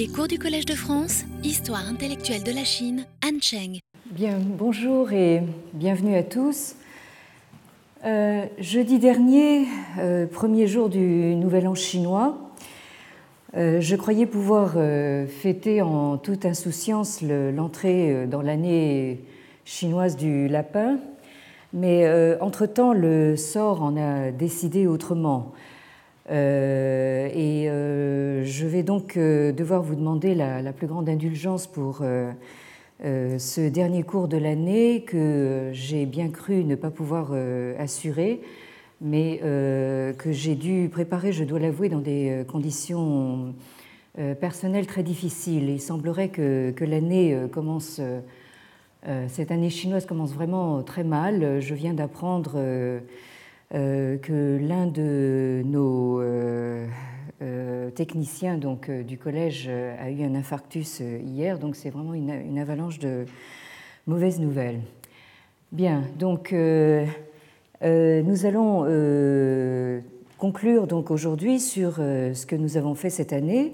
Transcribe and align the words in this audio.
Les 0.00 0.08
cours 0.08 0.28
du 0.28 0.38
Collège 0.38 0.64
de 0.64 0.72
France, 0.72 1.24
Histoire 1.44 1.86
intellectuelle 1.86 2.42
de 2.42 2.52
la 2.52 2.64
Chine, 2.64 3.04
Han 3.22 3.38
Cheng. 3.38 3.80
Bien, 4.06 4.38
bonjour 4.42 5.12
et 5.12 5.42
bienvenue 5.74 6.16
à 6.16 6.22
tous. 6.22 6.74
Euh, 8.06 8.46
jeudi 8.58 8.98
dernier, 8.98 9.66
euh, 9.98 10.26
premier 10.26 10.66
jour 10.68 10.88
du 10.88 11.34
Nouvel 11.36 11.68
An 11.68 11.74
chinois, 11.74 12.38
euh, 13.58 13.82
je 13.82 13.94
croyais 13.94 14.24
pouvoir 14.24 14.72
fêter 15.28 15.82
en 15.82 16.16
toute 16.16 16.46
insouciance 16.46 17.20
l'entrée 17.20 18.26
dans 18.26 18.40
l'année 18.40 19.20
chinoise 19.66 20.16
du 20.16 20.48
lapin, 20.48 20.96
mais 21.74 22.10
entre-temps, 22.40 22.94
le 22.94 23.36
sort 23.36 23.82
en 23.82 23.98
a 23.98 24.30
décidé 24.30 24.86
autrement. 24.86 25.52
Euh, 26.30 27.28
et 27.34 27.68
euh, 27.68 28.44
je 28.44 28.66
vais 28.66 28.84
donc 28.84 29.16
euh, 29.16 29.50
devoir 29.52 29.82
vous 29.82 29.96
demander 29.96 30.34
la, 30.34 30.72
plus 30.72 30.86
grande 30.86 31.08
indulgence 31.08 31.66
pour 31.66 32.02
ce 33.02 33.68
dernier 33.68 34.02
cours 34.02 34.28
de 34.28 34.36
l'année 34.36 35.02
que 35.02 35.70
j'ai 35.72 36.06
bien 36.06 36.28
cru 36.28 36.64
ne 36.64 36.74
pas 36.74 36.90
pouvoir 36.90 37.32
assurer, 37.78 38.40
mais 39.00 39.38
que 39.40 40.32
j'ai 40.32 40.54
dû 40.54 40.88
préparer, 40.90 41.32
je 41.32 41.44
dois 41.44 41.58
l'avouer, 41.58 41.88
dans 41.88 42.00
des 42.00 42.44
conditions 42.46 43.54
personnelles 44.40 44.86
très 44.86 45.02
difficiles. 45.02 45.70
Il 45.70 45.80
semblerait 45.80 46.28
que, 46.28 46.72
que 46.72 46.84
l'année 46.84 47.34
commence, 47.52 48.02
cette 49.28 49.50
année 49.50 49.70
chinoise 49.70 50.04
commence 50.04 50.34
vraiment 50.34 50.82
très 50.82 51.04
mal. 51.04 51.60
Je 51.60 51.74
viens 51.74 51.94
d'apprendre 51.94 52.60
que 53.72 54.58
l'un 54.60 54.86
de 54.86 55.62
nos 55.64 56.20
euh, 56.20 56.86
euh, 57.40 57.90
techniciens 57.90 58.58
donc, 58.58 58.90
du 58.90 59.16
collège 59.16 59.68
a 59.68 60.10
eu 60.10 60.24
un 60.24 60.34
infarctus 60.34 61.00
hier, 61.00 61.58
donc 61.58 61.76
c'est 61.76 61.90
vraiment 61.90 62.14
une, 62.14 62.58
avalanche 62.58 62.98
de 62.98 63.26
mauvaises 64.06 64.40
nouvelles. 64.40 64.80
Bien, 65.72 66.02
donc 66.18 66.52
nous 66.52 68.46
allons 68.46 68.84
conclure 70.38 70.88
aujourd'hui 71.10 71.60
sur 71.60 71.94
ce 71.96 72.46
que 72.46 72.56
nous 72.56 72.76
avons 72.76 72.96
fait 72.96 73.10
cette 73.10 73.32
année. 73.32 73.72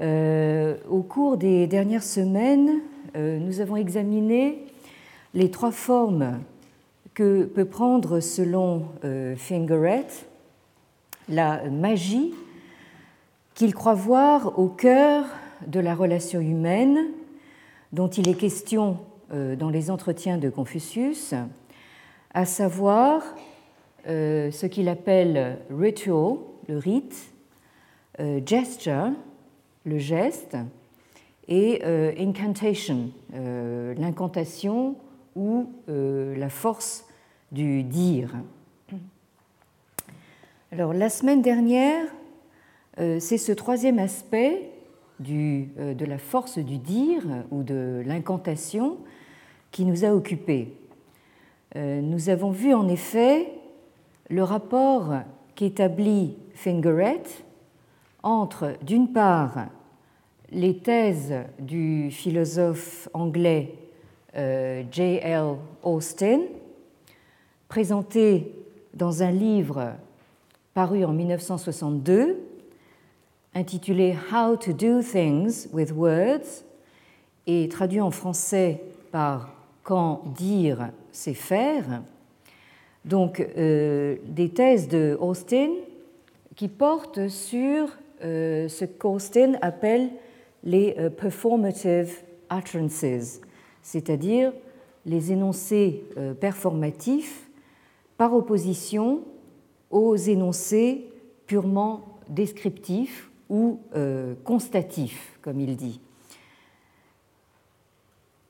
au 0.00 1.02
cours 1.02 1.36
des 1.36 1.68
dernières 1.68 2.02
semaines, 2.02 2.80
nous 3.14 3.60
avons 3.60 3.76
examiné 3.76 4.64
les 5.34 5.50
trois 5.52 5.70
formes 5.70 6.40
que 7.14 7.44
peut 7.44 7.64
prendre, 7.64 8.18
selon 8.20 8.86
euh, 9.04 9.36
Fingeret, 9.36 10.06
la 11.28 11.70
magie 11.70 12.34
qu'il 13.54 13.72
croit 13.72 13.94
voir 13.94 14.58
au 14.58 14.68
cœur 14.68 15.24
de 15.66 15.78
la 15.78 15.94
relation 15.94 16.40
humaine 16.40 16.98
dont 17.92 18.08
il 18.08 18.28
est 18.28 18.34
question 18.34 18.98
euh, 19.32 19.54
dans 19.54 19.70
les 19.70 19.90
entretiens 19.92 20.38
de 20.38 20.50
Confucius, 20.50 21.34
à 22.34 22.44
savoir 22.44 23.22
euh, 24.08 24.50
ce 24.50 24.66
qu'il 24.66 24.88
appelle 24.88 25.58
ritual, 25.70 26.38
le 26.68 26.78
rite, 26.78 27.32
gesture, 28.46 29.10
le 29.84 29.98
geste, 29.98 30.56
et 31.46 31.84
incantation, 32.18 33.10
l'incantation 33.34 34.96
ou 35.36 35.70
la 35.86 36.48
force 36.48 37.06
du 37.52 37.82
dire. 37.82 38.30
Alors 40.72 40.92
la 40.92 41.08
semaine 41.08 41.40
dernière, 41.40 42.04
euh, 42.98 43.20
c'est 43.20 43.38
ce 43.38 43.52
troisième 43.52 44.00
aspect 44.00 44.72
euh, 45.30 45.94
de 45.94 46.04
la 46.04 46.18
force 46.18 46.58
du 46.58 46.78
dire 46.78 47.22
ou 47.52 47.62
de 47.62 48.02
l'incantation 48.04 48.98
qui 49.70 49.84
nous 49.84 50.04
a 50.04 50.12
occupés. 50.12 50.74
Euh, 51.76 52.00
nous 52.00 52.28
avons 52.28 52.50
vu 52.50 52.74
en 52.74 52.88
effet 52.88 53.52
le 54.30 54.42
rapport 54.42 55.12
qu'établit 55.54 56.36
Fingeret 56.54 57.22
entre, 58.24 58.74
d'une 58.82 59.12
part, 59.12 59.66
les 60.50 60.78
thèses 60.78 61.34
du 61.60 62.10
philosophe 62.10 63.08
anglais 63.12 63.74
J.L. 64.34 65.56
Austin, 65.82 66.40
présenté 67.68 68.52
dans 68.92 69.22
un 69.22 69.30
livre 69.30 69.92
paru 70.74 71.04
en 71.04 71.12
1962 71.12 72.38
intitulé 73.54 74.16
How 74.32 74.56
to 74.56 74.72
Do 74.72 75.02
Things 75.02 75.68
with 75.72 75.92
Words 75.92 76.64
et 77.46 77.68
traduit 77.68 78.00
en 78.00 78.10
français 78.10 78.80
par 79.10 79.50
Quand 79.82 80.22
dire, 80.34 80.90
c'est 81.12 81.34
faire. 81.34 82.02
Donc 83.04 83.40
euh, 83.40 84.16
des 84.24 84.48
thèses 84.48 84.88
de 84.88 85.16
Austin 85.20 85.70
qui 86.56 86.68
portent 86.68 87.28
sur 87.28 87.88
euh, 88.24 88.66
ce 88.68 88.86
qu'Austin 88.86 89.54
appelle 89.60 90.08
les 90.62 90.94
euh, 90.98 91.10
performative 91.10 92.22
utterances, 92.50 93.40
c'est-à-dire 93.84 94.52
les 95.06 95.30
énoncés 95.30 96.02
performatifs 96.40 97.48
par 98.16 98.34
opposition 98.34 99.22
aux 99.90 100.16
énoncés 100.16 101.08
purement 101.46 102.18
descriptifs 102.28 103.30
ou 103.48 103.78
euh, 103.94 104.34
constatifs, 104.44 105.38
comme 105.42 105.60
il 105.60 105.76
dit. 105.76 106.00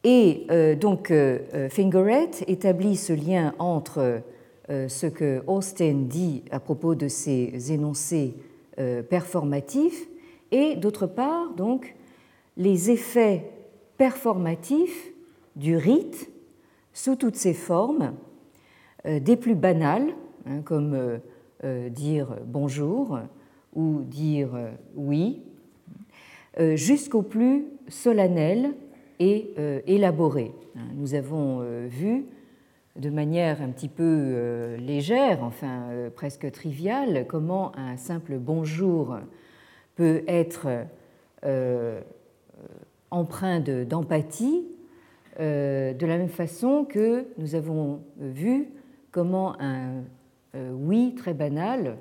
Et 0.04 0.46
euh, 0.50 0.74
donc 0.74 1.10
euh, 1.10 1.68
Fingeret 1.70 2.30
établit 2.46 2.96
ce 2.96 3.12
lien 3.12 3.54
entre 3.58 4.22
ce 4.66 5.06
que 5.06 5.42
Austin 5.46 6.06
dit 6.08 6.42
à 6.50 6.58
propos 6.58 6.94
de 6.94 7.06
ces 7.06 7.70
énoncés 7.70 8.32
performatifs 9.10 10.08
et 10.52 10.76
d'autre 10.76 11.06
part 11.06 11.52
donc 11.52 11.94
les 12.56 12.90
effets 12.90 13.50
performatifs 13.98 15.12
du 15.56 15.76
rite 15.76 16.30
sous 16.92 17.16
toutes 17.16 17.36
ses 17.36 17.54
formes 17.54 18.14
euh, 19.06 19.20
des 19.20 19.36
plus 19.36 19.54
banales, 19.54 20.08
hein, 20.46 20.62
comme 20.62 20.94
euh, 20.94 21.18
euh, 21.64 21.88
dire 21.88 22.36
bonjour 22.46 23.18
ou 23.74 24.02
dire 24.02 24.50
oui, 24.94 25.42
jusqu'au 26.74 27.22
plus 27.22 27.64
solennel 27.88 28.72
et 29.18 29.52
élaboré. 29.88 30.52
Hein, 30.76 30.86
nous 30.94 31.14
avons 31.14 31.66
vu 31.88 32.26
de 32.94 33.10
manière 33.10 33.60
un 33.60 33.70
petit 33.70 33.88
peu 33.88 34.76
légère, 34.78 35.42
enfin 35.42 35.88
presque 36.14 36.48
triviale, 36.52 37.26
comment 37.26 37.76
un 37.76 37.96
simple 37.96 38.38
bonjour 38.38 39.16
peut 39.96 40.22
être 40.28 40.68
empreint 43.10 43.58
d'empathie, 43.58 44.62
de 45.38 46.06
la 46.06 46.18
même 46.18 46.28
façon 46.28 46.84
que 46.84 47.26
nous 47.38 47.54
avons 47.54 48.00
vu 48.18 48.68
comment 49.10 49.60
un 49.60 50.02
euh, 50.54 50.70
oui 50.72 51.14
très 51.16 51.34
banal 51.34 51.96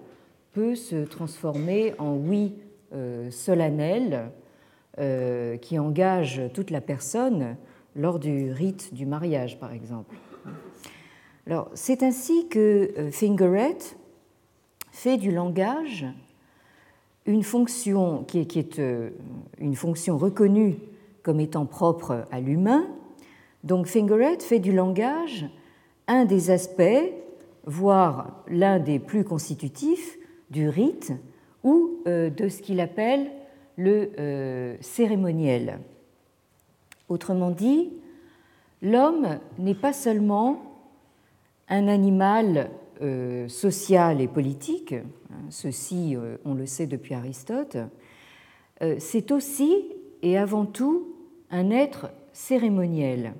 peut 0.51 0.75
se 0.75 1.05
transformer 1.05 1.95
en 1.97 2.15
oui 2.15 2.53
euh, 2.93 3.31
solennel 3.31 4.29
euh, 4.99 5.57
qui 5.57 5.79
engage 5.79 6.41
toute 6.53 6.69
la 6.69 6.79
personne 6.79 7.55
lors 7.95 8.19
du 8.19 8.51
rite 8.51 8.93
du 8.93 9.07
mariage, 9.07 9.59
par 9.59 9.73
exemple. 9.73 10.15
Alors, 11.47 11.71
c'est 11.73 12.03
ainsi 12.03 12.47
que 12.47 13.09
Fingeret 13.11 13.77
fait 14.91 15.17
du 15.17 15.31
langage 15.31 16.05
une 17.25 17.43
fonction 17.43 18.25
reconnue 20.17 20.77
comme 21.23 21.39
étant 21.39 21.65
propre 21.65 22.25
à 22.31 22.39
l'humain. 22.39 22.85
Donc 23.63 23.87
Fingeret 23.87 24.39
fait 24.39 24.59
du 24.59 24.73
langage 24.73 25.45
un 26.07 26.25
des 26.25 26.51
aspects, 26.51 27.11
voire 27.65 28.43
l'un 28.49 28.79
des 28.79 28.99
plus 28.99 29.23
constitutifs 29.23 30.17
du 30.49 30.67
rite 30.67 31.13
ou 31.63 32.01
euh, 32.07 32.29
de 32.29 32.49
ce 32.49 32.61
qu'il 32.61 32.81
appelle 32.81 33.31
le 33.77 34.11
euh, 34.19 34.75
cérémoniel. 34.81 35.79
Autrement 37.07 37.51
dit, 37.51 37.91
l'homme 38.81 39.39
n'est 39.57 39.75
pas 39.75 39.93
seulement 39.93 40.61
un 41.69 41.87
animal 41.87 42.69
euh, 43.01 43.47
social 43.47 44.19
et 44.19 44.27
politique, 44.27 44.93
hein, 44.93 45.37
ceci 45.49 46.17
on 46.43 46.53
le 46.53 46.65
sait 46.65 46.87
depuis 46.87 47.13
Aristote, 47.13 47.77
c'est 48.97 49.31
aussi 49.31 49.85
et 50.23 50.37
avant 50.37 50.65
tout 50.65 51.15
un 51.49 51.69
être 51.69 52.09
cérémoniel. 52.33 53.33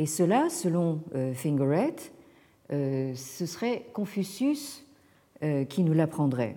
Et 0.00 0.06
cela, 0.06 0.48
selon 0.48 1.02
euh, 1.14 1.34
Fingeret, 1.34 1.94
euh, 2.72 3.12
ce 3.14 3.44
serait 3.44 3.84
Confucius 3.92 4.82
euh, 5.42 5.66
qui 5.66 5.82
nous 5.82 5.92
l'apprendrait. 5.92 6.56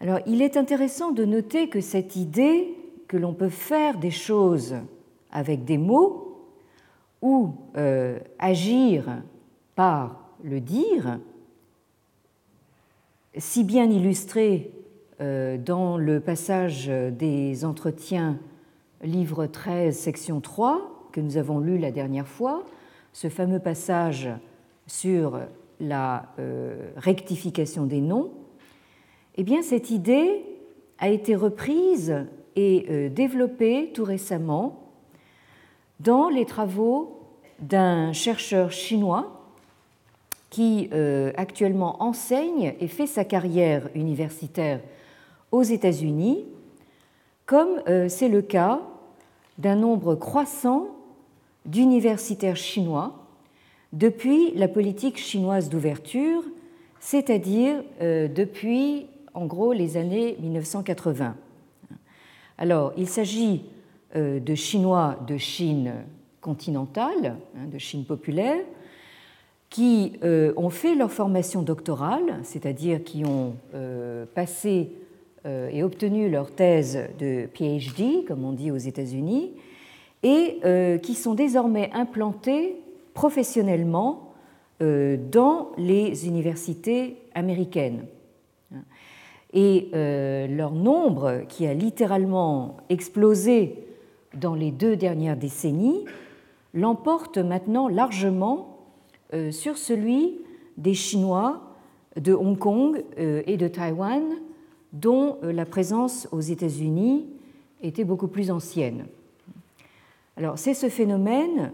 Alors, 0.00 0.18
il 0.26 0.42
est 0.42 0.58
intéressant 0.58 1.12
de 1.12 1.24
noter 1.24 1.70
que 1.70 1.80
cette 1.80 2.14
idée 2.14 2.74
que 3.08 3.16
l'on 3.16 3.32
peut 3.32 3.48
faire 3.48 3.96
des 3.96 4.10
choses 4.10 4.76
avec 5.30 5.64
des 5.64 5.78
mots 5.78 6.44
ou 7.22 7.54
agir 8.38 9.22
par 9.74 10.28
le 10.44 10.60
dire, 10.60 11.18
si 13.38 13.64
bien 13.64 13.88
illustrée 13.90 14.70
dans 15.18 15.96
le 15.96 16.20
passage 16.20 16.88
des 16.88 17.64
entretiens, 17.64 18.38
livre 19.02 19.46
13, 19.46 19.98
section 19.98 20.40
3, 20.42 20.95
que 21.16 21.22
nous 21.22 21.38
avons 21.38 21.60
lu 21.60 21.78
la 21.78 21.92
dernière 21.92 22.28
fois, 22.28 22.62
ce 23.14 23.30
fameux 23.30 23.58
passage 23.58 24.28
sur 24.86 25.40
la 25.80 26.26
euh, 26.38 26.90
rectification 26.96 27.86
des 27.86 28.02
noms, 28.02 28.32
eh 29.38 29.42
bien, 29.42 29.62
cette 29.62 29.90
idée 29.90 30.44
a 30.98 31.08
été 31.08 31.34
reprise 31.34 32.26
et 32.54 32.84
euh, 32.90 33.08
développée 33.08 33.92
tout 33.94 34.04
récemment 34.04 34.90
dans 36.00 36.28
les 36.28 36.44
travaux 36.44 37.18
d'un 37.60 38.12
chercheur 38.12 38.70
chinois 38.70 39.42
qui 40.50 40.90
euh, 40.92 41.32
actuellement 41.38 42.02
enseigne 42.02 42.74
et 42.78 42.88
fait 42.88 43.06
sa 43.06 43.24
carrière 43.24 43.88
universitaire 43.94 44.80
aux 45.50 45.62
États-Unis, 45.62 46.44
comme 47.46 47.80
c'est 48.08 48.28
le 48.28 48.42
cas 48.42 48.82
d'un 49.56 49.76
nombre 49.76 50.16
croissant 50.16 50.88
d'universitaires 51.66 52.56
chinois 52.56 53.26
depuis 53.92 54.52
la 54.54 54.68
politique 54.68 55.18
chinoise 55.18 55.68
d'ouverture, 55.68 56.42
c'est-à-dire 57.00 57.82
euh, 58.02 58.28
depuis 58.28 59.06
en 59.34 59.46
gros 59.46 59.72
les 59.72 59.96
années 59.96 60.36
1980. 60.40 61.36
Alors, 62.58 62.92
il 62.96 63.06
s'agit 63.06 63.64
euh, 64.14 64.40
de 64.40 64.54
Chinois 64.54 65.18
de 65.26 65.36
Chine 65.36 65.92
continentale, 66.40 67.36
hein, 67.56 67.66
de 67.70 67.78
Chine 67.78 68.04
populaire, 68.04 68.62
qui 69.68 70.12
euh, 70.22 70.52
ont 70.56 70.70
fait 70.70 70.94
leur 70.94 71.10
formation 71.10 71.62
doctorale, 71.62 72.40
c'est-à-dire 72.42 73.02
qui 73.02 73.24
ont 73.24 73.56
passé 74.34 74.92
et 75.70 75.84
obtenu 75.84 76.28
leur 76.28 76.50
thèse 76.50 76.98
de 77.20 77.46
PhD, 77.46 78.24
comme 78.26 78.44
on 78.44 78.50
dit 78.50 78.72
aux 78.72 78.76
États-Unis, 78.76 79.52
et 80.28 80.98
qui 81.02 81.14
sont 81.14 81.34
désormais 81.34 81.88
implantés 81.94 82.80
professionnellement 83.14 84.26
euh, 84.82 85.16
dans 85.16 85.70
les 85.78 86.28
universités 86.28 87.16
américaines. 87.34 88.04
Et 89.54 89.88
euh, 89.94 90.46
leur 90.46 90.72
nombre, 90.72 91.44
qui 91.48 91.66
a 91.66 91.72
littéralement 91.72 92.76
explosé 92.90 93.86
dans 94.34 94.54
les 94.54 94.70
deux 94.70 94.94
dernières 94.94 95.38
décennies, 95.38 96.04
l'emporte 96.74 97.38
maintenant 97.38 97.88
largement 97.88 98.80
euh, 99.32 99.50
sur 99.50 99.78
celui 99.78 100.42
des 100.76 100.92
Chinois 100.92 101.62
de 102.20 102.34
Hong 102.34 102.58
Kong 102.58 103.02
et 103.16 103.56
de 103.56 103.68
Taïwan, 103.68 104.24
dont 104.92 105.38
la 105.42 105.64
présence 105.64 106.28
aux 106.32 106.40
États-Unis 106.40 107.26
était 107.82 108.04
beaucoup 108.04 108.28
plus 108.28 108.50
ancienne. 108.50 109.06
Alors 110.38 110.58
c'est 110.58 110.74
ce 110.74 110.90
phénomène 110.90 111.72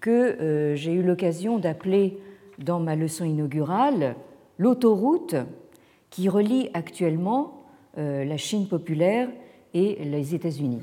que 0.00 0.10
euh, 0.10 0.76
j'ai 0.76 0.92
eu 0.92 1.02
l'occasion 1.02 1.58
d'appeler 1.58 2.18
dans 2.58 2.78
ma 2.78 2.94
leçon 2.94 3.24
inaugurale 3.24 4.14
l'autoroute 4.58 5.34
qui 6.10 6.28
relie 6.28 6.70
actuellement 6.72 7.64
euh, 7.98 8.24
la 8.24 8.36
Chine 8.36 8.68
populaire 8.68 9.28
et 9.74 10.04
les 10.04 10.36
États-Unis. 10.36 10.82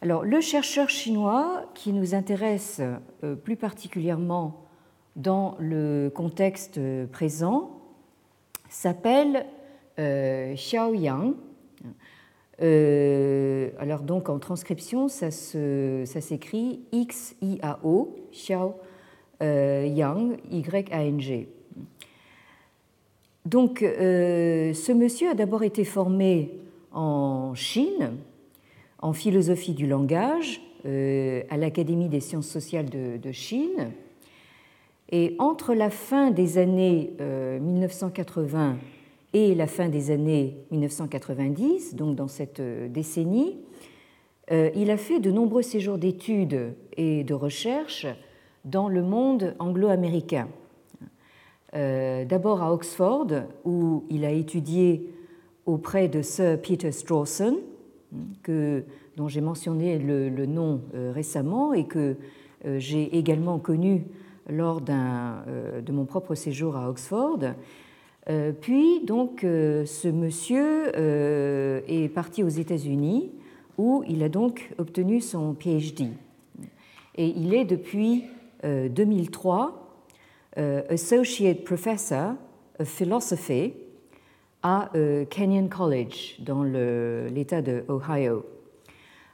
Alors, 0.00 0.24
le 0.24 0.40
chercheur 0.40 0.88
chinois 0.88 1.64
qui 1.74 1.92
nous 1.92 2.14
intéresse 2.14 2.80
euh, 3.22 3.34
plus 3.34 3.56
particulièrement 3.56 4.64
dans 5.16 5.54
le 5.58 6.10
contexte 6.14 6.80
présent 7.10 7.80
s'appelle 8.70 9.44
Xiao 9.98 10.94
Yang 10.94 11.34
euh, 12.60 13.70
alors 13.78 14.00
donc 14.00 14.28
en 14.28 14.38
transcription, 14.38 15.08
ça, 15.08 15.30
s'écrit 15.30 16.80
X-I-A-O, 16.92 18.16
Xiao 18.32 18.74
euh, 19.42 19.86
Yang, 19.86 20.38
Y-A-N-G. 20.50 21.48
Donc 23.46 23.82
euh, 23.82 24.72
ce 24.74 24.92
monsieur 24.92 25.30
a 25.30 25.34
d'abord 25.34 25.62
été 25.62 25.84
formé 25.84 26.50
en 26.92 27.54
Chine, 27.54 28.16
en 29.00 29.12
philosophie 29.12 29.74
du 29.74 29.86
langage, 29.86 30.60
à 30.84 31.56
l'Académie 31.56 32.08
des 32.08 32.20
sciences 32.20 32.46
sociales 32.48 32.88
de, 32.88 33.18
de, 33.18 33.32
Chine. 33.32 33.90
Et 35.10 35.34
entre 35.38 35.74
la 35.74 35.90
fin 35.90 36.30
des 36.30 36.56
années 36.56 37.10
1980 37.20 38.78
et 39.34 39.54
la 39.54 39.66
fin 39.66 39.88
des 39.88 40.10
années 40.10 40.56
1990, 40.70 41.94
donc 41.94 42.16
dans 42.16 42.28
cette 42.28 42.60
euh, 42.60 42.88
décennie, 42.88 43.58
euh, 44.50 44.70
il 44.74 44.90
a 44.90 44.96
fait 44.96 45.20
de 45.20 45.30
nombreux 45.30 45.62
séjours 45.62 45.98
d'études 45.98 46.74
et 46.96 47.24
de 47.24 47.34
recherche 47.34 48.06
dans 48.64 48.88
le 48.88 49.02
monde 49.02 49.54
anglo-américain. 49.58 50.48
Euh, 51.74 52.24
d'abord 52.24 52.62
à 52.62 52.72
Oxford, 52.72 53.26
où 53.66 54.04
il 54.08 54.24
a 54.24 54.30
étudié 54.30 55.12
auprès 55.66 56.08
de 56.08 56.22
Sir 56.22 56.58
Peter 56.62 56.90
Strawson, 56.90 57.58
dont 58.46 59.28
j'ai 59.28 59.42
mentionné 59.42 59.98
le, 59.98 60.30
le 60.30 60.46
nom 60.46 60.80
récemment 60.94 61.74
et 61.74 61.84
que 61.84 62.16
j'ai 62.78 63.18
également 63.18 63.58
connu 63.58 64.06
lors 64.48 64.80
de 64.80 65.92
mon 65.92 66.06
propre 66.06 66.34
séjour 66.34 66.74
à 66.76 66.88
Oxford, 66.88 67.40
puis, 68.60 69.00
donc, 69.04 69.42
euh, 69.42 69.86
ce 69.86 70.08
monsieur 70.08 70.92
euh, 70.96 71.80
est 71.88 72.08
parti 72.08 72.42
aux 72.42 72.48
États-Unis 72.48 73.32
où 73.78 74.04
il 74.06 74.22
a 74.22 74.28
donc 74.28 74.70
obtenu 74.78 75.20
son 75.20 75.54
PhD. 75.54 76.08
Et 77.16 77.28
il 77.28 77.54
est 77.54 77.64
depuis 77.64 78.24
2003 78.64 80.02
Associate 80.88 81.62
Professor 81.62 82.34
of 82.80 82.88
Philosophy 82.88 83.74
à 84.64 84.90
Kenyon 85.30 85.68
College 85.68 86.40
dans 86.40 86.64
l'État 86.64 87.62
de 87.62 87.84
Ohio. 87.88 88.44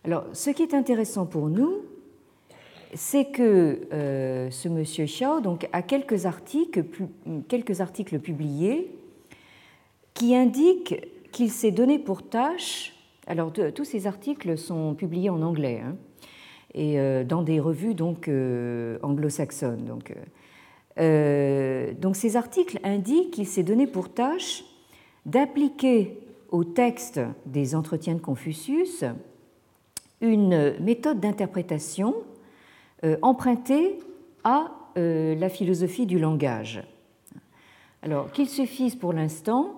Alors, 0.05 0.27
ce 0.35 0.51
qui 0.51 0.63
est 0.63 0.75
intéressant 0.75 1.25
pour 1.25 1.49
nous, 1.49 1.81
c'est 2.95 3.27
que 3.27 3.81
euh, 3.93 4.51
ce 4.51 4.69
monsieur 4.69 5.05
Xiao 5.07 5.41
donc, 5.41 5.69
a 5.73 5.83
quelques 5.83 6.27
articles, 6.27 6.83
publiés 8.19 8.91
qui 10.15 10.37
indiquent 10.37 11.01
qu'il 11.33 11.51
s'est 11.51 11.73
donné 11.73 11.99
pour 11.99 12.29
tâche. 12.29 12.95
Alors, 13.27 13.53
tous 13.53 13.85
ces 13.85 14.07
articles 14.07 14.57
sont 14.57 14.95
publiés 14.95 15.31
en 15.31 15.43
anglais 15.43 15.83
hein, 15.85 15.97
et 16.75 17.01
euh, 17.01 17.25
dans 17.25 17.43
des 17.43 17.59
revues 17.59 17.95
donc 17.95 18.29
euh, 18.29 18.99
anglo-saxonnes. 19.03 19.85
Donc, 19.85 20.15
ces 20.97 22.37
articles 22.37 22.79
indiquent 22.85 23.33
qu'il 23.33 23.47
s'est 23.47 23.65
donné 23.65 23.87
pour 23.87 24.13
tâche 24.13 24.65
d'appliquer 25.27 26.21
au 26.51 26.63
texte 26.63 27.21
des 27.47 27.75
entretiens 27.75 28.15
de 28.15 28.21
Confucius 28.21 29.05
une 30.21 30.79
méthode 30.81 31.19
d'interprétation 31.19 32.15
euh, 33.05 33.19
emprunté 33.21 33.99
à 34.45 34.71
euh, 34.97 35.35
la 35.35 35.51
philosophie 35.51 36.07
du 36.07 36.19
langage. 36.19 36.83
Alors 38.03 38.33
qu'il 38.33 38.49
suffise 38.49 38.97
pour 38.97 39.13
l'instant 39.13 39.75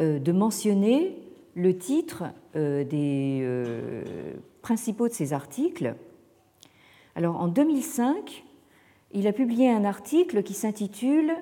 euh, 0.00 0.18
de 0.18 0.32
mentionner 0.32 1.16
le 1.54 1.76
titre 1.76 2.24
des 2.54 3.44
principaux 4.62 5.08
de 5.08 5.12
ces 5.12 5.32
articles. 5.32 5.96
Alors 7.16 7.40
en 7.40 7.48
2005, 7.48 8.44
il 9.12 9.26
a 9.26 9.32
publié 9.32 9.68
un 9.68 9.84
article 9.84 10.44
qui 10.44 10.54
s'intitule 10.54 11.32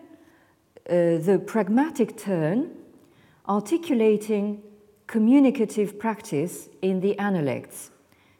The 0.86 1.36
Pragmatic 1.36 2.16
Turn 2.16 2.64
Articulating 3.46 4.58
Communicative 5.06 5.96
Practice 5.98 6.70
in 6.82 6.98
the 7.00 7.14
Analects, 7.18 7.92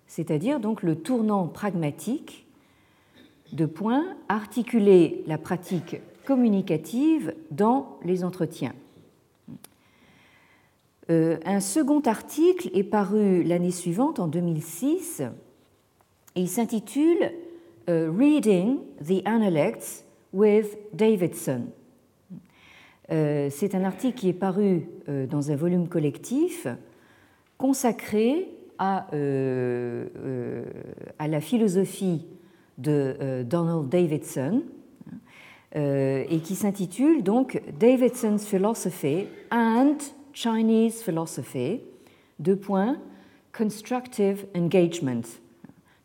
c'est-à-dire 0.06 0.60
donc 0.60 0.82
le 0.82 0.96
tournant 0.96 1.46
pragmatique 1.46 2.45
de 3.52 3.66
points, 3.66 4.16
articuler 4.28 5.22
la 5.26 5.38
pratique 5.38 6.00
communicative 6.24 7.34
dans 7.50 7.98
les 8.04 8.24
entretiens. 8.24 8.74
Euh, 11.08 11.38
un 11.44 11.60
second 11.60 12.00
article 12.00 12.68
est 12.74 12.82
paru 12.82 13.44
l'année 13.44 13.70
suivante, 13.70 14.18
en 14.18 14.26
2006, 14.26 15.22
et 16.34 16.40
il 16.40 16.48
s'intitule 16.48 17.30
euh, 17.88 18.10
Reading 18.16 18.78
the 19.04 19.22
Analects 19.24 20.04
with 20.32 20.76
Davidson. 20.92 21.66
C'est 23.08 23.76
un 23.76 23.84
article 23.84 24.18
qui 24.18 24.28
est 24.30 24.32
paru 24.32 24.88
dans 25.06 25.52
un 25.52 25.54
volume 25.54 25.86
collectif 25.86 26.66
consacré 27.56 28.48
à 28.80 29.06
la 31.20 31.40
philosophie 31.40 32.26
de 32.78 33.42
Donald 33.42 33.88
Davidson 33.88 34.62
et 35.74 36.40
qui 36.42 36.54
s'intitule 36.54 37.22
donc 37.22 37.62
Davidson's 37.78 38.46
Philosophy 38.46 39.26
and 39.50 39.96
Chinese 40.32 41.02
Philosophy, 41.02 41.80
deux 42.38 42.56
points, 42.56 42.98
Constructive 43.56 44.46
Engagement. 44.54 45.22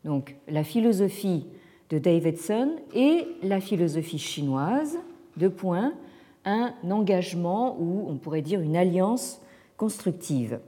Donc 0.04 0.36
la 0.48 0.64
philosophie 0.64 1.46
de 1.90 1.98
Davidson 1.98 2.76
et 2.94 3.26
la 3.42 3.60
philosophie 3.60 4.18
chinoise, 4.18 4.98
deux 5.36 5.50
points, 5.50 5.92
un 6.46 6.72
engagement 6.90 7.76
ou 7.78 8.06
on 8.08 8.16
pourrait 8.16 8.42
dire 8.42 8.60
une 8.60 8.76
alliance 8.76 9.40
constructive. 9.76 10.60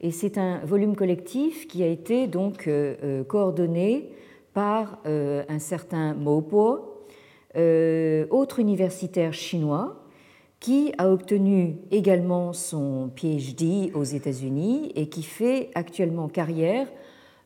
Et 0.00 0.10
c'est 0.10 0.38
un 0.38 0.58
volume 0.60 0.96
collectif 0.96 1.68
qui 1.68 1.82
a 1.82 1.88
été 1.88 2.26
donc 2.26 2.68
euh, 2.68 2.94
euh, 3.02 3.24
coordonné 3.24 4.10
par 4.58 4.98
euh, 5.06 5.44
un 5.48 5.60
certain 5.60 6.14
Mo 6.14 6.40
Po, 6.40 7.04
autre 7.54 8.58
universitaire 8.58 9.32
chinois, 9.32 10.02
qui 10.58 10.92
a 10.98 11.08
obtenu 11.08 11.76
également 11.92 12.52
son 12.52 13.08
PhD 13.14 13.92
aux 13.94 14.02
États-Unis 14.02 14.90
et 14.96 15.08
qui 15.08 15.22
fait 15.22 15.70
actuellement 15.76 16.26
carrière 16.26 16.88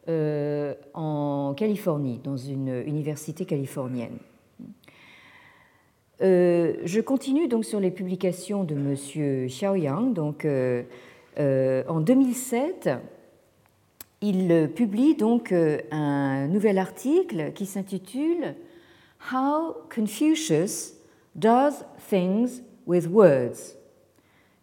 euh, 0.09 0.73
en 0.95 1.53
Californie, 1.55 2.19
dans 2.25 2.39
une 2.39 2.83
université 2.87 3.45
californienne. 3.45 4.17
Euh, 6.23 6.77
je 6.83 7.01
continue 7.03 7.47
donc 7.47 7.67
sur 7.67 7.79
les 7.79 7.91
publications 7.91 8.65
de 8.65 8.75
M. 8.75 9.47
Xiaoyang. 9.49 10.15
Donc, 10.15 10.47
euh, 10.47 10.83
en 11.37 12.01
2007, 12.01 12.89
il 14.23 14.71
publie 14.75 15.17
donc 15.17 15.53
un 15.53 16.47
nouvel 16.47 16.79
article 16.79 17.53
qui 17.53 17.67
s'intitule 17.67 18.55
How 19.33 19.75
Confucius 19.93 20.95
Does 21.35 21.85
Things 22.09 22.63
with 22.87 23.09
words. 23.09 23.77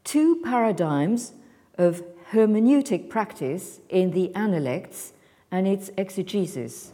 Two 0.05 0.37
paradigms 0.43 1.33
of 1.77 2.01
hermeneutic 2.33 3.09
practice 3.09 3.81
in 3.91 4.11
the 4.11 4.31
Analects 4.33 5.13
and 5.51 5.65
its 5.65 5.91
exegesis. 5.97 6.93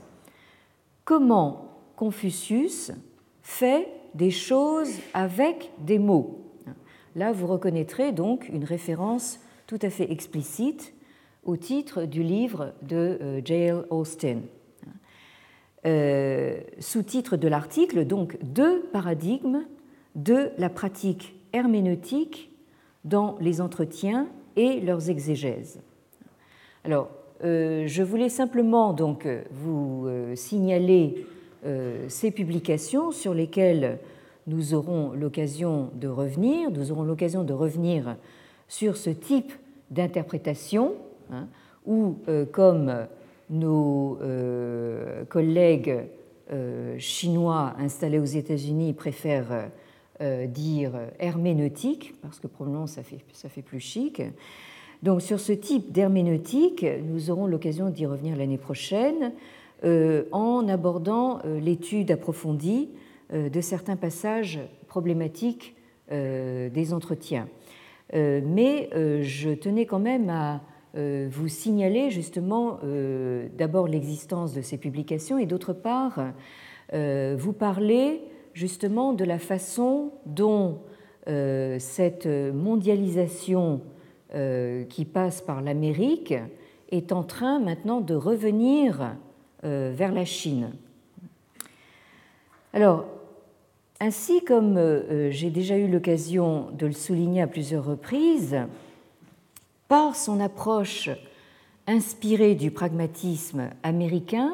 Comment 1.05 1.69
Confucius 1.95 2.91
fait 3.43 3.88
des 4.15 4.31
choses 4.31 4.91
avec 5.13 5.72
des 5.79 6.00
mots. 6.00 6.41
Là, 7.15 7.31
vous 7.31 7.45
reconnaîtrez 7.45 8.12
donc 8.12 8.50
une 8.50 8.63
référence 8.63 9.39
tout 9.67 9.79
à 9.84 9.89
fait 9.89 10.12
explicite 10.12 10.95
au 11.46 11.58
titre 11.58 12.04
du 12.06 12.24
livre 12.24 12.74
de 12.82 13.18
euh, 13.22 13.42
J.L. 13.44 13.86
Austin. 13.90 14.42
Euh, 15.86 16.60
sous-titre 16.80 17.38
de 17.38 17.48
l'article, 17.48 18.06
donc 18.06 18.38
deux 18.44 18.82
paradigmes 18.92 19.64
de 20.16 20.50
la 20.58 20.70
pratique 20.70 21.36
herméneutique 21.54 22.50
dans 23.04 23.38
les 23.40 23.62
entretiens 23.62 24.28
et 24.56 24.82
leurs 24.82 25.12
exégèses. 25.12 25.80
Alors, 26.84 27.10
euh, 27.44 27.84
je 27.86 28.02
voulais 28.02 28.30
simplement 28.30 28.94
donc 28.94 29.28
vous 29.52 30.08
signaler 30.36 31.25
ces 32.08 32.30
publications 32.30 33.12
sur 33.12 33.34
lesquelles 33.34 33.98
nous 34.46 34.75
aurons 34.75 35.14
l'occasion 35.14 35.90
de 35.96 36.08
revenir. 36.08 36.70
Nous 36.70 36.92
aurons 36.92 37.04
l'occasion 37.04 37.44
de 37.44 37.54
revenir 37.54 38.18
sur 38.68 38.98
ce 38.98 39.10
type 39.10 39.52
d'interprétation, 39.90 40.94
hein, 41.32 41.48
où, 41.86 42.17
comme 42.51 43.08
nos 43.50 44.17
collègues 45.29 46.05
chinois 46.98 47.75
installés 47.77 48.20
aux 48.20 48.25
États-Unis 48.25 48.94
préfèrent 48.94 49.70
euh, 50.22 50.48
dire 50.48 50.94
herméneutique, 51.20 52.15
parce 52.22 52.39
que 52.39 52.48
probablement 52.48 52.88
ça 52.88 53.03
fait, 53.03 53.20
ça 53.34 53.50
fait 53.50 53.62
plus 53.62 53.82
chic. 53.82 54.22
Donc 55.03 55.22
sur 55.22 55.41
ce 55.41 55.51
type 55.51 55.91
d'herméneutique, 55.91 56.86
nous 57.03 57.29
aurons 57.29 57.48
l'occasion 57.48 57.89
d'y 57.89 58.05
revenir 58.05 58.38
l'année 58.38 58.58
prochaine 58.58 59.34
euh, 59.84 60.24
en 60.32 60.70
abordant 60.70 61.39
euh, 61.44 61.60
l'étude 61.60 62.12
approfondie 62.12 62.91
de 63.34 63.60
certains 63.60 63.98
passages 63.98 64.60
problématiques 64.88 65.75
des 66.12 66.94
entretiens. 66.94 67.48
mais 68.13 68.88
je 68.94 69.55
tenais 69.55 69.88
quand 69.88 69.98
même 70.00 70.29
à 70.29 70.62
vous 70.96 71.48
signaler 71.48 72.10
justement 72.10 72.80
d'abord 73.58 73.88
l'existence 73.88 74.54
de 74.54 74.62
ces 74.62 74.78
publications 74.78 75.38
et 75.38 75.46
d'autre 75.46 75.74
part 75.74 76.34
vous 76.94 77.54
parler 77.54 78.22
justement 78.54 79.14
de 79.14 79.25
la 79.25 79.38
façon 79.38 80.14
dont 80.25 80.80
euh, 81.28 81.78
cette 81.80 82.28
mondialisation 82.28 83.82
euh, 84.36 84.84
qui 84.86 85.06
passe 85.06 85.42
par 85.42 85.62
l'Amérique 85.62 86.36
est 86.92 87.12
en 87.12 87.24
train 87.24 87.60
maintenant 87.60 88.00
de 88.00 88.14
revenir 88.14 89.16
euh, 89.64 89.92
vers 89.96 90.12
la 90.12 90.24
Chine. 90.24 90.72
Alors, 92.74 93.06
ainsi 94.00 94.44
comme 94.44 94.78
j'ai 95.32 95.50
déjà 95.50 95.78
eu 95.78 95.88
l'occasion 95.88 96.68
de 96.74 96.86
le 96.86 96.92
souligner 96.92 97.42
à 97.42 97.48
plusieurs 97.48 97.86
reprises, 97.86 98.58
par 99.88 100.15
son 100.15 100.39
approche 100.39 101.10
inspirée 101.88 102.56
du 102.56 102.72
pragmatisme 102.72 103.70
américain 103.84 104.51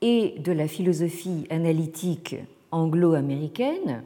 et 0.00 0.34
de 0.38 0.52
la 0.52 0.68
philosophie 0.68 1.46
analytique 1.50 2.36
anglo-américaine, 2.70 4.02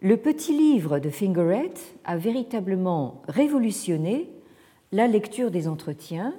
le 0.00 0.16
petit 0.16 0.56
livre 0.56 0.98
de 0.98 1.10
Fingeret 1.10 1.74
a 2.04 2.16
véritablement 2.16 3.22
révolutionné 3.28 4.28
la 4.90 5.06
lecture 5.06 5.50
des 5.50 5.68
entretiens 5.68 6.34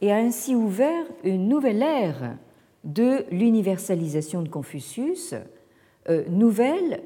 et 0.00 0.12
a 0.12 0.16
ainsi 0.16 0.54
ouvert 0.54 1.04
une 1.24 1.48
nouvelle 1.48 1.82
ère 1.82 2.36
de 2.84 3.24
l'universalisation 3.30 4.42
de 4.42 4.48
Confucius, 4.48 5.34
euh, 6.08 6.24
nouvelle 6.28 7.02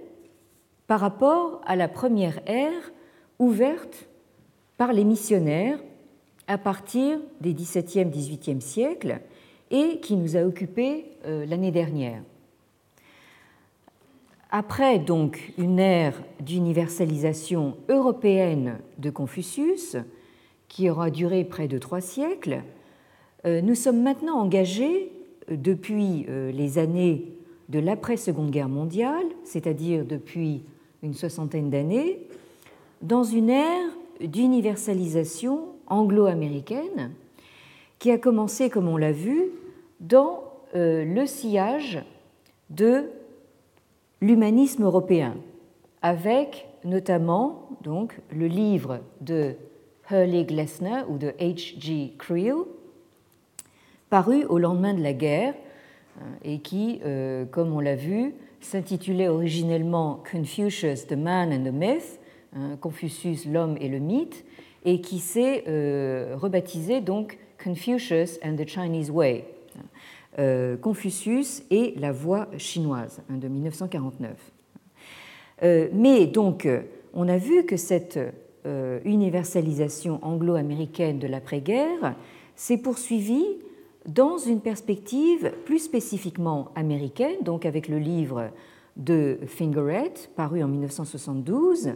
par 0.86 1.00
rapport 1.00 1.60
à 1.66 1.74
la 1.74 1.88
première 1.88 2.40
ère 2.46 2.92
ouverte 3.38 4.09
par 4.80 4.94
les 4.94 5.04
missionnaires 5.04 5.78
à 6.46 6.56
partir 6.56 7.18
des 7.42 7.52
XVIIe, 7.52 8.06
XVIIIe 8.06 8.62
siècles 8.62 9.20
et 9.70 10.00
qui 10.00 10.16
nous 10.16 10.38
a 10.38 10.44
occupés 10.44 11.04
euh, 11.26 11.44
l'année 11.44 11.70
dernière. 11.70 12.22
Après 14.50 14.98
donc 14.98 15.52
une 15.58 15.78
ère 15.78 16.14
d'universalisation 16.40 17.76
européenne 17.90 18.78
de 18.96 19.10
Confucius, 19.10 19.98
qui 20.68 20.88
aura 20.88 21.10
duré 21.10 21.44
près 21.44 21.68
de 21.68 21.76
trois 21.76 22.00
siècles, 22.00 22.62
euh, 23.44 23.60
nous 23.60 23.74
sommes 23.74 24.02
maintenant 24.02 24.38
engagés 24.38 25.12
euh, 25.50 25.56
depuis 25.58 26.26
les 26.26 26.78
années 26.78 27.34
de 27.68 27.80
l'après-seconde 27.80 28.50
guerre 28.50 28.70
mondiale, 28.70 29.26
c'est-à-dire 29.44 30.06
depuis 30.06 30.62
une 31.02 31.12
soixantaine 31.12 31.68
d'années, 31.68 32.26
dans 33.02 33.24
une 33.24 33.50
ère 33.50 33.90
d'universalisation 34.20 35.68
anglo-américaine 35.86 37.12
qui 37.98 38.10
a 38.10 38.18
commencé, 38.18 38.70
comme 38.70 38.88
on 38.88 38.96
l'a 38.96 39.12
vu, 39.12 39.50
dans 40.00 40.44
le 40.72 41.26
sillage 41.26 42.02
de 42.70 43.10
l'humanisme 44.20 44.84
européen, 44.84 45.36
avec 46.00 46.68
notamment 46.84 47.68
donc, 47.82 48.18
le 48.32 48.46
livre 48.46 49.00
de 49.20 49.54
Hurley 50.10 50.44
Glessner 50.44 51.02
ou 51.08 51.18
de 51.18 51.28
H.G. 51.40 52.14
Creel, 52.18 52.56
paru 54.08 54.44
au 54.44 54.58
lendemain 54.58 54.94
de 54.94 55.02
la 55.02 55.12
guerre 55.12 55.54
euh, 56.20 56.24
et 56.44 56.58
qui, 56.58 57.00
euh, 57.04 57.44
comme 57.44 57.72
on 57.72 57.80
l'a 57.80 57.96
vu, 57.96 58.34
s'intitulait 58.60 59.28
originellement 59.28 60.22
Confucius, 60.30 61.06
the 61.06 61.16
Man 61.16 61.52
and 61.52 61.64
the 61.64 61.72
Myth, 61.72 62.19
hein, 62.54 62.76
Confucius, 62.80 63.46
l'homme 63.46 63.76
et 63.80 63.88
le 63.88 63.98
mythe, 63.98 64.44
et 64.84 65.00
qui 65.00 65.18
s'est 65.18 65.64
euh, 65.68 66.36
rebaptisé 66.36 67.00
donc 67.00 67.38
Confucius 67.62 68.38
and 68.42 68.56
the 68.56 68.66
Chinese 68.66 69.10
Way, 69.10 69.44
euh, 70.38 70.76
Confucius 70.76 71.62
et 71.70 71.94
la 71.98 72.12
voie 72.12 72.48
chinoise 72.56 73.20
hein, 73.30 73.36
de 73.36 73.48
1949. 73.48 74.32
Euh, 75.62 75.88
mais 75.92 76.26
donc, 76.26 76.66
on 77.12 77.28
a 77.28 77.36
vu 77.36 77.64
que 77.64 77.76
cette 77.76 78.18
universalisation 79.06 80.18
anglo-américaine 80.20 81.18
de 81.18 81.26
l'après-guerre 81.26 82.14
s'est 82.56 82.76
poursuivie 82.76 83.46
dans 84.06 84.36
une 84.36 84.60
perspective 84.60 85.52
plus 85.64 85.78
spécifiquement 85.78 86.68
américaine, 86.74 87.36
donc 87.42 87.64
avec 87.64 87.88
le 87.88 87.98
livre 87.98 88.50
de 88.96 89.38
Fingeret, 89.46 90.12
paru 90.36 90.62
en 90.62 90.68
1972, 90.68 91.92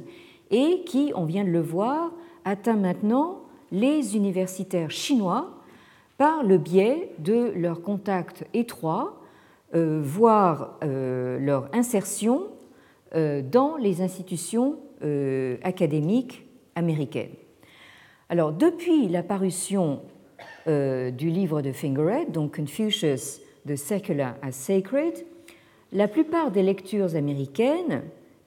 et 0.55 0.85
qui, 0.85 1.13
on 1.17 1.25
vient 1.25 1.43
de 1.43 1.51
le 1.51 1.61
voir, 1.61 2.13
atteint 2.45 2.77
maintenant 2.77 3.41
les 3.73 4.17
universitaires 4.17 4.93
chinois 4.93 5.51
par 6.17 6.45
le 6.45 6.59
biais 6.59 7.11
de 7.19 7.53
leur 7.57 7.83
contact 7.83 8.47
étroit, 8.55 9.21
euh, 9.75 10.01
voire 10.01 10.79
euh, 10.85 11.41
leur 11.41 11.69
insertion 11.75 12.45
euh, 13.17 13.43
dans 13.43 13.77
les 13.77 14.01
institutions 14.01 14.79
académiques 15.63 16.47
américaines. 16.77 17.35
Alors, 18.31 18.53
depuis 18.53 19.07
la 19.09 19.23
parution 19.23 20.01
du 20.67 21.29
livre 21.29 21.61
de 21.61 21.73
Fingeret, 21.73 22.25
donc 22.25 22.57
Confucius, 22.57 23.43
The 23.69 23.77
Secular 23.77 24.37
as 24.41 24.53
Sacred, 24.53 25.27
la 25.93 26.09
plupart 26.09 26.53
des 26.53 26.63
lectures 26.63 27.17
américaines, 27.17 28.05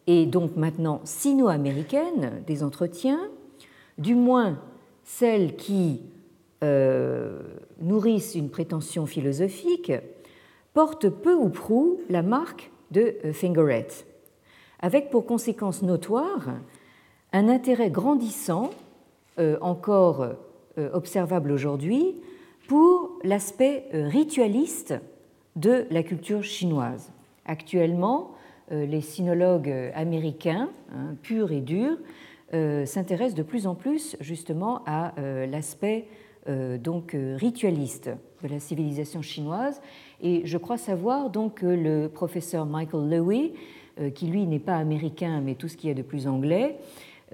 et 0.08 0.26
donc 0.26 0.56
maintenant 0.56 1.02
sino-américaines, 1.04 2.42
des 2.48 2.64
entretiens, 2.64 3.20
du 3.98 4.16
moins 4.16 4.58
celles 5.04 5.56
qui 5.56 6.02
euh, 6.64 7.42
nourrissent 7.80 8.36
une 8.36 8.50
prétention 8.50 9.06
philosophique, 9.06 9.92
portent 10.74 11.10
peu 11.10 11.36
ou 11.36 11.50
prou 11.50 12.00
la 12.10 12.22
marque 12.22 12.72
de 12.92 13.16
euh, 13.26 13.34
Fingeret, 13.34 13.88
avec 14.80 15.10
pour 15.10 15.26
conséquence 15.26 15.82
notoire 15.82 16.50
un 17.34 17.50
intérêt 17.50 17.90
grandissant, 17.92 18.72
euh, 19.40 19.58
encore 19.62 20.28
observable 20.94 21.52
aujourd'hui, 21.52 22.22
pour 22.68 23.18
l'aspect 23.24 23.86
ritualiste 23.92 24.94
de 25.56 25.86
la 25.90 26.04
culture 26.04 26.44
chinoise. 26.44 27.12
Actuellement, 27.46 28.37
les 28.70 29.02
sinologues 29.02 29.92
américains, 29.96 30.70
hein, 30.92 31.16
purs 31.22 31.52
et 31.52 31.62
durs, 31.62 31.98
s'intéressent 32.52 33.36
de 33.36 33.44
plus 33.44 33.68
en 33.68 33.76
plus 33.76 34.16
justement 34.20 34.82
à 34.86 35.14
l'aspect 35.50 36.08
euh, 36.50 36.78
donc 36.78 37.14
euh, 37.14 37.36
ritualiste 37.38 38.10
de 38.42 38.48
la 38.48 38.60
civilisation 38.60 39.22
chinoise. 39.22 39.82
Et 40.22 40.44
je 40.46 40.58
crois 40.58 40.78
savoir 40.78 41.30
donc 41.30 41.56
que 41.56 41.66
le 41.66 42.08
professeur 42.08 42.66
Michael 42.66 43.12
euh, 44.00 44.10
qui 44.12 44.28
lui 44.28 44.46
n'est 44.46 44.60
pas 44.60 44.78
américain 44.78 45.42
mais 45.42 45.56
tout 45.56 45.68
ce 45.68 45.76
qui 45.76 45.90
est 45.90 45.94
de 45.94 46.04
plus 46.04 46.28
anglais, 46.28 46.78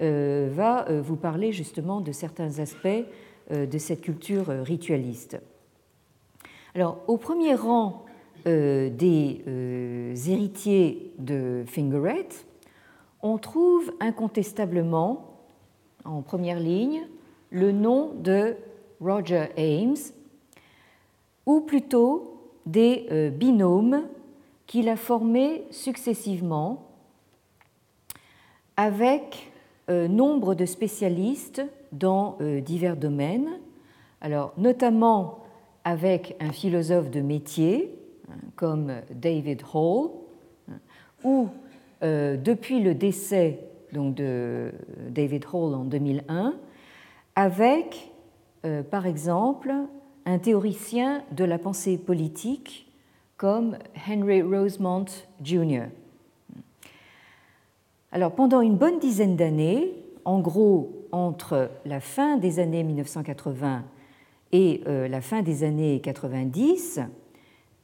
va 0.00 0.86
vous 0.90 1.14
parler 1.14 1.52
justement 1.52 2.00
de 2.00 2.10
certains 2.10 2.58
aspects 2.58 3.04
de 3.52 3.78
cette 3.78 4.00
culture 4.00 4.48
ritualiste. 4.48 5.40
Alors, 6.74 6.98
au 7.06 7.16
premier 7.16 7.54
rang 7.54 8.03
des 8.44 9.42
héritiers 10.28 11.12
de 11.18 11.64
Fingeret, 11.66 12.28
on 13.22 13.38
trouve 13.38 13.92
incontestablement 14.00 15.38
en 16.04 16.22
première 16.22 16.60
ligne 16.60 17.06
le 17.50 17.72
nom 17.72 18.12
de 18.14 18.56
Roger 19.00 19.46
Ames, 19.56 19.96
ou 21.46 21.60
plutôt 21.60 22.50
des 22.66 23.06
euh, 23.10 23.30
binômes 23.30 24.02
qu'il 24.66 24.88
a 24.88 24.96
formés 24.96 25.64
successivement 25.70 26.88
avec 28.76 29.52
euh, 29.90 30.08
nombre 30.08 30.54
de 30.54 30.64
spécialistes 30.64 31.62
dans 31.92 32.36
euh, 32.40 32.60
divers 32.60 32.96
domaines, 32.96 33.60
alors 34.20 34.52
notamment 34.56 35.40
avec 35.84 36.36
un 36.40 36.50
philosophe 36.50 37.10
de 37.10 37.20
métier 37.20 37.94
comme 38.56 38.92
David 39.10 39.62
Hall, 39.72 40.10
hein, 40.70 40.78
ou 41.24 41.48
depuis 42.02 42.80
le 42.80 42.94
décès 42.94 43.60
donc, 43.92 44.14
de 44.14 44.72
David 45.08 45.46
Hall 45.50 45.74
en 45.74 45.84
2001, 45.84 46.54
avec 47.34 48.14
euh, 48.64 48.82
par 48.82 49.06
exemple, 49.06 49.72
un 50.24 50.38
théoricien 50.38 51.22
de 51.32 51.44
la 51.44 51.58
pensée 51.58 51.98
politique 51.98 52.90
comme 53.36 53.76
Henry 54.08 54.40
Rosemont 54.40 55.04
Jr. 55.42 55.84
Alors, 58.10 58.32
pendant 58.32 58.62
une 58.62 58.76
bonne 58.76 58.98
dizaine 58.98 59.36
d'années, 59.36 59.92
en 60.24 60.40
gros 60.40 60.92
entre 61.12 61.70
la 61.84 62.00
fin 62.00 62.38
des 62.38 62.58
années 62.58 62.84
1980 62.84 63.84
et 64.52 64.82
euh, 64.86 65.08
la 65.08 65.20
fin 65.20 65.42
des 65.42 65.62
années 65.62 66.00
90, 66.00 67.00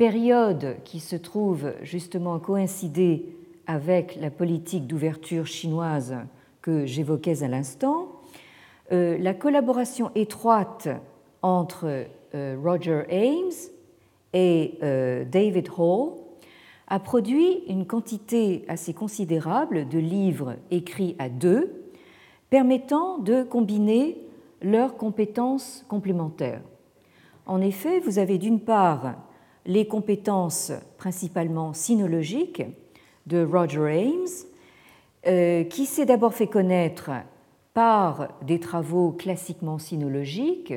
période 0.00 0.76
qui 0.82 0.98
se 0.98 1.14
trouve 1.14 1.74
justement 1.82 2.38
coïncider 2.38 3.36
avec 3.66 4.16
la 4.18 4.30
politique 4.30 4.86
d'ouverture 4.86 5.46
chinoise 5.46 6.16
que 6.62 6.86
j'évoquais 6.86 7.42
à 7.42 7.48
l'instant, 7.48 8.08
euh, 8.92 9.18
la 9.18 9.34
collaboration 9.34 10.10
étroite 10.14 10.88
entre 11.42 12.06
euh, 12.34 12.56
Roger 12.64 13.02
Ames 13.10 13.52
et 14.32 14.78
euh, 14.82 15.26
David 15.26 15.68
Hall 15.76 16.12
a 16.88 16.98
produit 16.98 17.62
une 17.68 17.84
quantité 17.86 18.64
assez 18.68 18.94
considérable 18.94 19.86
de 19.86 19.98
livres 19.98 20.56
écrits 20.70 21.14
à 21.18 21.28
deux, 21.28 21.92
permettant 22.48 23.18
de 23.18 23.42
combiner 23.42 24.16
leurs 24.62 24.96
compétences 24.96 25.84
complémentaires. 25.90 26.62
En 27.44 27.60
effet, 27.60 28.00
vous 28.00 28.18
avez 28.18 28.38
d'une 28.38 28.60
part 28.60 29.16
les 29.66 29.86
compétences 29.86 30.72
principalement 30.98 31.72
sinologiques 31.72 32.62
de 33.26 33.44
Roger 33.44 34.08
Ames, 35.24 35.68
qui 35.68 35.86
s'est 35.86 36.06
d'abord 36.06 36.34
fait 36.34 36.46
connaître 36.46 37.10
par 37.74 38.28
des 38.42 38.58
travaux 38.58 39.12
classiquement 39.12 39.78
sinologiques, 39.78 40.74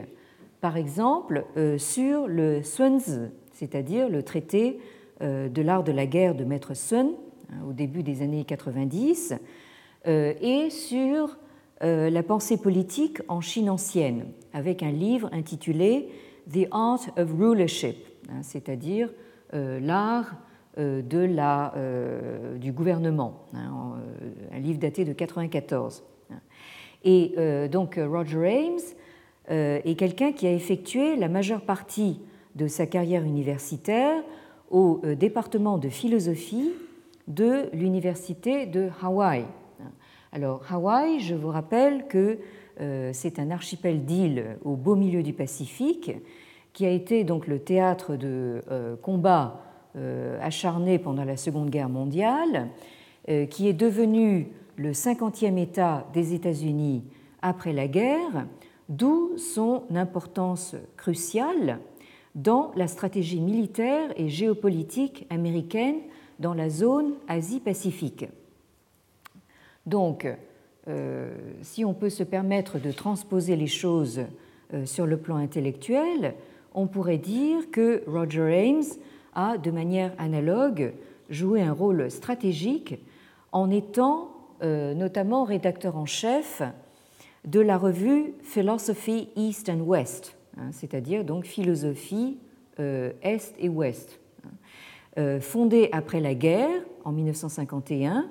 par 0.62 0.78
exemple 0.78 1.46
euh, 1.58 1.78
sur 1.78 2.28
le 2.28 2.64
Sunzi, 2.64 3.20
c'est-à-dire 3.52 4.10
le 4.10 4.24
traité 4.24 4.80
euh, 5.22 5.50
de 5.50 5.62
l'art 5.62 5.84
de 5.84 5.92
la 5.92 6.06
guerre 6.06 6.36
de 6.36 6.44
Maître 6.46 6.74
Sun 6.74 7.12
hein, 7.52 7.56
au 7.68 7.74
début 7.74 8.04
des 8.04 8.22
années 8.22 8.46
90, 8.46 9.34
euh, 10.08 10.34
et 10.42 10.70
sur 10.70 11.38
la 11.86 12.24
pensée 12.24 12.56
politique 12.56 13.20
en 13.28 13.42
Chine 13.42 13.70
ancienne, 13.70 14.28
avec 14.54 14.84
un 14.84 14.92
livre 14.92 15.28
intitulé 15.34 16.08
The 16.50 16.66
Art 16.72 17.02
of 17.18 17.30
Rulership, 17.38 17.98
hein, 18.30 18.42
c'est-à-dire 18.42 19.10
l'art 19.54 20.36
de 20.78 21.20
la, 21.20 21.74
du 22.60 22.72
gouvernement, 22.72 23.46
hein, 23.54 23.96
un 24.52 24.60
livre 24.60 24.80
daté 24.80 25.04
de 25.04 25.12
1994. 25.12 26.04
Et 27.04 27.34
euh, 27.38 27.68
donc 27.68 28.00
Roger 28.02 28.48
Ames 28.48 28.80
euh, 29.52 29.80
est 29.84 29.96
quelqu'un 29.96 30.32
qui 30.32 30.48
a 30.48 30.54
effectué 30.54 31.16
la 31.16 31.28
majeure 31.28 31.62
partie 31.62 32.20
de 32.56 32.68
sa 32.68 32.86
carrière 32.86 33.24
universitaire 33.24 34.24
au 34.70 35.02
euh, 35.04 35.16
département 35.16 35.78
de 35.78 35.90
philosophie 35.90 36.72
de 37.28 37.70
l'université 37.74 38.66
de 38.66 38.90
Hawaï. 39.02 39.46
Alors 40.32 40.62
Hawaï, 40.70 41.20
je 41.20 41.36
vous 41.36 41.50
rappelle 41.50 42.08
que 42.08 42.40
c'est 43.12 43.38
un 43.38 43.52
archipel 43.52 44.04
d'îles 44.04 44.58
au 44.66 44.76
beau 44.76 44.96
milieu 44.96 45.22
du 45.22 45.32
Pacifique 45.32 46.12
qui 46.74 46.86
a 46.86 46.90
été 46.90 47.24
donc 47.24 47.48
le 47.48 47.60
théâtre 47.60 48.16
de 48.16 48.62
combats 49.02 49.62
acharnés 50.42 50.98
pendant 50.98 51.24
la 51.24 51.38
Seconde 51.38 51.70
Guerre 51.70 51.90
mondiale, 51.90 52.70
qui 53.50 53.68
est 53.68 53.74
devenu 53.74 54.48
le 54.76 54.92
50e 54.92 55.58
État 55.58 56.08
des 56.14 56.34
États-Unis 56.34 57.04
après 57.42 57.74
la 57.74 57.88
guerre, 57.88 58.48
d'où 58.90 59.38
son 59.38 59.84
importance 59.94 60.76
cruciale 60.98 61.80
dans 62.36 62.72
la 62.76 62.88
stratégie 62.88 63.40
militaire 63.40 64.10
et 64.18 64.30
géopolitique 64.30 65.28
américaine 65.30 65.98
dans 66.40 66.54
la 66.54 66.70
zone 66.70 67.14
Asie-Pacifique. 67.28 68.26
Donc, 69.86 70.28
euh, 70.88 71.36
si 71.62 71.86
on 71.86 71.94
peut 71.94 72.10
se 72.10 72.24
permettre 72.24 72.80
de 72.80 72.92
transposer 72.92 73.56
les 73.56 73.68
choses 73.68 74.22
euh, 74.74 74.86
sur 74.86 75.06
le 75.06 75.18
plan 75.18 75.36
intellectuel, 75.36 76.34
on 76.74 76.88
pourrait 76.88 77.18
dire 77.18 77.72
que 77.72 78.04
Roger 78.08 78.70
Ames 78.70 78.84
a, 79.34 79.58
de 79.58 79.72
manière 79.72 80.14
analogue, 80.18 80.94
joué 81.30 81.62
un 81.62 81.74
rôle 81.74 82.10
stratégique 82.12 83.00
en 83.52 83.70
étant 83.70 84.30
euh, 84.64 84.94
notamment 84.94 85.44
rédacteur 85.44 85.98
en 85.98 86.06
chef 86.06 86.62
de 87.46 87.60
la 87.60 87.78
revue 87.78 88.34
Philosophy 88.44 89.30
East 89.36 89.70
and 89.70 89.82
West, 89.82 90.38
hein, 90.58 90.72
c'est-à-dire 90.72 91.26
donc 91.26 91.46
philosophie 91.46 92.38
euh, 92.80 93.12
Est 93.22 93.56
et 93.60 93.70
Ouest, 93.70 94.20
hein. 94.46 94.50
euh, 95.18 95.42
fondée 95.42 95.90
après 95.92 96.22
la 96.22 96.34
guerre 96.34 96.82
en 97.04 97.12
1951 97.12 98.30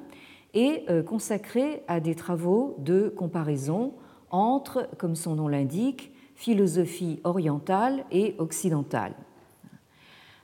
et 0.54 0.84
consacrée 1.06 1.82
à 1.88 1.98
des 1.98 2.14
travaux 2.14 2.76
de 2.78 3.08
comparaison 3.08 3.94
entre, 4.30 4.86
comme 4.98 5.16
son 5.16 5.36
nom 5.36 5.48
l'indique, 5.48 6.11
philosophie 6.42 7.20
orientale 7.22 8.04
et 8.10 8.34
occidentale. 8.38 9.14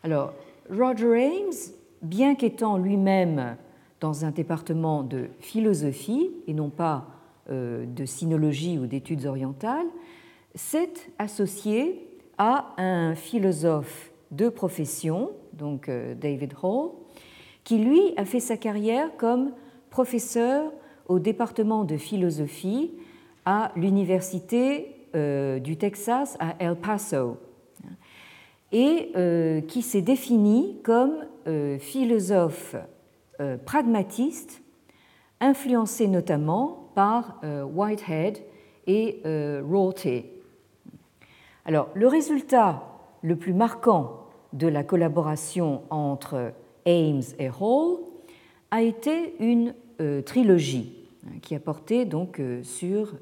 Alors, 0.04 0.32
Roger 0.70 1.26
Ames, 1.26 1.74
bien 2.02 2.36
qu'étant 2.36 2.78
lui-même 2.78 3.56
dans 3.98 4.24
un 4.24 4.30
département 4.30 5.02
de 5.02 5.26
philosophie 5.40 6.30
et 6.46 6.54
non 6.54 6.70
pas 6.70 7.08
de 7.50 8.04
sinologie 8.04 8.78
ou 8.78 8.86
d'études 8.86 9.26
orientales, 9.26 9.88
s'est 10.54 10.92
associé 11.18 12.06
à 12.36 12.74
un 12.76 13.16
philosophe 13.16 14.12
de 14.30 14.48
profession, 14.50 15.32
donc 15.52 15.90
David 16.20 16.54
Hall, 16.62 16.90
qui 17.64 17.78
lui 17.78 18.12
a 18.16 18.24
fait 18.24 18.38
sa 18.38 18.56
carrière 18.56 19.16
comme 19.16 19.50
professeur 19.90 20.70
au 21.08 21.18
département 21.18 21.82
de 21.82 21.96
philosophie 21.96 22.92
à 23.44 23.72
l'université 23.74 24.94
euh, 24.94 24.97
du 25.60 25.76
Texas 25.76 26.36
à 26.40 26.54
El 26.58 26.76
Paso 26.76 27.38
et 28.72 29.12
euh, 29.16 29.60
qui 29.62 29.82
s'est 29.82 30.02
défini 30.02 30.78
comme 30.82 31.24
euh, 31.46 31.78
philosophe 31.78 32.76
pragmatiste, 33.64 34.62
influencé 35.38 36.08
notamment 36.08 36.90
par 36.96 37.40
Whitehead 37.72 38.38
et 38.88 39.22
Rorty. 39.62 40.24
Alors, 41.64 41.88
le 41.94 42.08
résultat 42.08 42.82
le 43.22 43.36
plus 43.36 43.52
marquant 43.52 44.26
de 44.52 44.66
la 44.66 44.82
collaboration 44.82 45.82
entre 45.90 46.52
Ames 46.84 47.22
et 47.38 47.48
Hall 47.48 48.00
a 48.72 48.82
été 48.82 49.36
une 49.38 49.72
trilogie 50.24 51.06
hein, 51.24 51.38
qui 51.40 51.54
a 51.54 51.60
porté 51.60 52.06
donc 52.06 52.42
sur 52.64 53.14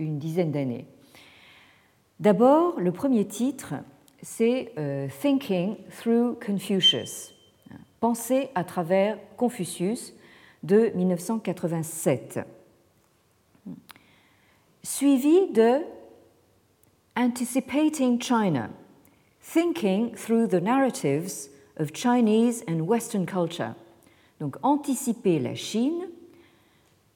une 0.00 0.18
dizaine 0.18 0.50
d'années. 0.50 0.88
D'abord, 2.20 2.78
le 2.78 2.92
premier 2.92 3.24
titre, 3.24 3.72
c'est 4.20 4.72
euh, 4.76 5.08
Thinking 5.22 5.76
Through 5.98 6.36
Confucius, 6.44 7.34
Penser 7.98 8.50
à 8.54 8.62
travers 8.62 9.16
Confucius 9.38 10.12
de 10.62 10.92
1987, 10.94 12.40
suivi 14.82 15.50
de 15.52 15.78
Anticipating 17.16 18.20
China, 18.20 18.68
Thinking 19.40 20.12
Through 20.12 20.48
the 20.48 20.62
Narratives 20.62 21.48
of 21.78 21.90
Chinese 21.94 22.62
and 22.68 22.80
Western 22.80 23.24
Culture. 23.24 23.74
Donc 24.40 24.56
anticiper 24.62 25.38
la 25.38 25.54
Chine, 25.54 26.06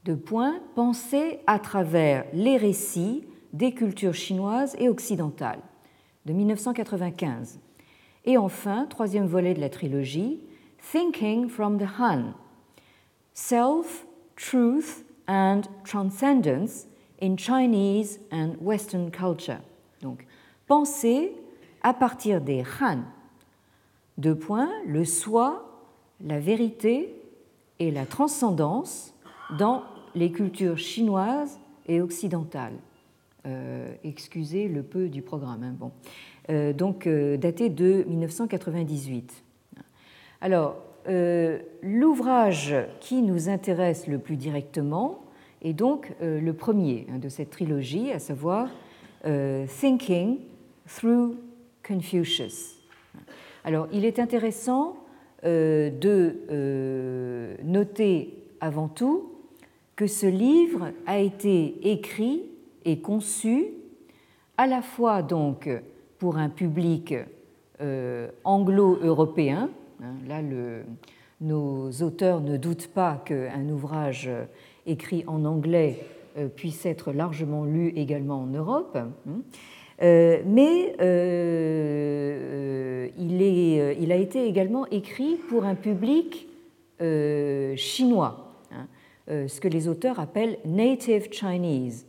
de 0.06 0.14
point, 0.14 0.60
penser 0.74 1.40
à 1.46 1.58
travers 1.58 2.24
les 2.32 2.56
récits 2.56 3.24
des 3.54 3.72
cultures 3.72 4.14
chinoises 4.14 4.74
et 4.78 4.88
occidentales 4.88 5.62
de 6.26 6.32
1995. 6.32 7.60
Et 8.24 8.36
enfin, 8.36 8.86
troisième 8.90 9.26
volet 9.26 9.54
de 9.54 9.60
la 9.60 9.70
trilogie, 9.70 10.40
Thinking 10.90 11.48
from 11.48 11.78
the 11.78 11.86
Han, 11.98 12.32
Self, 13.32 14.06
Truth 14.36 15.04
and 15.28 15.62
Transcendence 15.84 16.86
in 17.22 17.36
Chinese 17.36 18.20
and 18.32 18.56
Western 18.60 19.10
Culture. 19.10 19.60
Donc, 20.02 20.26
penser 20.66 21.32
à 21.82 21.94
partir 21.94 22.40
des 22.40 22.64
Han. 22.80 23.02
Deux 24.18 24.36
points, 24.36 24.70
le 24.86 25.04
soi, 25.04 25.84
la 26.20 26.40
vérité 26.40 27.14
et 27.78 27.92
la 27.92 28.04
transcendance 28.04 29.14
dans 29.58 29.84
les 30.14 30.32
cultures 30.32 30.78
chinoises 30.78 31.60
et 31.86 32.00
occidentales. 32.00 32.78
Euh, 33.46 33.92
excusez 34.04 34.68
le 34.68 34.82
peu 34.82 35.08
du 35.08 35.20
programme. 35.20 35.62
Hein. 35.82 35.90
Euh, 36.48 36.72
donc 36.72 37.06
euh, 37.06 37.36
daté 37.36 37.68
de 37.68 38.04
1998. 38.08 39.44
Alors, 40.40 40.76
l'ouvrage 41.82 42.74
qui 43.00 43.20
nous 43.20 43.50
intéresse 43.50 44.06
le 44.06 44.18
plus 44.18 44.36
directement 44.36 45.22
est 45.60 45.74
donc 45.74 46.14
le 46.22 46.52
premier 46.52 47.06
hein, 47.10 47.18
de 47.18 47.28
cette 47.28 47.50
trilogie, 47.50 48.10
à 48.10 48.18
savoir 48.18 48.70
Thinking 49.22 50.38
Through 50.86 51.36
Confucius. 51.86 52.80
Alors, 53.64 53.86
il 53.92 54.06
est 54.06 54.18
intéressant 54.18 54.96
de 55.42 56.38
noter 57.62 58.42
avant 58.62 58.88
tout 58.88 59.30
que 59.96 60.06
ce 60.06 60.24
livre 60.26 60.90
a 61.06 61.18
été 61.18 61.90
écrit 61.90 62.44
est 62.84 63.00
conçu 63.00 63.66
à 64.56 64.66
la 64.66 64.82
fois 64.82 65.22
donc 65.22 65.68
pour 66.18 66.36
un 66.36 66.48
public 66.48 67.14
euh, 67.80 68.28
anglo-européen. 68.44 69.68
Hein, 70.02 70.14
là, 70.28 70.40
nos 71.40 71.90
auteurs 72.02 72.40
ne 72.40 72.56
doutent 72.56 72.88
pas 72.88 73.22
qu'un 73.24 73.68
ouvrage 73.68 74.30
écrit 74.86 75.24
en 75.26 75.44
anglais 75.44 76.06
euh, 76.38 76.48
puisse 76.48 76.86
être 76.86 77.12
largement 77.12 77.64
lu 77.64 77.88
également 77.96 78.42
en 78.42 78.46
Europe. 78.46 78.96
Hein. 78.96 79.40
Euh, 80.02 80.42
mais 80.46 80.94
il, 83.18 84.12
a 84.12 84.16
été 84.16 84.46
également 84.46 84.86
écrit 84.86 85.36
pour 85.48 85.64
un 85.64 85.74
public 85.74 86.48
chinois, 87.76 88.54
hein, 88.72 88.86
ce 89.26 89.60
que 89.60 89.68
les 89.68 89.88
auteurs 89.88 90.20
appellent 90.20 90.58
native 90.64 91.28
Chinese, 91.30 92.06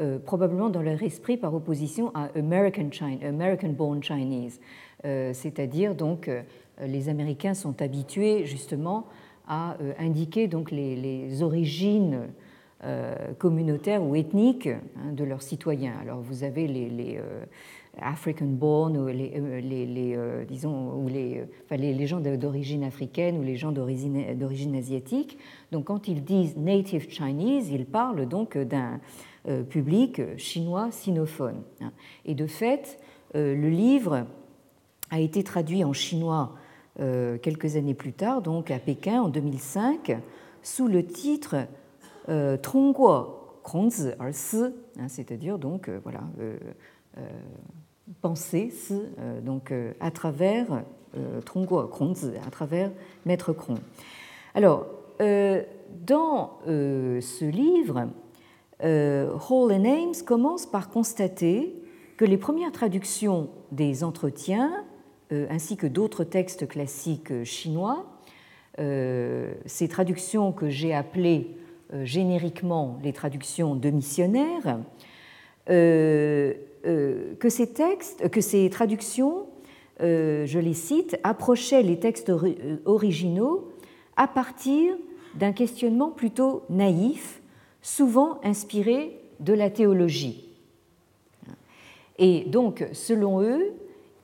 euh, 0.00 0.20
probablement 0.20 0.68
dans 0.68 0.82
leur 0.82 1.02
esprit 1.02 1.36
par 1.36 1.52
opposition 1.54 2.12
à 2.14 2.28
American, 2.36 2.88
American 3.26 3.70
born 3.70 4.00
Chinese, 4.00 4.60
euh, 5.04 5.32
c'est-à-dire 5.34 5.96
donc 5.96 6.28
euh, 6.28 6.42
les 6.86 7.08
Américains 7.08 7.54
sont 7.54 7.82
habitués 7.82 8.46
justement 8.46 9.06
à 9.48 9.76
indiquer 9.98 10.46
donc 10.46 10.70
les, 10.70 11.42
origines 11.42 12.28
communautaires 13.38 14.04
ou 14.04 14.14
ethniques 14.14 14.68
hein, 14.68 15.12
de 15.12 15.24
leurs 15.24 15.40
citoyens. 15.40 15.94
Alors 16.02 16.20
vous 16.20 16.44
avez 16.44 16.68
les, 16.68 17.18
African 17.98 18.44
born 18.44 18.96
ou 18.98 19.06
les, 19.06 20.44
disons 20.46 20.92
ou 20.92 21.08
les, 21.08 21.46
les, 21.70 22.06
gens 22.06 22.20
d'origine 22.20 22.84
africaine 22.84 23.38
ou 23.38 23.42
les 23.42 23.56
gens 23.56 23.72
d'origine 23.72 24.76
asiatique. 24.76 25.38
Donc 25.72 25.86
quand 25.86 26.08
ils 26.08 26.22
disent 26.22 26.58
native 26.58 27.08
Chinese, 27.08 27.70
ils 27.70 27.86
parlent 27.86 28.28
donc 28.28 28.58
d'un 28.58 29.00
public 29.70 30.36
chinois 30.36 30.90
sinophone. 30.90 31.62
Et 32.24 32.34
de 32.34 32.46
fait, 32.46 32.98
euh, 33.34 33.54
le 33.54 33.68
livre 33.68 34.26
a 35.10 35.20
été 35.20 35.42
traduit 35.42 35.84
en 35.84 35.92
chinois 35.92 36.54
euh, 37.00 37.38
quelques 37.38 37.76
années 37.76 37.94
plus 37.94 38.12
tard, 38.12 38.42
donc 38.42 38.70
à 38.70 38.78
Pékin 38.78 39.22
en 39.22 39.28
2005, 39.28 40.18
sous 40.62 40.88
le 40.88 41.04
titre 41.04 41.56
Tongguo 42.62 43.60
Kongzi 43.62 44.08
er 44.08 44.32
Si, 44.32 44.56
hein, 44.98 45.08
c'est-à-dire 45.08 45.58
donc 45.58 45.88
voilà 46.02 46.20
penser 48.20 48.70
donc 49.42 49.72
à 50.00 50.10
travers 50.10 50.66
Kongzi, 51.46 52.32
à 52.46 52.50
travers 52.50 52.90
Maître 53.24 53.54
Kron. 53.54 53.76
Alors 54.54 54.86
dans 55.18 56.58
ce 56.66 57.44
livre, 57.44 57.98
euh, 57.98 58.06
Hall 58.80 59.72
and 59.72 59.84
Ames 59.84 60.22
commence 60.24 60.66
par 60.66 60.88
constater 60.88 61.74
que 62.16 62.24
les 62.24 62.36
premières 62.36 62.72
traductions 62.72 63.48
des 63.72 64.04
entretiens, 64.04 64.84
euh, 65.32 65.46
ainsi 65.50 65.76
que 65.76 65.86
d'autres 65.86 66.24
textes 66.24 66.68
classiques 66.68 67.44
chinois, 67.44 68.06
euh, 68.78 69.52
ces 69.66 69.88
traductions 69.88 70.52
que 70.52 70.68
j'ai 70.68 70.94
appelées 70.94 71.56
génériquement 72.04 72.98
les 73.02 73.14
traductions 73.14 73.74
de 73.74 73.88
missionnaires, 73.88 74.78
que 75.66 76.54
ces 77.48 77.72
textes, 77.72 78.28
que 78.28 78.42
ces 78.42 78.68
traductions, 78.68 79.46
je 79.98 80.58
les 80.58 80.74
cite, 80.74 81.18
approchaient 81.22 81.82
les 81.82 81.98
textes 81.98 82.30
originaux 82.84 83.72
à 84.18 84.28
partir 84.28 84.96
d'un 85.34 85.52
questionnement 85.52 86.10
plutôt 86.10 86.64
naïf 86.68 87.40
souvent 87.82 88.40
inspirés 88.42 89.20
de 89.40 89.52
la 89.52 89.70
théologie. 89.70 90.48
Et 92.18 92.44
donc, 92.46 92.84
selon 92.92 93.42
eux, 93.42 93.72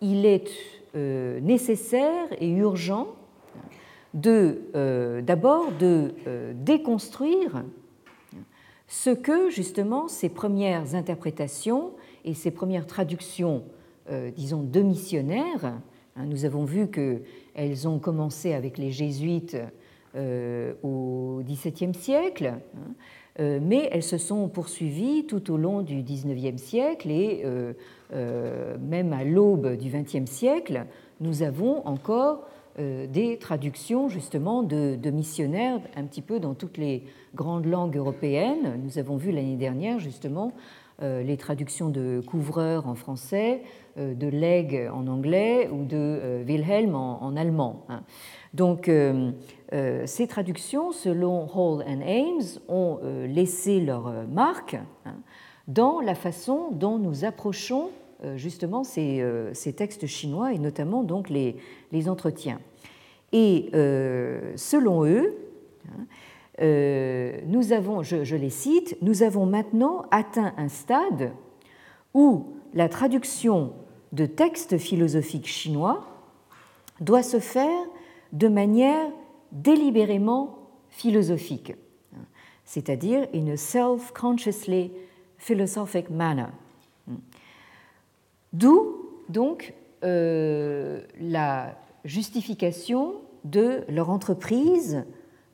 il 0.00 0.26
est 0.26 0.50
euh, 0.96 1.40
nécessaire 1.40 2.26
et 2.38 2.50
urgent 2.50 3.08
de 4.12 4.62
euh, 4.74 5.22
d'abord 5.22 5.72
de 5.72 6.14
euh, 6.26 6.52
déconstruire 6.54 7.64
ce 8.86 9.10
que 9.10 9.50
justement 9.50 10.08
ces 10.08 10.28
premières 10.28 10.94
interprétations 10.94 11.92
et 12.24 12.34
ces 12.34 12.50
premières 12.50 12.86
traductions, 12.86 13.64
disons, 14.36 14.62
de 14.62 14.80
missionnaires, 14.80 15.64
hein, 16.16 16.26
nous 16.26 16.44
avons 16.44 16.64
vu 16.64 16.88
qu'elles 16.88 17.88
ont 17.88 17.98
commencé 17.98 18.52
avec 18.52 18.78
les 18.78 18.92
jésuites 18.92 19.56
au 20.14 21.40
XVIIe 21.44 21.94
siècle, 21.94 22.54
hein, 22.76 22.92
mais 23.38 23.88
elles 23.90 24.04
se 24.04 24.18
sont 24.18 24.48
poursuivies 24.48 25.26
tout 25.26 25.52
au 25.52 25.56
long 25.56 25.82
du 25.82 26.02
XIXe 26.02 26.60
siècle 26.62 27.10
et 27.10 27.42
euh, 27.44 27.72
euh, 28.12 28.76
même 28.78 29.12
à 29.12 29.24
l'aube 29.24 29.76
du 29.76 29.90
XXe 29.90 30.30
siècle, 30.30 30.86
nous 31.20 31.42
avons 31.42 31.86
encore 31.86 32.46
des 32.76 33.38
traductions 33.38 34.08
justement 34.08 34.64
de, 34.64 34.98
missionnaires 35.10 35.78
un 35.94 36.02
petit 36.02 36.22
peu 36.22 36.40
dans 36.40 36.54
toutes 36.54 36.76
les 36.76 37.04
grandes 37.32 37.66
langues 37.66 37.96
européennes. 37.96 38.80
Nous 38.82 38.98
avons 38.98 39.16
vu 39.16 39.30
l'année 39.30 39.54
dernière 39.54 40.00
justement 40.00 40.52
les 41.00 41.36
traductions 41.36 41.88
de 41.88 42.20
couvreur 42.26 42.88
en 42.88 42.96
français, 42.96 43.62
de 43.96 44.26
Leg 44.26 44.90
en 44.92 45.06
anglais 45.06 45.70
ou 45.72 45.84
de 45.84 46.42
Wilhelm 46.44 46.96
en, 46.96 47.36
allemand. 47.36 47.84
Hein. 47.88 48.02
Donc 48.54 48.88
ces 48.88 50.26
traductions, 50.28 50.92
selon 50.92 51.48
Hall 51.54 51.84
and 51.86 52.00
Ames, 52.00 52.60
ont 52.68 53.00
laissé 53.26 53.80
leur 53.80 54.12
marque 54.28 54.76
hein, 55.04 55.16
dans 55.68 56.00
la 56.00 56.14
façon 56.14 56.70
dont 56.70 56.98
nous 56.98 57.24
approchons 57.24 57.90
euh, 58.24 58.36
justement 58.36 58.82
euh, 58.98 59.50
ces, 59.54 59.72
textes 59.72 60.06
chinois 60.06 60.52
et 60.52 60.58
notamment 60.58 61.02
donc 61.02 61.28
les, 61.28 61.56
entretiens. 62.08 62.60
Et 63.32 63.70
euh, 63.74 64.52
selon 64.56 65.04
eux, 65.04 65.34
hein, 65.88 66.06
nous 67.46 67.72
avons, 67.72 68.02
je, 68.02 68.36
les 68.36 68.50
cite, 68.50 68.96
nous 69.02 69.22
avons 69.22 69.46
maintenant 69.46 70.04
atteint 70.10 70.54
un 70.56 70.68
stade 70.68 71.32
où 72.14 72.54
la 72.74 72.88
traduction 72.88 73.72
de 74.12 74.24
textes 74.24 74.78
philosophiques 74.78 75.48
chinois 75.48 76.06
doit 77.00 77.24
se 77.24 77.40
faire 77.40 77.82
de 78.34 78.48
manière 78.48 79.10
délibérément 79.52 80.58
philosophique, 80.90 81.74
c'est-à-dire 82.64 83.26
in 83.34 83.48
a 83.48 83.56
self-consciously 83.56 84.92
philosophic 85.38 86.10
manner. 86.10 86.46
D'où 88.52 88.96
donc 89.28 89.74
euh, 90.04 91.00
la 91.20 91.76
justification 92.04 93.14
de 93.44 93.84
leur 93.88 94.10
entreprise 94.10 95.04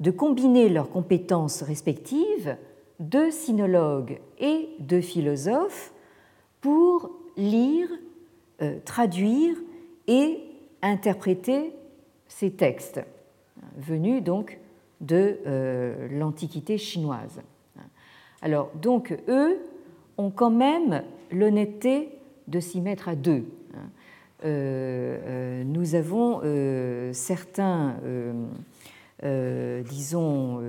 de 0.00 0.10
combiner 0.10 0.68
leurs 0.68 0.90
compétences 0.90 1.62
respectives 1.62 2.56
de 2.98 3.30
sinologues 3.30 4.20
et 4.38 4.70
de 4.78 5.00
philosophes 5.00 5.92
pour 6.60 7.10
lire, 7.36 7.88
euh, 8.62 8.78
traduire 8.84 9.56
et 10.06 10.40
interpréter 10.82 11.74
ces 12.30 12.52
textes 12.52 13.02
venus 13.76 14.22
donc 14.22 14.58
de 15.00 15.38
euh, 15.46 16.08
l'Antiquité 16.10 16.78
chinoise. 16.78 17.42
Alors 18.40 18.70
donc 18.80 19.14
eux 19.28 19.58
ont 20.16 20.30
quand 20.30 20.50
même 20.50 21.02
l'honnêteté 21.30 22.08
de 22.48 22.60
s'y 22.60 22.80
mettre 22.80 23.08
à 23.08 23.16
deux. 23.16 23.44
Hein. 23.74 23.90
Euh, 24.44 25.18
euh, 25.26 25.64
nous 25.64 25.94
avons 25.94 26.40
certains, 27.12 27.96
disons, 29.22 30.62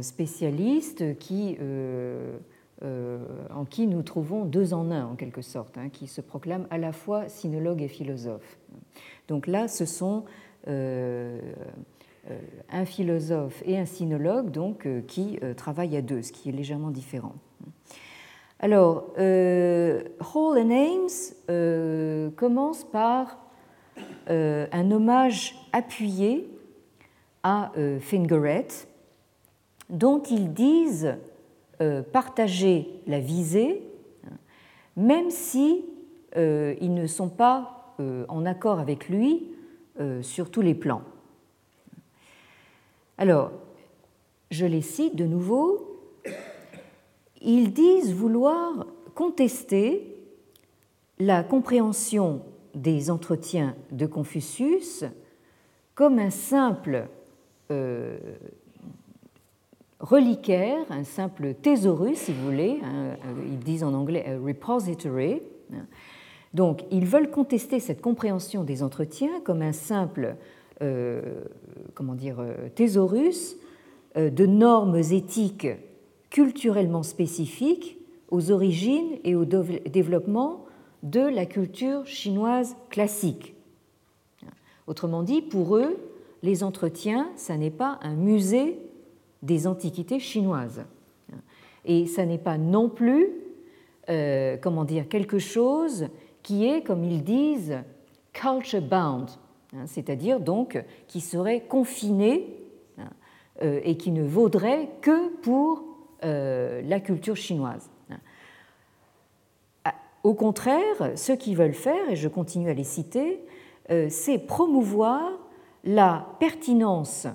spécialistes 0.00 1.18
qui, 1.18 1.56
en 2.82 3.64
qui 3.64 3.86
nous 3.86 4.02
trouvons 4.02 4.44
deux 4.44 4.74
en 4.74 4.90
un, 4.90 5.06
en 5.06 5.14
quelque 5.14 5.42
sorte, 5.42 5.78
hein, 5.78 5.90
qui 5.90 6.06
se 6.06 6.20
proclament 6.20 6.66
à 6.70 6.78
la 6.78 6.92
fois 6.92 7.28
sinologues 7.28 7.82
et 7.82 7.88
philosophes. 7.88 8.58
Donc 9.28 9.46
là, 9.46 9.68
ce 9.68 9.84
sont 9.84 10.24
un 10.68 11.38
philosophe 12.84 13.62
et 13.64 13.78
un 13.78 13.86
sinologue 13.86 14.50
donc, 14.50 14.88
qui 15.06 15.38
travaillent 15.56 15.96
à 15.96 16.02
deux, 16.02 16.22
ce 16.22 16.32
qui 16.32 16.48
est 16.48 16.52
légèrement 16.52 16.90
différent. 16.90 17.34
Alors, 18.58 19.04
euh, 19.18 20.02
Hall 20.34 20.58
and 20.58 20.70
Ames 20.70 21.34
euh, 21.50 22.30
commence 22.30 22.84
par 22.84 23.38
euh, 24.30 24.66
un 24.72 24.90
hommage 24.90 25.54
appuyé 25.72 26.48
à 27.42 27.70
Fingeret, 28.00 28.66
dont 29.88 30.20
ils 30.20 30.52
disent 30.52 31.14
partager 32.12 32.88
la 33.06 33.20
visée, 33.20 33.82
même 34.96 35.30
si 35.30 35.84
ils 36.34 36.92
ne 36.92 37.06
sont 37.06 37.28
pas 37.28 37.75
en 37.98 38.46
accord 38.46 38.78
avec 38.78 39.08
lui 39.08 39.44
sur 40.22 40.50
tous 40.50 40.60
les 40.60 40.74
plans. 40.74 41.02
Alors, 43.18 43.52
je 44.50 44.66
les 44.66 44.82
cite 44.82 45.16
de 45.16 45.24
nouveau 45.24 45.96
ils 47.46 47.72
disent 47.72 48.12
vouloir 48.12 48.86
contester 49.14 50.14
la 51.18 51.42
compréhension 51.42 52.42
des 52.74 53.10
entretiens 53.10 53.74
de 53.92 54.04
Confucius 54.04 55.04
comme 55.94 56.18
un 56.18 56.30
simple 56.30 57.08
euh, 57.70 58.18
reliquaire, 60.00 60.84
un 60.90 61.04
simple 61.04 61.54
thésaurus, 61.54 62.18
si 62.18 62.32
vous 62.32 62.44
voulez, 62.44 62.80
hein, 62.82 63.16
euh, 63.24 63.46
ils 63.48 63.60
disent 63.60 63.84
en 63.84 63.94
anglais 63.94 64.36
repository. 64.36 65.40
Donc, 66.56 66.84
ils 66.90 67.04
veulent 67.04 67.30
contester 67.30 67.80
cette 67.80 68.00
compréhension 68.00 68.64
des 68.64 68.82
entretiens 68.82 69.40
comme 69.44 69.60
un 69.60 69.72
simple 69.72 70.36
euh, 70.80 71.20
comment 71.94 72.14
dire, 72.14 72.38
thésaurus 72.74 73.56
de 74.16 74.46
normes 74.46 74.96
éthiques 74.96 75.68
culturellement 76.30 77.02
spécifique 77.02 77.98
aux 78.30 78.50
origines 78.50 79.18
et 79.22 79.34
au 79.34 79.44
développement 79.44 80.64
de 81.02 81.20
la 81.20 81.44
culture 81.44 82.06
chinoise 82.06 82.74
classique. 82.88 83.54
Autrement 84.86 85.22
dit, 85.22 85.42
pour 85.42 85.76
eux, 85.76 85.96
les 86.42 86.64
entretiens, 86.64 87.28
ça 87.36 87.56
n'est 87.58 87.70
pas 87.70 87.98
un 88.02 88.14
musée 88.14 88.78
des 89.42 89.66
antiquités 89.66 90.18
chinoises. 90.18 90.84
Et 91.84 92.06
ça 92.06 92.24
n'est 92.24 92.38
pas 92.38 92.58
non 92.58 92.88
plus, 92.88 93.28
euh, 94.08 94.56
comment 94.60 94.84
dire, 94.84 95.08
quelque 95.08 95.38
chose 95.38 96.06
qui 96.46 96.64
est, 96.64 96.82
comme 96.82 97.02
ils 97.02 97.24
disent, 97.24 97.76
culture 98.32 98.80
bound, 98.80 99.28
hein, 99.74 99.84
c'est-à-dire 99.86 100.38
donc 100.38 100.80
qui 101.08 101.20
serait 101.20 101.62
confiné 101.62 102.46
hein, 102.98 103.10
euh, 103.62 103.80
et 103.82 103.96
qui 103.96 104.12
ne 104.12 104.22
vaudrait 104.22 104.90
que 105.00 105.34
pour 105.38 105.82
euh, 106.22 106.82
la 106.82 107.00
culture 107.00 107.34
chinoise. 107.34 107.90
Au 110.22 110.34
contraire, 110.34 111.12
ce 111.16 111.32
qu'ils 111.32 111.56
veulent 111.56 111.72
faire, 111.72 112.10
et 112.10 112.16
je 112.16 112.28
continue 112.28 112.70
à 112.70 112.74
les 112.74 112.84
citer, 112.84 113.40
euh, 113.90 114.06
c'est 114.08 114.38
promouvoir 114.38 115.32
la 115.82 116.26
pertinence 116.38 117.26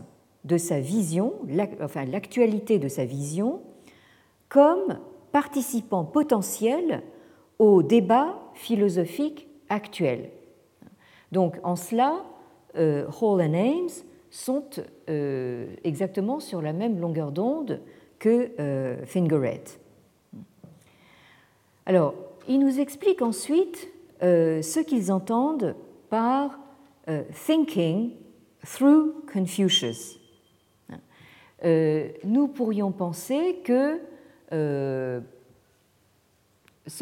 de 0.45 0.57
sa 0.57 0.79
vision, 0.79 1.33
enfin 1.81 2.05
l'actualité 2.05 2.79
de 2.79 2.87
sa 2.87 3.03
vision, 3.03 3.61
comme 4.47 4.99
participant 5.33 6.05
potentiel 6.05 7.03
au 7.59 7.83
débat 7.83 8.41
philosophique 8.61 9.47
actuel. 9.69 10.29
Donc 11.31 11.57
en 11.63 11.75
cela, 11.75 12.23
euh, 12.77 13.05
Hall 13.21 13.41
and 13.41 13.53
Ames 13.53 13.89
sont 14.29 14.69
exactement 15.83 16.39
sur 16.39 16.61
la 16.61 16.71
même 16.71 16.99
longueur 16.99 17.33
d'onde 17.33 17.81
que 18.21 18.51
euh, 18.59 19.03
Fingeret. 19.05 19.63
Alors, 21.87 22.13
il 22.47 22.59
nous 22.59 22.79
explique 22.79 23.21
ensuite 23.21 23.89
euh, 24.21 24.61
ce 24.61 24.79
qu'ils 24.79 25.11
entendent 25.11 25.75
par 26.09 26.59
euh, 27.09 27.23
thinking 27.45 28.11
through 28.63 29.25
Confucius. 29.33 30.19
nous 32.23 32.47
pourrions 32.47 32.91
penser 32.91 33.59
que 33.63 33.99
ce 34.51 35.21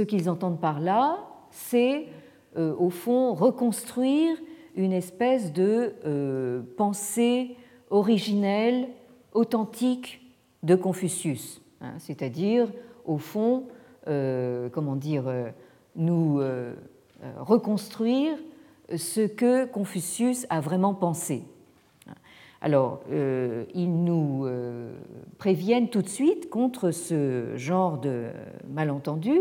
qu'ils 0.02 0.30
entendent 0.30 0.62
par 0.62 0.80
là, 0.80 1.29
c'est 1.52 2.08
au 2.56 2.90
fond 2.90 3.34
reconstruire 3.34 4.36
une 4.76 4.92
espèce 4.92 5.54
de 5.54 6.64
pensée 6.78 7.56
originelle, 7.90 8.90
authentique 9.34 10.22
de 10.64 10.76
Confucius, 10.76 11.62
hein, 11.82 11.94
c'est-à-dire, 11.98 12.68
au 13.06 13.18
fond, 13.18 13.66
euh, 14.08 14.70
comment 14.70 14.96
dire, 14.96 15.28
euh, 15.28 15.50
nous 15.96 16.40
euh, 16.40 16.74
reconstruire 17.38 18.38
ce 18.96 19.28
que 19.28 19.66
Confucius 19.66 20.46
a 20.50 20.62
vraiment 20.62 20.94
pensé. 20.94 21.44
Alors, 22.62 23.02
ils 23.10 24.04
nous 24.04 24.46
préviennent 25.38 25.90
tout 25.90 26.02
de 26.02 26.10
suite 26.10 26.50
contre 26.50 26.92
ce 26.92 27.56
genre 27.56 28.00
de 28.00 28.28
malentendu 28.70 29.40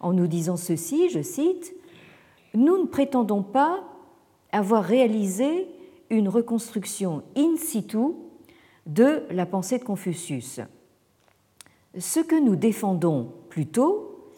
en 0.00 0.12
nous 0.12 0.26
disant 0.26 0.56
ceci, 0.56 1.08
je 1.10 1.22
cite, 1.22 1.74
Nous 2.54 2.78
ne 2.78 2.86
prétendons 2.86 3.42
pas 3.42 3.84
avoir 4.52 4.84
réalisé 4.84 5.66
une 6.10 6.28
reconstruction 6.28 7.22
in 7.36 7.56
situ 7.56 7.98
de 8.86 9.22
la 9.30 9.46
pensée 9.46 9.78
de 9.78 9.84
Confucius. 9.84 10.60
Ce 11.98 12.20
que 12.20 12.40
nous 12.40 12.56
défendons 12.56 13.32
plutôt, 13.48 14.30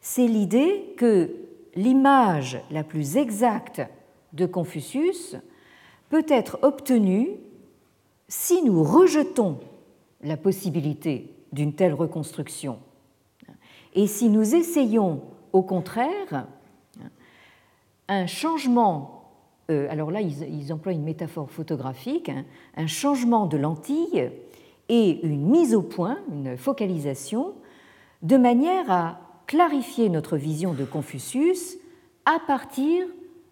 c'est 0.00 0.26
l'idée 0.26 0.94
que 0.96 1.34
l'image 1.74 2.60
la 2.70 2.84
plus 2.84 3.16
exacte 3.16 3.82
de 4.32 4.46
Confucius 4.46 5.36
peut 6.08 6.26
être 6.28 6.58
obtenu 6.62 7.30
si 8.28 8.62
nous 8.62 8.82
rejetons 8.82 9.58
la 10.22 10.36
possibilité 10.36 11.30
d'une 11.52 11.74
telle 11.74 11.94
reconstruction 11.94 12.78
et 13.94 14.06
si 14.06 14.28
nous 14.28 14.54
essayons 14.54 15.22
au 15.52 15.62
contraire 15.62 16.46
un 18.08 18.26
changement, 18.26 19.30
euh, 19.70 19.86
alors 19.90 20.10
là 20.10 20.20
ils, 20.20 20.72
emploient 20.72 20.92
une 20.92 21.04
métaphore 21.04 21.50
photographique, 21.50 22.28
hein, 22.28 22.44
un 22.76 22.86
changement 22.86 23.46
de 23.46 23.56
lentille 23.56 24.30
et 24.88 25.26
une 25.26 25.48
mise 25.48 25.74
au 25.74 25.82
point, 25.82 26.18
une 26.30 26.56
focalisation, 26.56 27.54
de 28.22 28.36
manière 28.36 28.90
à 28.90 29.20
clarifier 29.46 30.08
notre 30.08 30.36
vision 30.36 30.74
de 30.74 30.84
Confucius 30.84 31.76
à 32.26 32.38
partir 32.46 33.06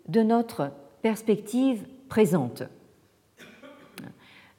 de 0.09 0.23
notre 0.23 0.73
perspective 1.03 1.87
présente. 2.09 2.63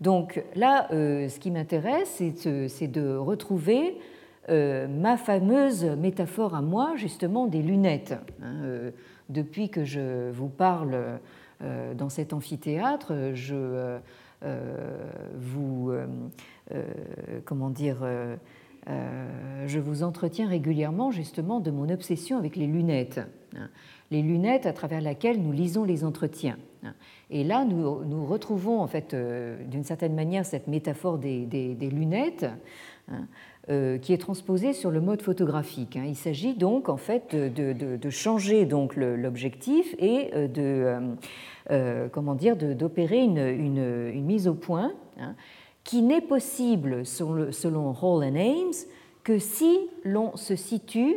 Donc 0.02 0.44
là, 0.56 0.88
euh, 0.92 1.30
ce 1.30 1.40
qui 1.40 1.50
m'intéresse, 1.50 2.22
c'est 2.68 2.88
de 2.88 3.16
retrouver 3.16 3.98
euh, 4.50 4.88
ma 4.88 5.18
fameuse 5.18 5.86
métaphore 5.86 6.56
à 6.56 6.62
moi, 6.62 6.94
justement, 6.96 7.48
des 7.48 7.62
lunettes. 7.62 8.16
Hein, 8.42 8.64
euh, 8.64 8.92
depuis 9.30 9.70
que 9.70 9.84
je 9.86 10.32
vous 10.32 10.50
parle 10.50 11.20
dans 11.96 12.10
cet 12.10 12.34
amphithéâtre, 12.34 13.14
je 13.34 13.98
vous, 15.34 15.94
comment 17.46 17.70
dire, 17.70 18.06
je 18.86 19.80
vous 19.80 20.04
entretiens 20.04 20.50
régulièrement 20.50 21.10
justement 21.10 21.62
de 21.62 21.72
mon 21.72 21.90
obsession 21.90 22.38
avec 22.38 22.58
les 22.58 22.68
lunettes. 22.68 23.22
Hein 23.56 23.70
les 24.14 24.22
lunettes 24.22 24.68
à 24.68 24.74
travers 24.74 25.02
lesquelles 25.02 25.42
nous 25.42 25.52
lisons 25.52 25.84
les 25.84 26.04
entretiens. 26.04 26.58
Et 27.30 27.44
là, 27.44 27.66
nous, 27.66 28.26
retrouvons 28.26 28.80
en 28.80 28.88
fait, 28.88 29.14
euh, 29.14 29.58
d'une 29.66 29.84
certaine 29.84 30.14
manière, 30.14 30.46
cette 30.46 30.68
métaphore 30.68 31.18
des, 31.18 31.76
lunettes. 31.92 32.46
Hein, 33.08 33.14
euh, 33.14 33.22
qui 33.68 34.12
est 34.12 34.18
transposée 34.18 34.74
sur 34.74 34.92
le 34.92 35.00
mode 35.00 35.22
photographique. 35.22 35.96
Hein. 35.96 36.04
Il 36.06 36.18
s'agit 36.18 36.54
donc 36.54 36.90
en 36.90 36.98
fait 36.98 37.34
de, 37.34 38.10
changer 38.10 38.66
donc 38.66 38.96
l'objectif 38.98 39.96
et 40.00 40.32
euh, 40.34 40.48
de 40.50 42.10
comment 42.12 42.36
dire 42.36 42.58
d'opérer 42.58 43.24
une, 43.24 44.12
mise 44.22 44.50
au 44.50 44.54
point 44.54 44.92
hein, 45.18 45.36
qui 45.86 46.02
n'est 46.02 46.22
possible 46.22 47.06
selon, 47.06 47.96
Hall 48.02 48.26
and 48.26 48.36
Ames 48.36 48.74
que 49.24 49.40
si 49.40 49.80
l'on 50.04 50.36
se 50.36 50.58
situe 50.58 51.16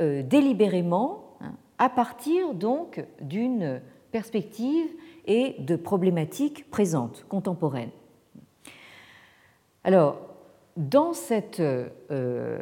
délibérément 0.00 1.28
à 1.78 1.88
partir 1.88 2.54
donc 2.54 3.04
d'une 3.20 3.80
perspective 4.10 4.88
et 5.26 5.54
de 5.58 5.76
problématiques 5.76 6.68
présentes, 6.70 7.24
contemporaines. 7.28 7.90
Alors, 9.84 10.27
dans 10.78 11.12
cette 11.12 11.60
euh, 11.60 12.58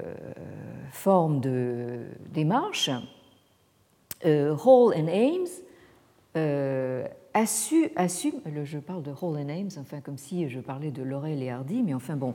forme 0.90 1.40
de 1.40 2.00
démarche, 2.32 2.90
euh, 4.24 4.56
Hall 4.64 4.94
and 4.96 5.06
Ames 5.06 5.46
euh, 6.36 7.06
assume, 7.34 8.40
je 8.64 8.78
parle 8.78 9.02
de 9.02 9.12
Hall 9.12 9.36
and 9.36 9.48
Ames, 9.48 9.70
enfin 9.78 10.00
comme 10.00 10.16
si 10.16 10.48
je 10.48 10.58
parlais 10.58 10.90
de 10.90 11.02
Laurel 11.02 11.40
et 11.42 11.50
Hardy, 11.50 11.82
mais 11.84 11.94
enfin 11.94 12.16
bon, 12.16 12.34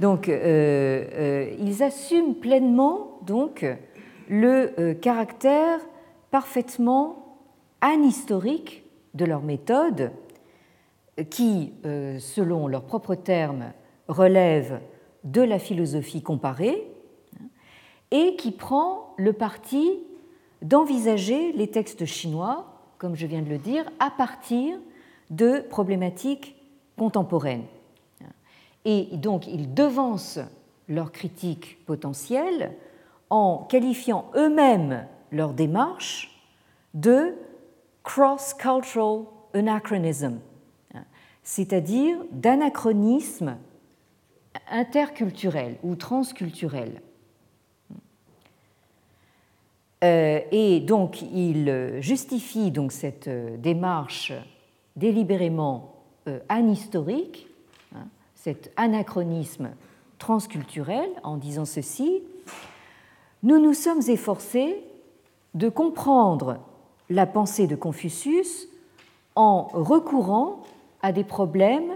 donc 0.00 0.28
ils 0.28 1.82
assument 1.82 2.34
pleinement 2.34 3.18
donc 3.26 3.66
le 4.28 4.92
caractère 4.94 5.80
parfaitement 6.30 7.38
anhistorique 7.80 8.84
de 9.14 9.24
leur 9.24 9.42
méthode, 9.42 10.12
qui, 11.30 11.72
euh, 11.84 12.18
selon 12.18 12.68
leurs 12.68 12.84
propres 12.84 13.14
termes, 13.14 13.72
relève 14.08 14.80
de 15.26 15.42
la 15.42 15.58
philosophie 15.58 16.22
comparée, 16.22 16.86
et 18.10 18.36
qui 18.36 18.52
prend 18.52 19.14
le 19.18 19.32
parti 19.32 19.98
d'envisager 20.62 21.52
les 21.52 21.68
textes 21.68 22.06
chinois, 22.06 22.66
comme 22.98 23.14
je 23.14 23.26
viens 23.26 23.42
de 23.42 23.50
le 23.50 23.58
dire, 23.58 23.84
à 23.98 24.10
partir 24.10 24.78
de 25.30 25.60
problématiques 25.60 26.56
contemporaines. 26.96 27.66
Et 28.84 29.08
donc, 29.16 29.46
ils 29.48 29.74
devancent 29.74 30.40
leur 30.88 31.10
critique 31.10 31.84
potentielle 31.84 32.72
en 33.28 33.66
qualifiant 33.68 34.30
eux-mêmes 34.36 35.06
leur 35.32 35.52
démarche 35.52 36.40
de 36.94 37.34
cross-cultural 38.04 39.24
anachronism, 39.52 40.38
c'est-à-dire 41.42 42.18
d'anachronisme 42.30 43.56
interculturel 44.70 45.76
ou 45.82 45.94
transculturel. 45.94 47.00
Euh, 50.04 50.40
et 50.52 50.80
donc, 50.80 51.22
il 51.22 51.98
justifie 52.00 52.70
donc 52.70 52.92
cette 52.92 53.28
démarche 53.60 54.32
délibérément 54.94 55.94
euh, 56.28 56.38
anhistorique, 56.48 57.48
hein, 57.94 58.06
cet 58.34 58.72
anachronisme 58.76 59.70
transculturel, 60.18 61.08
en 61.22 61.36
disant 61.36 61.64
ceci 61.64 62.22
nous 63.42 63.60
nous 63.60 63.74
sommes 63.74 64.02
efforcés 64.08 64.82
de 65.54 65.68
comprendre 65.68 66.58
la 67.10 67.26
pensée 67.26 67.66
de 67.66 67.76
Confucius 67.76 68.66
en 69.36 69.68
recourant 69.72 70.62
à 71.02 71.12
des 71.12 71.22
problèmes 71.22 71.92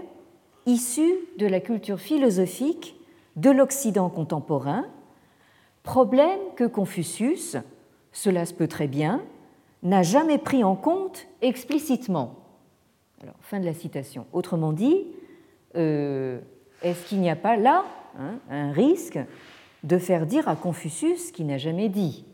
issus 0.65 1.15
de 1.37 1.47
la 1.47 1.59
culture 1.59 1.99
philosophique 1.99 2.95
de 3.35 3.49
l'Occident 3.49 4.09
contemporain, 4.09 4.85
problèmes 5.83 6.39
que 6.55 6.65
Confucius, 6.65 7.57
cela 8.11 8.45
se 8.45 8.53
peut 8.53 8.67
très 8.67 8.87
bien, 8.87 9.21
n'a 9.83 10.03
jamais 10.03 10.37
pris 10.37 10.63
en 10.63 10.75
compte 10.75 11.27
explicitement. 11.41 12.35
Fin 13.41 13.59
de 13.59 13.65
la 13.65 13.73
citation. 13.73 14.25
Autrement 14.33 14.73
dit, 14.73 15.05
euh, 15.75 16.39
est-ce 16.81 17.05
qu'il 17.07 17.19
n'y 17.19 17.29
a 17.29 17.35
pas 17.35 17.55
là 17.55 17.85
hein, 18.19 18.35
un 18.49 18.71
risque 18.71 19.19
de 19.83 19.97
faire 19.97 20.25
dire 20.25 20.47
à 20.47 20.55
Confucius 20.55 21.27
ce 21.27 21.31
qu'il 21.31 21.47
n'a 21.47 21.57
jamais 21.57 21.89
dit? 21.89 22.25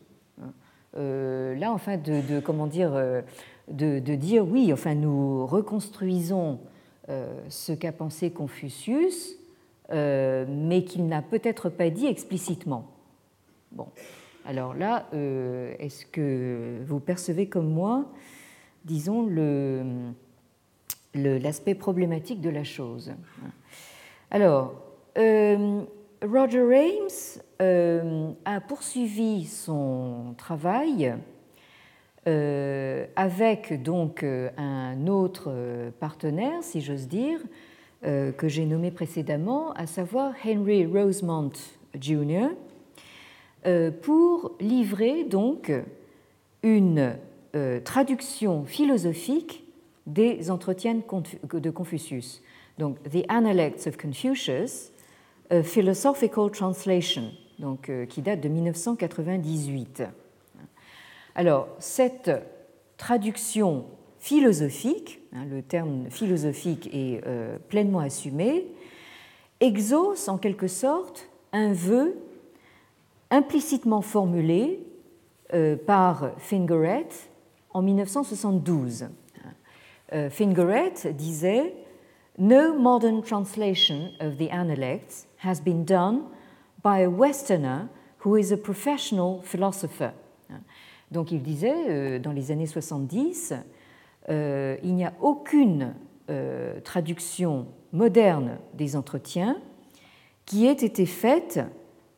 Euh, 0.98 1.56
là, 1.56 1.72
enfin, 1.72 1.98
de, 1.98 2.40
comment 2.40 2.68
dire, 2.68 2.92
euh, 2.94 3.22
de, 3.70 4.00
dire 4.00 4.48
oui, 4.48 4.72
enfin, 4.74 4.96
nous 4.96 5.46
reconstruisons 5.46 6.60
ce 7.08 7.72
qu'a 7.72 7.92
pensé 7.92 8.32
Confucius, 8.32 9.38
mais 9.90 10.84
qu'il 10.86 11.08
n'a 11.08 11.22
peut-être 11.22 11.70
pas 11.70 11.90
dit 11.90 12.08
explicitement. 12.08 12.88
Bon, 13.72 13.88
alors 14.46 14.74
là, 14.74 15.08
est-ce 15.80 16.06
que 16.06 16.82
vous 16.86 17.00
percevez 17.00 17.48
comme 17.48 17.70
moi, 17.70 18.06
disons, 18.86 19.30
l'aspect 21.14 21.76
problématique 21.76 22.42
de 22.42 22.50
la 22.50 22.64
chose? 22.64 23.14
Alors, 24.32 24.76
Roger 26.24 26.76
Ames 26.76 27.42
euh, 27.62 28.32
a 28.46 28.60
poursuivi 28.60 29.46
son 29.46 30.34
travail 30.38 31.08
euh, 31.08 31.16
avec 33.16 33.82
donc 33.82 34.24
euh, 34.24 34.50
un 34.58 35.08
autre 35.08 35.52
partenaire, 36.00 36.62
si 36.62 36.82
j'ose 36.82 37.08
dire, 37.08 37.40
que 38.04 38.48
j'ai 38.48 38.66
nommé 38.66 38.92
précédemment, 38.92 39.72
à 39.74 39.88
savoir 39.88 40.34
Henry 40.46 40.86
Rosemont 40.86 41.52
Jr., 42.00 42.50
pour 44.04 44.52
livrer 44.60 45.24
donc 45.24 45.72
une 46.62 47.16
traduction 47.84 48.66
philosophique 48.66 49.66
des 50.06 50.52
entretiens 50.52 51.02
de 51.52 51.70
Confucius. 51.72 52.44
Donc, 52.78 53.02
The 53.10 53.26
Analects 53.30 53.88
of 53.88 53.98
Confucius, 53.98 54.92
Philosophical 55.64 56.52
Translation, 56.52 57.32
donc, 57.60 57.90
euh, 57.90 58.06
qui 58.06 58.22
date 58.22 58.42
de 58.42 58.50
1998. 58.50 60.04
Alors, 61.38 61.68
cette 61.78 62.32
traduction 62.98 63.86
philosophique, 64.18 65.22
hein, 65.34 65.46
le 65.48 65.62
terme 65.62 66.10
philosophique 66.10 66.90
est 66.92 67.22
euh, 67.28 67.60
pleinement 67.70 68.00
assumé, 68.00 68.66
exauce 69.60 70.30
en 70.30 70.40
quelque 70.40 70.68
sorte 70.68 71.30
un 71.54 71.74
vœu 71.74 72.18
implicitement 73.30 74.02
formulé 74.02 74.80
euh, 75.54 75.76
par 75.76 76.32
Fingeret 76.40 77.10
en 77.70 77.84
1972. 77.84 79.10
Fingeret 80.32 81.14
disait 81.14 81.76
No 82.40 82.74
modern 82.80 83.22
translation 83.22 84.10
of 84.22 84.38
the 84.38 84.50
Analects 84.52 85.28
has 85.44 85.62
been 85.62 85.86
done 85.86 86.24
by 86.84 87.04
a 87.04 87.10
Westerner 87.10 87.90
who 88.26 88.38
is 88.38 88.52
a 88.52 88.58
professional 88.58 89.42
philosopher. 89.44 90.14
Donc 91.12 91.32
il 91.32 91.42
disait, 91.42 91.90
euh, 91.90 92.20
dans 92.20 92.32
les 92.32 92.52
années 92.52 92.66
70, 92.66 93.54
il 94.30 94.94
n'y 94.94 95.06
a 95.06 95.14
aucune 95.22 95.94
traduction 96.84 97.68
moderne 97.94 98.58
des 98.74 98.98
entretiens 98.98 99.56
qui 100.46 100.66
ait 100.66 100.74
été 100.74 101.06
faite 101.06 101.62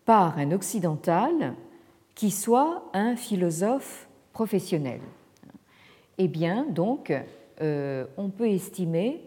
par 0.05 0.39
un 0.39 0.51
occidental 0.51 1.53
qui 2.15 2.31
soit 2.31 2.89
un 2.93 3.15
philosophe 3.15 4.09
professionnel. 4.33 5.01
Eh 6.17 6.27
bien, 6.27 6.65
donc, 6.69 7.13
euh, 7.61 8.05
on 8.17 8.29
peut 8.29 8.49
estimer 8.49 9.21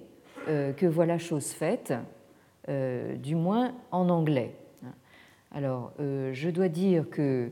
euh, 0.49 0.73
que 0.73 0.87
voilà 0.87 1.19
chose 1.19 1.53
faite, 1.53 1.95
euh, 2.69 3.17
du 3.17 3.35
moins 3.35 3.73
en 3.91 4.09
anglais. 4.09 4.55
Alors, 5.55 5.93
je 5.99 6.49
dois 6.49 6.69
dire 6.69 7.11
que 7.11 7.51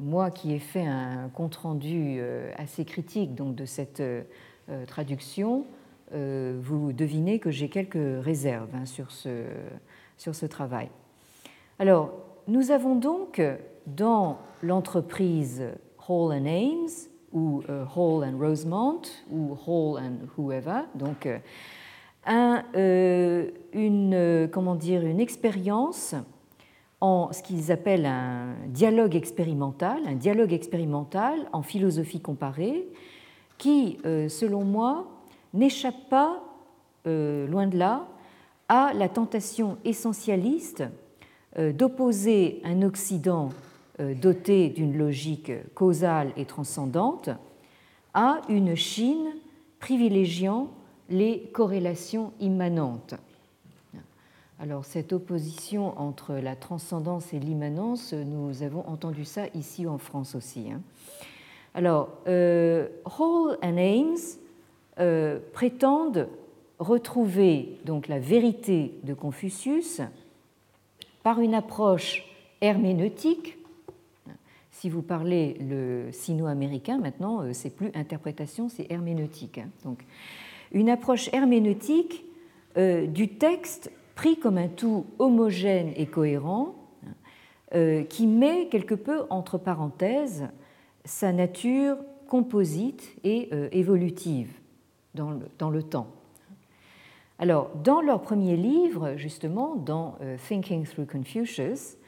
moi 0.00 0.30
qui 0.30 0.52
ai 0.52 0.58
fait 0.58 0.86
un 0.86 1.30
compte-rendu 1.34 2.20
assez 2.56 2.84
critique 2.84 3.34
donc, 3.34 3.54
de 3.54 3.64
cette 3.64 4.02
traduction, 4.86 5.64
vous 6.12 6.92
devinez 6.92 7.38
que 7.38 7.50
j'ai 7.50 7.68
quelques 7.68 8.24
réserves 8.24 8.68
hein, 8.74 8.84
sur, 8.84 9.10
ce, 9.10 9.44
sur 10.18 10.34
ce 10.34 10.46
travail. 10.46 10.88
Alors, 11.78 12.12
nous 12.48 12.70
avons 12.70 12.96
donc 12.96 13.40
dans 13.86 14.38
l'entreprise 14.62 15.62
Hall 16.08 16.32
and 16.32 16.46
Ames 16.46 16.88
ou 17.32 17.62
euh, 17.68 17.84
Hall 17.96 18.24
and 18.24 18.38
Rosemont 18.38 19.02
ou 19.30 19.56
Hall 19.66 20.00
and 20.00 20.26
whoever, 20.36 20.82
donc 20.94 21.26
euh, 21.26 21.38
un, 22.26 22.62
euh, 22.76 23.50
une, 23.72 24.48
comment 24.52 24.74
dire, 24.74 25.04
une 25.04 25.20
expérience 25.20 26.14
en 27.02 27.30
ce 27.32 27.42
qu'ils 27.42 27.70
appellent 27.70 28.06
un 28.06 28.54
dialogue 28.68 29.14
expérimental, 29.14 29.98
un 30.06 30.14
dialogue 30.14 30.54
expérimental 30.54 31.48
en 31.52 31.60
philosophie 31.60 32.20
comparée, 32.20 32.88
qui, 33.58 33.98
selon 34.04 34.64
moi, 34.64 35.06
n'échappe 35.52 36.08
pas, 36.08 36.42
loin 37.04 37.66
de 37.66 37.76
là, 37.76 38.06
à 38.68 38.92
la 38.94 39.08
tentation 39.08 39.76
essentialiste 39.84 40.84
d'opposer 41.56 42.60
un 42.64 42.82
Occident 42.82 43.50
euh, 44.00 44.14
dotée 44.14 44.70
d'une 44.70 44.96
logique 44.96 45.52
causale 45.74 46.32
et 46.38 46.46
transcendante, 46.46 47.28
à 48.14 48.40
une 48.48 48.74
Chine 48.74 49.34
privilégiant 49.80 50.70
les 51.10 51.50
corrélations 51.52 52.32
immanentes. 52.40 53.14
Alors 54.62 54.84
cette 54.84 55.12
opposition 55.12 55.98
entre 55.98 56.34
la 56.34 56.54
transcendance 56.54 57.34
et 57.34 57.40
l'immanence, 57.40 58.12
nous 58.12 58.62
avons 58.62 58.86
entendu 58.88 59.24
ça 59.24 59.46
ici 59.56 59.88
en 59.88 59.98
France 59.98 60.36
aussi. 60.36 60.70
Hein. 60.70 60.80
Alors, 61.74 62.10
euh, 62.28 62.86
Hall 63.18 63.58
and 63.60 63.76
Ames 63.76 64.16
euh, 65.00 65.40
prétendent 65.52 66.28
retrouver 66.78 67.76
donc 67.84 68.06
la 68.06 68.20
vérité 68.20 68.94
de 69.02 69.14
Confucius 69.14 70.00
par 71.24 71.40
une 71.40 71.54
approche 71.54 72.24
herméneutique 72.60 73.58
si 74.70 74.88
vous 74.88 75.02
parlez 75.02 75.54
le 75.60 76.06
sino-américain, 76.12 76.98
maintenant, 76.98 77.42
euh, 77.42 77.52
c'est 77.52 77.70
plus 77.70 77.90
interprétation, 77.94 78.68
c'est 78.68 78.86
herméneutique. 78.90 79.58
Hein. 79.58 79.70
Donc, 79.84 80.04
une 80.70 80.88
approche 80.88 81.30
herméneutique 81.32 82.24
du 82.74 83.28
texte 83.28 83.90
pris 84.14 84.38
comme 84.38 84.58
un 84.58 84.68
tout 84.68 85.06
homogène 85.18 85.92
et 85.96 86.06
cohérent, 86.06 86.74
euh, 87.74 88.04
qui 88.04 88.26
met 88.26 88.68
quelque 88.68 88.94
peu 88.94 89.22
entre 89.30 89.58
parenthèses 89.58 90.48
sa 91.04 91.32
nature 91.32 91.96
composite 92.28 93.16
et 93.24 93.50
évolutive 93.72 94.50
dans 95.14 95.30
le, 95.70 95.82
temps. 95.82 96.06
Alors, 97.38 97.70
dans 97.82 98.00
leur 98.00 98.22
premier 98.22 98.56
livre, 98.56 99.14
justement, 99.16 99.74
dans 99.74 100.16
Thinking 100.48 100.86
Through 100.86 101.06
Confucius, 101.06 101.98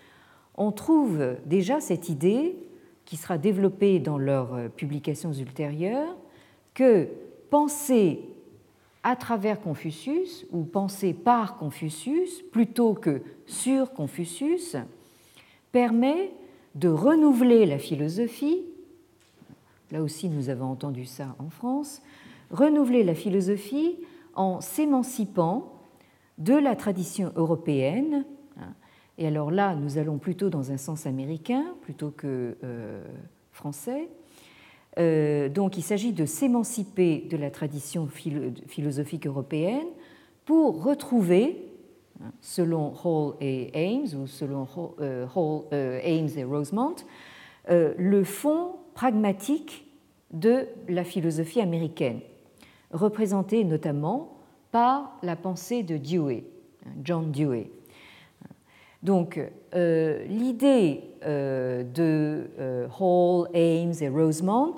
on 0.56 0.72
trouve 0.72 1.36
déjà 1.44 1.80
cette 1.80 2.08
idée, 2.08 2.56
qui 3.04 3.16
sera 3.16 3.38
développée 3.38 3.98
dans 3.98 4.18
leurs 4.18 4.54
euh, 4.54 4.68
publications 4.68 5.32
ultérieures, 5.32 6.16
que 6.72 7.08
penser 7.50 8.20
à 9.04 9.16
travers 9.16 9.60
Confucius 9.60 10.46
ou 10.50 10.64
penser 10.64 11.12
par 11.12 11.56
Confucius 11.58 12.42
plutôt 12.50 12.94
que 12.94 13.22
sur 13.46 13.92
Confucius 13.92 14.76
permet 15.72 16.32
de 16.74 16.88
renouveler 16.88 17.66
la 17.66 17.78
philosophie, 17.78 18.64
là 19.92 20.02
aussi 20.02 20.30
nous 20.30 20.48
avons 20.48 20.66
entendu 20.66 21.04
ça 21.04 21.36
en 21.38 21.50
France, 21.50 22.02
renouveler 22.50 23.04
la 23.04 23.14
philosophie 23.14 23.98
en 24.34 24.62
s'émancipant 24.62 25.82
de 26.38 26.54
la 26.54 26.74
tradition 26.74 27.30
européenne. 27.36 28.24
Et 29.18 29.26
alors 29.26 29.50
là, 29.50 29.76
nous 29.76 29.98
allons 29.98 30.18
plutôt 30.18 30.48
dans 30.48 30.72
un 30.72 30.76
sens 30.76 31.06
américain 31.06 31.76
plutôt 31.82 32.10
que 32.10 32.56
euh, 32.64 33.04
français. 33.52 34.08
Euh, 34.98 35.48
donc 35.48 35.76
il 35.76 35.82
s'agit 35.82 36.12
de 36.12 36.24
s'émanciper 36.24 37.26
de 37.28 37.36
la 37.36 37.50
tradition 37.50 38.06
philosophique 38.06 39.26
européenne 39.26 39.86
pour 40.44 40.84
retrouver, 40.84 41.72
hein, 42.22 42.30
selon 42.40 42.92
Hall 43.04 43.34
et 43.40 43.70
Ames 43.74 44.20
ou 44.20 44.26
selon 44.26 44.66
Hall, 44.76 45.64
euh, 45.72 46.00
Ames 46.04 46.28
et 46.36 46.44
Rosemont, 46.44 46.96
le 47.68 48.24
fond 48.24 48.76
pragmatique 48.94 49.86
de 50.32 50.66
la 50.88 51.04
philosophie 51.04 51.60
américaine, 51.60 52.20
représenté 52.92 53.64
notamment 53.64 54.34
par 54.70 55.16
la 55.22 55.36
pensée 55.36 55.82
de 55.82 55.96
Dewey, 55.96 56.44
hein, 56.84 56.90
John 57.02 57.30
Dewey. 57.30 57.70
Donc, 59.04 59.38
euh, 59.74 60.24
l'idée 60.24 61.02
euh, 61.26 61.84
de 61.84 62.48
euh, 62.58 62.88
Hall, 62.98 63.48
Ames 63.54 63.92
et 64.00 64.08
Rosemont 64.08 64.74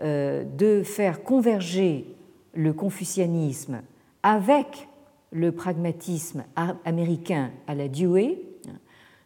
de 0.00 0.82
faire 0.84 1.24
converger 1.24 2.14
le 2.54 2.72
confucianisme 2.72 3.82
avec 4.22 4.86
le 5.32 5.50
pragmatisme 5.50 6.44
américain 6.84 7.50
à 7.66 7.74
la 7.74 7.88
Dewey 7.88 8.38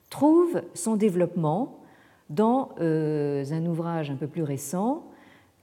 trouve 0.08 0.62
son 0.72 0.96
développement 0.96 1.80
dans 2.30 2.70
un 2.80 3.66
ouvrage 3.66 4.10
un 4.10 4.16
peu 4.16 4.28
plus 4.28 4.42
récent 4.42 5.04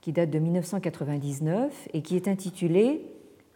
qui 0.00 0.12
date 0.12 0.30
de 0.30 0.38
1999 0.38 1.88
et 1.92 2.02
qui 2.02 2.14
est 2.14 2.28
intitulé 2.28 3.04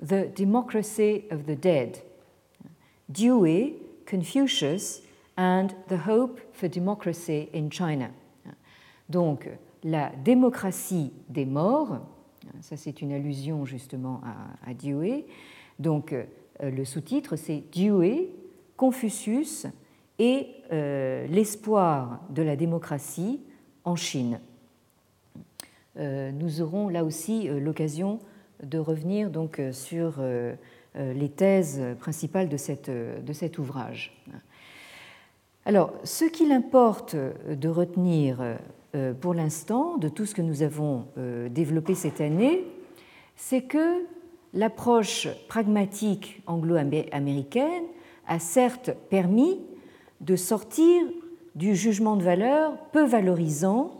The 0.05 0.37
Democracy 0.37 1.23
of 1.31 1.45
the 1.45 1.57
Dead. 1.57 1.99
Dewey, 3.09 3.77
Confucius 4.07 5.03
and 5.37 5.69
the 5.89 6.07
Hope 6.07 6.41
for 6.53 6.69
Democracy 6.69 7.49
in 7.55 7.71
China. 7.71 8.11
Donc, 9.09 9.49
la 9.83 10.11
démocratie 10.25 11.13
des 11.29 11.45
morts, 11.45 12.01
ça 12.61 12.77
c'est 12.77 13.03
une 13.03 13.13
allusion 13.13 13.65
justement 13.65 14.21
à, 14.25 14.71
à. 14.71 14.75
Donc, 15.79 16.13
euh, 16.13 16.25
le 16.71 16.85
sous-titre 16.85 17.37
c'est 17.37 17.65
Dewey, 17.73 18.29
Confucius 18.77 19.67
et 20.19 20.49
euh, 20.73 21.27
l'espoir 21.27 22.21
de 22.31 22.43
la 22.43 22.57
démocratie 22.57 23.41
en 23.85 23.97
Chine. 23.97 24.41
Euh, 25.97 26.33
nous 26.33 26.61
aurons 26.61 26.89
là 26.89 27.05
aussi 27.05 27.49
l'occasion 27.49 28.21
de 28.63 28.79
revenir 28.79 29.31
donc 29.31 29.61
sur 29.73 30.15
les 30.97 31.29
thèses 31.29 31.83
principales 31.99 32.49
de, 32.49 32.57
cette, 32.57 32.91
de 32.91 33.33
cet 33.33 33.59
ouvrage. 33.59 34.23
Alors, 35.67 35.93
ce 36.05 36.25
qu'il 36.25 36.53
importe 36.53 37.17
de 37.17 37.69
retenir 37.69 38.39
euh, 38.95 39.13
pour 39.13 39.35
l'instant 39.35 39.97
de 39.97 40.09
tout 40.09 40.25
ce 40.25 40.35
que 40.35 40.43
nous 40.43 40.63
avons 40.63 41.07
euh, 41.19 41.49
développé 41.49 41.95
cette 41.95 42.21
année, 42.21 42.65
c'est 43.35 43.63
que 43.63 44.05
l'approche 44.53 45.27
pragmatique 45.49 46.43
anglo-américaine 46.47 47.85
a 48.29 48.39
certes 48.39 48.93
permis 49.11 49.61
de 50.21 50.37
sortir 50.37 51.03
du 51.57 51.75
jugement 51.75 52.17
de 52.17 52.23
valeur 52.23 52.77
peu 52.93 53.05
valorisant 53.05 53.97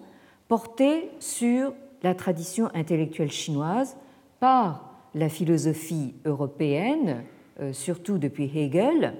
porté 0.47 1.11
sur 1.19 1.75
la 2.05 2.15
tradition 2.15 2.71
intellectuelle 2.73 3.33
chinoise 3.33 3.97
par 4.39 4.94
la 5.15 5.29
philosophie 5.29 6.15
européenne, 6.25 7.25
euh, 7.61 7.73
surtout 7.73 8.19
depuis 8.19 8.51
Hegel, 8.57 9.15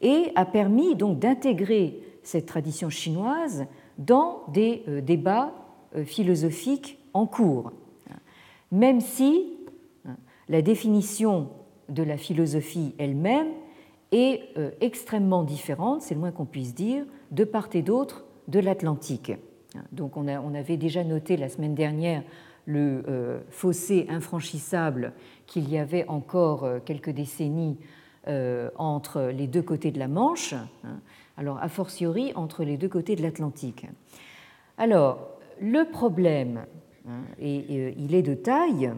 et 0.00 0.30
a 0.34 0.44
permis 0.44 0.94
donc 0.94 1.18
d'intégrer 1.18 2.00
cette 2.22 2.46
tradition 2.46 2.90
chinoise 2.90 3.66
dans 3.96 4.42
des 4.48 4.82
euh, 4.88 5.00
débats 5.00 5.52
euh, 5.96 6.04
philosophiques 6.04 6.98
en 7.14 7.26
cours, 7.26 7.72
même 8.70 9.00
si 9.00 9.56
hein, 10.06 10.16
la 10.48 10.62
définition 10.62 11.48
de 11.88 12.02
la 12.02 12.16
philosophie 12.16 12.94
elle-même 12.98 13.48
est 14.12 14.40
extrêmement 14.80 15.42
différente, 15.42 16.00
c'est 16.00 16.14
le 16.14 16.20
moins 16.20 16.32
qu'on 16.32 16.46
puisse 16.46 16.74
dire, 16.74 17.04
de 17.30 17.44
part 17.44 17.68
et 17.74 17.82
d'autre 17.82 18.24
de 18.46 18.58
l'Atlantique. 18.58 19.32
Donc 19.92 20.16
on, 20.16 20.26
avait 20.26 20.76
déjà 20.76 21.04
noté 21.04 21.36
la 21.36 21.48
semaine 21.48 21.74
dernière 21.74 22.22
le 22.68 23.02
euh, 23.08 23.40
fossé 23.50 24.06
infranchissable 24.10 25.14
qu'il 25.46 25.70
y 25.70 25.78
avait 25.78 26.06
encore 26.06 26.64
euh, 26.64 26.78
quelques 26.84 27.08
décennies 27.08 27.78
euh, 28.28 28.68
entre 28.76 29.22
les 29.22 29.46
deux 29.46 29.62
côtés 29.62 29.90
de 29.90 29.98
la 29.98 30.06
Manche, 30.06 30.52
hein. 30.52 31.00
alors 31.38 31.58
a 31.62 31.68
fortiori 31.70 32.32
entre 32.34 32.64
les 32.64 32.76
deux 32.76 32.88
côtés 32.88 33.16
de 33.16 33.22
l'Atlantique. 33.22 33.86
Alors, 34.76 35.30
le 35.60 35.84
problème, 35.90 36.66
hein, 37.08 37.22
et, 37.40 37.94
il 37.96 38.14
est 38.14 38.22
de 38.22 38.34
taille, 38.34 38.92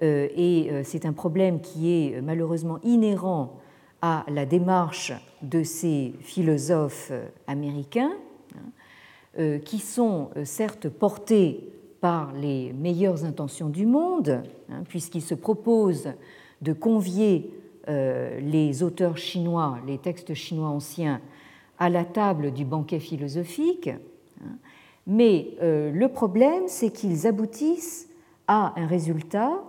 et 0.00 0.70
c'est 0.84 1.06
un 1.06 1.12
problème 1.12 1.60
qui 1.60 1.90
est 1.90 2.20
malheureusement 2.20 2.78
inhérent 2.84 3.58
à 4.00 4.24
la 4.28 4.46
démarche 4.46 5.12
de 5.42 5.64
ces 5.64 6.14
philosophes 6.20 7.10
américains, 7.48 8.12
hein, 8.54 9.58
qui 9.64 9.80
sont 9.80 10.30
certes 10.44 10.88
portés 10.88 11.77
par 12.00 12.32
les 12.32 12.72
meilleures 12.72 13.24
intentions 13.24 13.68
du 13.68 13.86
monde, 13.86 14.42
hein, 14.70 14.82
puisqu'il 14.88 15.22
se 15.22 15.34
propose 15.34 16.12
de 16.62 16.72
convier 16.72 17.50
euh, 17.88 18.40
les 18.40 18.82
auteurs 18.82 19.16
chinois, 19.16 19.78
les 19.86 19.98
textes 19.98 20.34
chinois 20.34 20.68
anciens, 20.68 21.20
à 21.78 21.88
la 21.88 22.04
table 22.04 22.52
du 22.52 22.64
banquet 22.64 23.00
philosophique. 23.00 23.88
Hein. 23.88 24.56
mais 25.06 25.50
euh, 25.62 25.90
le 25.90 26.08
problème, 26.08 26.64
c'est 26.66 26.90
qu'ils 26.90 27.26
aboutissent 27.26 28.08
à 28.46 28.78
un 28.80 28.86
résultat 28.86 29.62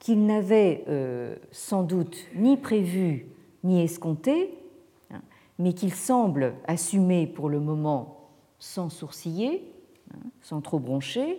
qu'ils 0.00 0.24
n'avaient 0.24 0.84
euh, 0.88 1.36
sans 1.50 1.82
doute 1.82 2.16
ni 2.34 2.56
prévu 2.56 3.26
ni 3.64 3.82
escompté, 3.82 4.54
hein, 5.10 5.20
mais 5.58 5.72
qu'ils 5.72 5.94
semblent 5.94 6.54
assumer 6.66 7.26
pour 7.26 7.48
le 7.48 7.60
moment 7.60 8.30
sans 8.58 8.88
sourciller, 8.88 9.72
sans 10.40 10.60
trop 10.60 10.78
broncher, 10.78 11.38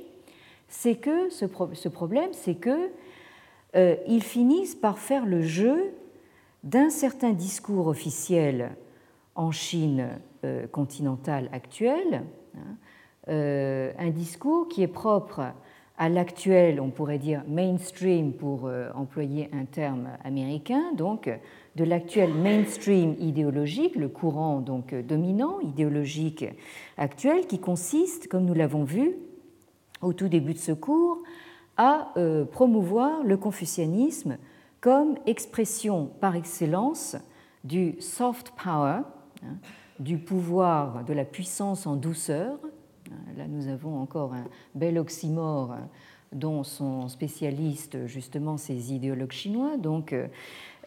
c'est 0.70 0.96
que 0.96 1.30
ce, 1.30 1.46
problème, 1.90 2.30
c'est 2.32 2.56
que 2.56 2.90
euh, 3.76 3.96
ils 4.08 4.24
finissent 4.24 4.76
par 4.76 5.00
faire 5.00 5.26
le 5.26 5.42
jeu 5.42 5.92
d'un 6.64 6.90
certain 6.90 7.32
discours 7.32 7.88
officiel 7.88 8.72
en 9.36 9.52
Chine 9.52 10.10
euh, 10.46 10.68
continentale 10.68 11.50
actuelle, 11.52 12.24
hein, 12.56 12.76
euh, 13.30 13.92
un 13.98 14.10
discours 14.10 14.68
qui 14.68 14.84
est 14.84 14.88
propre 14.88 15.42
à 15.98 16.08
l'actuel, 16.08 16.80
on 16.80 16.92
pourrait 16.92 17.18
dire 17.18 17.44
mainstream 17.46 18.32
pour 18.32 18.72
employer 18.96 19.50
un 19.52 19.66
terme 19.66 20.08
américain, 20.24 20.94
donc 20.96 21.30
de 21.76 21.84
l'actuel 21.84 22.34
mainstream 22.34 23.18
idéologique, 23.20 23.98
le 23.98 24.08
courant 24.08 24.62
donc 24.62 24.96
dominant 24.96 25.60
idéologique 25.60 26.46
actuel, 26.96 27.48
qui 27.48 27.60
consiste, 27.60 28.30
comme 28.30 28.46
nous 28.46 28.54
l'avons 28.54 28.86
vu, 28.86 29.18
au 30.02 30.14
tout 30.14 30.28
début 30.28 30.54
de 30.54 30.60
ce 30.60 30.72
cours, 30.72 31.22
à 31.78 32.12
euh, 32.18 32.46
promouvoir 32.46 33.24
le 33.24 33.38
confucianisme 33.38 34.38
comme 34.82 35.16
expression 35.26 36.10
par 36.20 36.36
excellence 36.36 37.16
du 37.64 37.96
soft 38.00 38.52
power, 38.52 39.02
hein, 39.44 39.58
du 40.00 40.18
pouvoir, 40.18 41.04
de 41.04 41.14
la 41.14 41.26
puissance 41.26 41.86
en 41.86 41.96
douceur. 41.96 42.58
Là, 43.38 43.48
nous 43.48 43.68
avons 43.68 44.00
encore 44.00 44.34
un 44.34 44.46
bel 44.76 44.98
oxymore 44.98 45.76
dont 46.32 46.64
sont 46.64 47.08
spécialistes 47.08 48.06
justement 48.06 48.58
ces 48.58 48.94
idéologues 48.94 49.32
chinois, 49.32 49.78
donc 49.78 50.14
euh, 50.14 50.28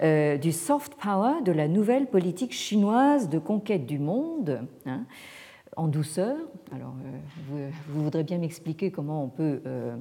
euh, 0.02 0.36
du 0.36 0.52
soft 0.52 0.94
power 0.94 1.42
de 1.44 1.52
la 1.52 1.68
nouvelle 1.68 2.06
politique 2.06 2.52
chinoise 2.52 3.28
de 3.28 3.38
conquête 3.38 3.86
du 3.86 3.98
monde. 3.98 4.60
Hein, 4.86 5.04
en 5.76 5.88
douceur. 5.88 6.36
Alors, 6.74 6.94
euh, 7.52 7.70
vous, 7.88 8.02
voudrez 8.02 8.24
bien 8.24 8.38
m'expliquer 8.38 8.90
comment 8.90 9.24
on 9.24 9.28
peut 9.28 9.60
euh, 9.66 9.96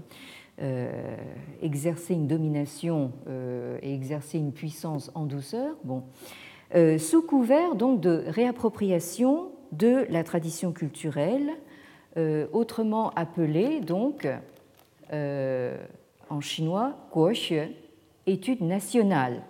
euh, 0.62 1.16
exercer 1.62 2.14
une 2.14 2.28
domination 2.28 3.12
et 3.82 3.94
exercer 3.94 4.38
une 4.38 4.52
puissance 4.52 5.12
en 5.16 5.26
douceur. 5.26 5.76
Bon, 5.84 6.04
sous 6.98 7.22
couvert 7.22 7.76
donc 7.76 8.02
de 8.02 8.24
réappropriation 8.28 9.52
de 9.72 10.06
la 10.10 10.24
tradition 10.24 10.72
culturelle, 10.72 11.52
autrement 12.52 13.12
appelée 13.12 13.80
donc 13.80 14.28
en 15.12 16.42
chinois 16.42 16.96
guoxue, 17.12 17.72
étude 18.28 18.62
nationale. 18.62 19.44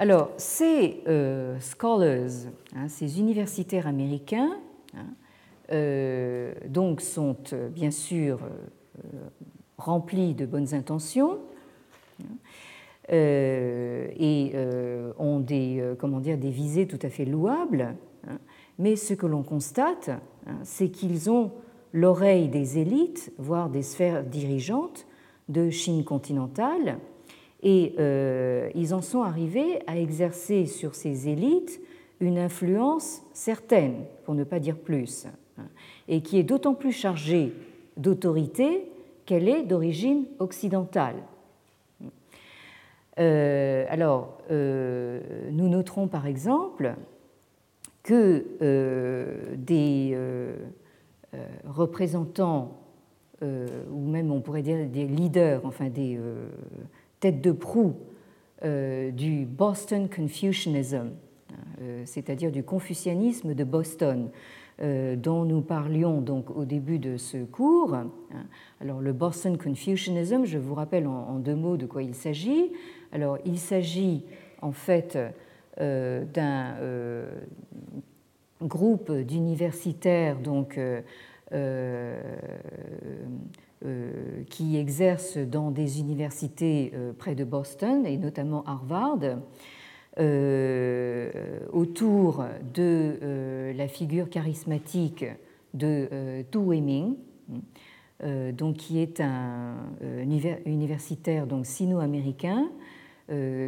Alors, 0.00 0.30
ces 0.36 1.02
euh, 1.08 1.58
scholars, 1.58 2.30
hein, 2.76 2.86
ces 2.86 3.18
universitaires 3.18 3.88
américains, 3.88 4.56
hein, 4.96 5.06
euh, 5.72 6.54
donc 6.68 7.00
sont 7.00 7.36
euh, 7.52 7.68
bien 7.68 7.90
sûr 7.90 8.38
remplis 9.76 10.34
de 10.34 10.46
bonnes 10.46 10.72
intentions 10.72 11.38
hein, 12.22 12.26
et 13.10 14.52
ont 15.18 15.40
des, 15.40 15.94
comment 15.98 16.20
des 16.20 16.36
visées 16.36 16.86
tout 16.86 16.98
à 17.02 17.10
fait 17.10 17.24
louables, 17.24 17.94
mais 18.78 18.96
ce 18.96 19.14
que 19.14 19.26
l'on 19.26 19.42
constate, 19.42 20.10
c'est 20.62 20.90
qu'ils 20.90 21.30
ont 21.30 21.52
l'oreille 21.92 22.48
des 22.48 22.78
élites, 22.78 23.32
voire 23.38 23.70
des 23.70 23.82
sphères 23.82 24.24
dirigeantes 24.24 25.06
de 25.48 25.70
Chine 25.70 26.04
continentale, 26.04 26.98
et 27.62 27.94
euh, 27.98 28.70
ils 28.74 28.94
en 28.94 29.02
sont 29.02 29.22
arrivés 29.22 29.80
à 29.86 29.98
exercer 29.98 30.66
sur 30.66 30.94
ces 30.94 31.28
élites 31.28 31.80
une 32.20 32.38
influence 32.38 33.22
certaine, 33.32 34.04
pour 34.24 34.34
ne 34.34 34.44
pas 34.44 34.60
dire 34.60 34.76
plus, 34.76 35.26
hein, 35.58 35.64
et 36.08 36.20
qui 36.20 36.38
est 36.38 36.42
d'autant 36.42 36.74
plus 36.74 36.92
chargée 36.92 37.52
d'autorité 37.96 38.90
qu'elle 39.26 39.48
est 39.48 39.64
d'origine 39.64 40.24
occidentale. 40.38 41.16
Euh, 43.18 43.84
alors, 43.88 44.38
euh, 44.50 45.20
nous 45.50 45.68
noterons 45.68 46.06
par 46.06 46.26
exemple 46.26 46.94
que 48.04 48.46
des 49.56 50.16
représentants, 51.66 52.78
ou 53.42 54.06
même 54.06 54.30
on 54.32 54.40
pourrait 54.40 54.62
dire 54.62 54.86
des 54.88 55.04
leaders, 55.04 55.60
enfin 55.64 55.90
des 55.90 56.18
tête 57.20 57.40
de 57.40 57.52
proue 57.52 57.94
euh, 58.64 59.10
du 59.10 59.44
Boston 59.44 60.08
Confucianism, 60.08 61.10
euh, 61.80 62.02
c'est-à-dire 62.04 62.50
du 62.50 62.64
confucianisme 62.64 63.54
de 63.54 63.64
Boston, 63.64 64.30
euh, 64.80 65.16
dont 65.16 65.44
nous 65.44 65.60
parlions 65.60 66.20
donc 66.20 66.50
au 66.50 66.64
début 66.64 66.98
de 66.98 67.16
ce 67.16 67.44
cours. 67.44 67.96
Alors 68.80 69.00
le 69.00 69.12
Boston 69.12 69.56
Confucianism, 69.56 70.44
je 70.44 70.58
vous 70.58 70.74
rappelle 70.74 71.06
en, 71.06 71.38
deux 71.38 71.54
mots 71.54 71.76
de 71.76 71.86
quoi 71.86 72.02
il 72.02 72.14
s'agit. 72.14 72.72
Alors 73.12 73.38
il 73.44 73.58
s'agit 73.58 74.24
en 74.60 74.72
fait 74.72 75.16
d'un 75.78 76.74
groupe 78.60 79.12
d'universitaires 79.12 80.40
donc 80.40 80.80
qui 84.50 84.76
exercent 84.76 85.38
dans 85.38 85.70
des 85.70 86.00
universités 86.00 86.90
euh, 86.94 87.12
près 87.12 87.34
de 87.34 87.44
Boston 87.44 88.06
et 88.06 88.16
notamment 88.16 88.64
Harvard. 88.64 89.20
Euh, 90.18 91.30
autour 91.72 92.44
de 92.74 93.72
la 93.76 93.86
figure 93.86 94.28
charismatique 94.28 95.24
de 95.74 96.42
Tu 96.50 96.58
Weiming, 96.58 97.14
donc 98.52 98.78
qui 98.78 98.98
est 98.98 99.20
un 99.20 99.76
universitaire 100.66 101.46
donc 101.46 101.66
sino-américain 101.66 102.68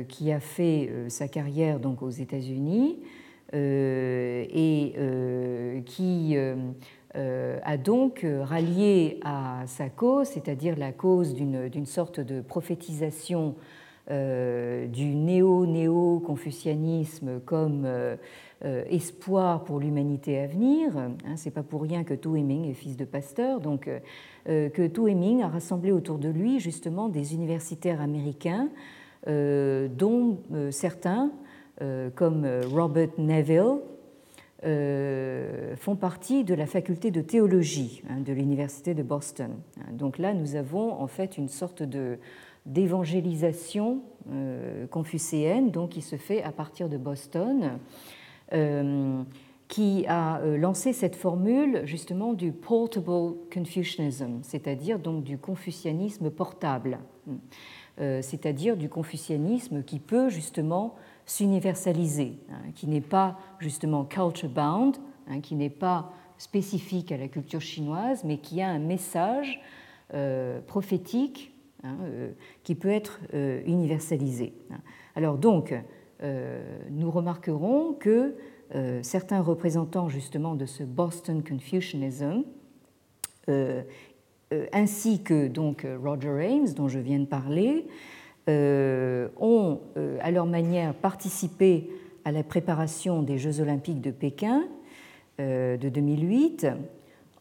qui 0.08 0.32
a 0.32 0.40
fait 0.40 0.90
sa 1.06 1.28
carrière 1.28 1.78
donc 1.78 2.02
aux 2.02 2.10
États-Unis 2.10 2.98
et 3.52 4.92
qui 5.86 6.36
euh, 6.36 6.56
a 7.14 7.76
donc 7.76 8.24
euh, 8.24 8.44
rallié 8.44 9.18
à 9.24 9.64
sa 9.66 9.88
cause, 9.88 10.28
c'est-à-dire 10.28 10.78
la 10.78 10.92
cause 10.92 11.34
d'une 11.34 11.86
sorte 11.86 12.20
de 12.20 12.40
prophétisation 12.40 13.56
euh, 14.10 14.86
du 14.86 15.16
néo-néo-confucianisme 15.16 17.40
comme 17.40 17.88
espoir 18.62 19.64
pour 19.64 19.80
l'humanité 19.80 20.38
à 20.38 20.46
venir. 20.46 20.96
Hein, 20.96 21.16
C'est 21.36 21.50
pas 21.50 21.62
pour 21.62 21.82
rien 21.82 22.04
que 22.04 22.14
Tu 22.14 22.28
Heming 22.28 22.70
est 22.70 22.74
fils 22.74 22.96
de 22.96 23.04
pasteur, 23.04 23.60
donc 23.60 23.90
que 24.44 24.86
Tu 24.86 25.10
Heming 25.10 25.42
a 25.42 25.48
rassemblé 25.48 25.90
autour 25.92 26.18
de 26.18 26.28
lui 26.28 26.60
justement 26.60 27.08
des 27.08 27.34
universitaires 27.34 28.02
américains, 28.02 28.68
dont 29.26 30.38
certains, 30.70 31.32
comme 32.14 32.46
Robert 32.70 33.08
Neville, 33.16 33.58
euh, 33.58 33.78
font 34.62 35.96
partie 35.96 36.44
de 36.44 36.54
la 36.54 36.66
faculté 36.66 37.10
de 37.10 37.22
théologie 37.22 38.02
hein, 38.10 38.20
de 38.20 38.32
l'université 38.32 38.94
de 38.94 39.02
Boston. 39.02 39.52
Donc 39.92 40.18
là, 40.18 40.34
nous 40.34 40.54
avons 40.54 40.92
en 40.92 41.06
fait 41.06 41.38
une 41.38 41.48
sorte 41.48 41.82
de 41.82 42.18
d'évangélisation 42.66 44.02
euh, 44.30 44.86
confucéenne, 44.86 45.70
donc 45.70 45.90
qui 45.90 46.02
se 46.02 46.16
fait 46.16 46.42
à 46.42 46.52
partir 46.52 46.90
de 46.90 46.98
Boston, 46.98 47.78
euh, 48.52 49.22
qui 49.66 50.04
a 50.08 50.42
lancé 50.58 50.92
cette 50.92 51.16
formule 51.16 51.80
justement 51.84 52.34
du 52.34 52.52
portable 52.52 53.36
Confucianism, 53.52 54.40
c'est-à-dire 54.42 54.98
donc 54.98 55.24
du 55.24 55.38
confucianisme 55.38 56.28
portable, 56.28 56.98
c'est-à-dire 57.96 58.76
du 58.76 58.88
confucianisme 58.88 59.84
qui 59.84 60.00
peut 60.00 60.28
justement 60.28 60.96
s'universaliser, 61.30 62.38
hein, 62.50 62.72
qui 62.74 62.88
n'est 62.88 63.00
pas 63.00 63.38
justement 63.60 64.04
culture 64.04 64.50
bound, 64.50 64.96
hein, 65.28 65.40
qui 65.40 65.54
n'est 65.54 65.70
pas 65.70 66.12
spécifique 66.38 67.12
à 67.12 67.16
la 67.16 67.28
culture 67.28 67.60
chinoise, 67.60 68.24
mais 68.24 68.38
qui 68.38 68.60
a 68.60 68.68
un 68.68 68.80
message 68.80 69.60
euh, 70.12 70.60
prophétique 70.60 71.54
hein, 71.84 71.96
euh, 72.02 72.32
qui 72.64 72.74
peut 72.74 72.88
être 72.88 73.20
euh, 73.34 73.62
universalisé. 73.64 74.54
Alors 75.14 75.38
donc, 75.38 75.74
nous 76.90 77.10
remarquerons 77.10 77.94
que 77.94 78.36
certains 79.00 79.40
représentants 79.40 80.10
justement 80.10 80.54
de 80.54 80.66
ce 80.66 80.82
Boston 80.82 81.42
Confucianism, 81.42 82.44
ainsi 84.70 85.22
que 85.22 85.48
donc 85.48 85.86
Roger 86.04 86.46
Ames, 86.46 86.68
dont 86.76 86.88
je 86.88 86.98
viens 86.98 87.20
de 87.20 87.24
parler, 87.24 87.86
ont 89.38 89.80
à 90.20 90.30
leur 90.30 90.46
manière 90.46 90.94
participé 90.94 91.90
à 92.24 92.32
la 92.32 92.42
préparation 92.42 93.22
des 93.22 93.38
Jeux 93.38 93.60
olympiques 93.60 94.00
de 94.00 94.10
Pékin 94.10 94.64
euh, 95.40 95.76
de 95.76 95.88
2008 95.88 96.66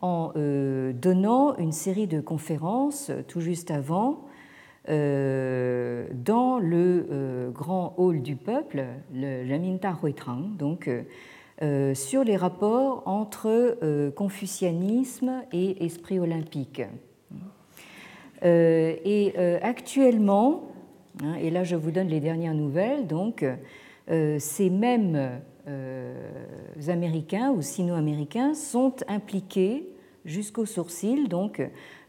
en 0.01 0.31
euh, 0.35 0.93
donnant 0.93 1.57
une 1.57 1.71
série 1.73 2.07
de 2.07 2.21
conférences 2.21 3.11
tout 3.27 3.41
juste 3.41 3.71
avant 3.71 4.25
euh, 4.87 6.07
dans 6.13 6.59
le 6.59 7.51
grand 7.53 7.93
hall 7.97 8.21
du 8.21 8.35
peuple, 8.35 8.85
le 9.13 9.43
Laminta 9.43 9.97
Huitrang, 10.01 10.43
donc 10.57 10.89
sur 11.93 12.23
les 12.23 12.37
rapports 12.37 13.03
entre 13.05 13.77
confucianisme 14.15 15.43
et 15.51 15.85
esprit 15.85 16.19
olympique. 16.19 16.81
et 18.41 19.33
actuellement, 19.61 20.63
et 21.39 21.49
là 21.49 21.63
je 21.63 21.75
vous 21.75 21.91
donne 21.91 22.07
les 22.07 22.19
dernières 22.19 22.53
nouvelles, 22.53 23.07
donc 23.07 23.45
ces 24.07 24.69
mêmes 24.69 25.41
euh, 25.69 26.15
américains 26.87 27.51
ou 27.51 27.61
sino-américains 27.61 28.55
sont 28.55 28.95
impliqués 29.07 29.87
jusqu'au 30.25 30.65
sourcil 30.65 31.27
donc 31.27 31.61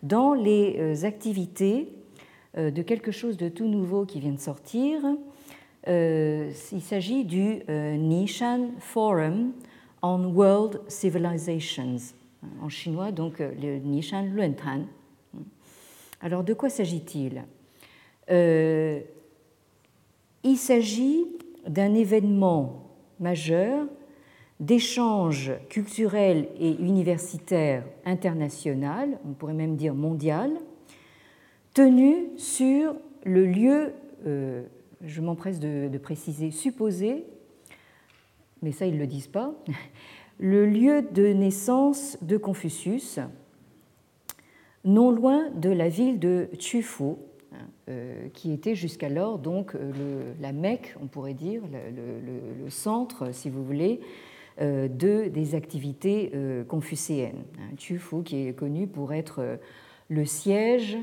dans 0.02 0.32
les 0.32 0.76
euh, 0.78 1.04
activités 1.04 1.92
euh, 2.56 2.70
de 2.70 2.80
quelque 2.80 3.10
chose 3.10 3.36
de 3.36 3.50
tout 3.50 3.66
nouveau 3.66 4.06
qui 4.06 4.20
vient 4.20 4.32
de 4.32 4.40
sortir. 4.40 5.02
Il 5.86 6.82
s'agit 6.82 7.24
du 7.24 7.60
Nishan 7.68 8.68
Forum 8.78 9.52
on 10.02 10.24
World 10.26 10.82
Civilizations, 10.88 11.96
en 12.62 12.68
chinois 12.68 13.12
donc 13.12 13.38
le 13.38 13.78
Nishan 13.78 14.24
Luantan. 14.24 14.82
Alors 16.20 16.44
de 16.44 16.52
quoi 16.52 16.68
s'agit-il? 16.68 17.44
Il 18.30 19.04
s'agit 20.56 21.26
d'un 21.66 21.94
événement 21.94 22.90
majeur 23.18 23.86
d'échanges 24.60 25.52
culturels 25.70 26.48
et 26.58 26.70
universitaires 26.72 27.84
international, 28.04 29.18
on 29.26 29.32
pourrait 29.32 29.54
même 29.54 29.76
dire 29.76 29.94
mondial, 29.94 30.52
tenu 31.72 32.28
sur 32.36 32.94
le 33.24 33.46
lieu, 33.46 33.94
euh, 34.26 34.64
je 35.02 35.22
m'empresse 35.22 35.58
de, 35.60 35.96
préciser, 35.98 36.50
supposé, 36.50 37.24
mais 38.62 38.72
ça 38.72 38.86
ils 38.86 38.94
ne 38.94 39.00
le 39.00 39.06
disent 39.06 39.28
pas, 39.28 39.54
le 40.38 40.66
lieu 40.66 41.02
de 41.02 41.28
naissance 41.28 42.18
de 42.20 42.36
Confucius, 42.36 43.18
non 44.84 45.10
loin 45.10 45.50
de 45.50 45.70
la 45.70 45.88
ville 45.88 46.18
de 46.18 46.48
Chufu, 46.58 47.04
euh, 47.04 47.14
qui 48.32 48.52
était 48.52 48.74
jusqu'alors 48.74 49.38
donc 49.38 49.74
euh, 49.74 50.32
la 50.40 50.52
Mecque, 50.52 50.94
on 51.02 51.06
pourrait 51.06 51.34
dire, 51.34 51.62
le, 51.72 52.70
centre, 52.70 53.32
si 53.32 53.50
vous 53.50 53.64
voulez, 53.64 54.00
euh, 54.60 54.88
de, 54.88 55.28
des 55.28 55.54
activités 55.54 56.32
confucéennes. 56.68 57.44
Tufu, 57.76 58.22
qui 58.22 58.48
est 58.48 58.52
connu 58.52 58.86
pour 58.86 59.12
être 59.12 59.58
le 60.08 60.24
siège 60.24 60.98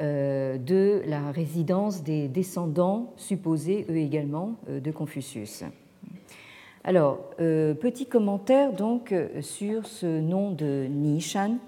de 0.00 1.02
la 1.06 1.32
résidence 1.32 2.04
des 2.04 2.28
descendants 2.28 3.12
supposés, 3.16 3.84
eux 3.90 3.96
également, 3.96 4.56
de 4.68 4.90
Confucius. 4.92 5.64
Alors, 6.84 7.30
petit 7.36 8.06
commentaire 8.06 8.72
donc 8.72 9.12
sur 9.40 9.86
ce 9.86 10.20
nom 10.20 10.52
de 10.52 10.86
Nishan. 10.88 11.58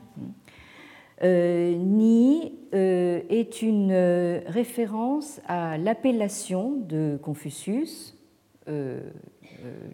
Euh, 1.22 1.74
Ni 1.74 2.54
euh, 2.74 3.20
est 3.28 3.62
une 3.62 3.90
euh, 3.92 4.40
référence 4.46 5.40
à 5.46 5.76
l'appellation 5.76 6.76
de 6.88 7.18
Confucius, 7.22 8.16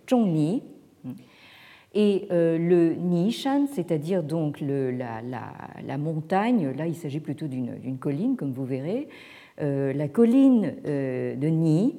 Zhongni, 0.09 0.63
et 1.95 2.27
le 2.31 2.93
Nishan, 2.93 3.67
c'est-à-dire 3.69 4.23
donc 4.23 4.61
la, 4.61 5.97
montagne, 5.97 6.73
là 6.77 6.87
il 6.87 6.95
s'agit 6.95 7.21
plutôt 7.21 7.47
d'une 7.47 7.97
colline, 7.99 8.37
comme 8.37 8.53
vous 8.53 8.67
verrez, 8.67 9.09
la 9.59 10.09
colline 10.09 10.75
de 10.85 11.47
Ni 11.47 11.97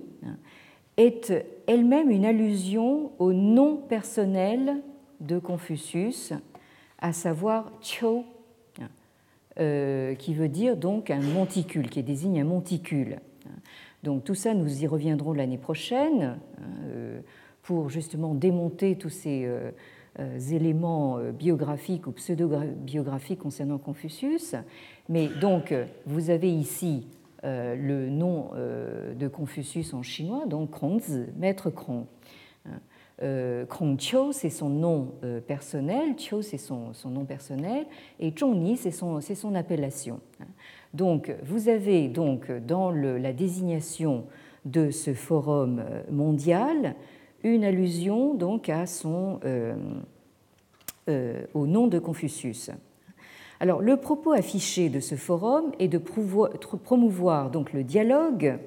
est 0.98 1.34
elle-même 1.66 2.12
une 2.12 2.26
allusion 2.26 3.12
au 3.18 3.34
nom 3.34 3.78
personnel 3.78 4.84
de 5.20 5.40
Confucius, 5.40 6.34
à 7.00 7.14
savoir 7.14 7.72
euh, 8.04 8.24
qui 9.58 10.34
veut 10.34 10.50
dire 10.50 10.78
donc 10.78 11.10
un 11.10 11.22
monticule, 11.22 11.90
qui 11.90 12.04
désigne 12.04 12.42
un 12.42 12.46
monticule. 12.46 13.20
Donc 14.04 14.24
tout 14.24 14.36
ça, 14.36 14.54
nous 14.54 14.84
y 14.84 14.88
reviendrons 14.88 15.34
l'année 15.34 15.58
prochaine 15.58 16.38
euh, 16.62 17.20
pour 17.64 17.90
justement 17.90 18.36
démonter 18.36 18.96
tous 18.96 19.10
ces 19.10 19.46
euh, 19.46 19.72
éléments 20.52 21.20
biographiques 21.38 22.08
ou 22.08 22.12
pseudo-biographiques 22.12 23.40
concernant 23.40 23.78
Confucius. 23.78 24.56
Mais 25.10 25.28
donc, 25.42 25.74
vous 26.06 26.30
avez 26.30 26.52
ici 26.52 27.08
le 27.44 28.10
nom 28.10 28.50
de 29.16 29.28
Confucius 29.28 29.94
en 29.94 30.02
chinois, 30.02 30.48
donc 30.48 30.72
Kongzi, 30.72 31.26
maître 31.38 31.70
Krong. 31.70 32.06
Euh, 33.24 33.66
Qiu, 33.98 34.32
c'est 34.32 34.52
son 34.52 34.70
nom 34.70 35.16
euh, 35.24 35.42
personnel, 35.42 36.16
Qiu, 36.16 36.44
c'est 36.44 36.60
son, 36.60 36.92
nom 37.06 37.26
personnel, 37.26 37.86
et 38.20 38.32
Zhongni, 38.38 38.78
c'est 38.78 38.92
son, 38.92 39.20
son, 39.22 39.56
appellation. 39.56 40.20
Donc, 40.94 41.36
vous 41.44 41.68
avez 41.68 42.10
donc 42.10 42.52
dans 42.52 42.92
la 42.92 43.34
désignation 43.34 44.26
de 44.66 44.92
ce 44.92 45.14
forum 45.14 45.80
euh, 45.80 46.04
mondial 46.12 46.96
une 47.44 47.64
allusion 47.64 48.34
donc 48.34 48.68
à 48.70 48.86
son, 48.86 49.40
au 51.54 51.68
nom 51.68 51.88
de 51.88 52.00
Confucius. 52.00 52.72
Alors, 53.60 53.82
le 53.82 53.98
propos 53.98 54.34
affiché 54.34 54.90
de 54.90 55.00
ce 55.00 55.16
forum 55.16 55.72
est 55.80 55.88
de 55.88 55.98
promouvoir 55.98 57.50
donc 57.50 57.74
le 57.74 57.84
dialogue 57.84 58.60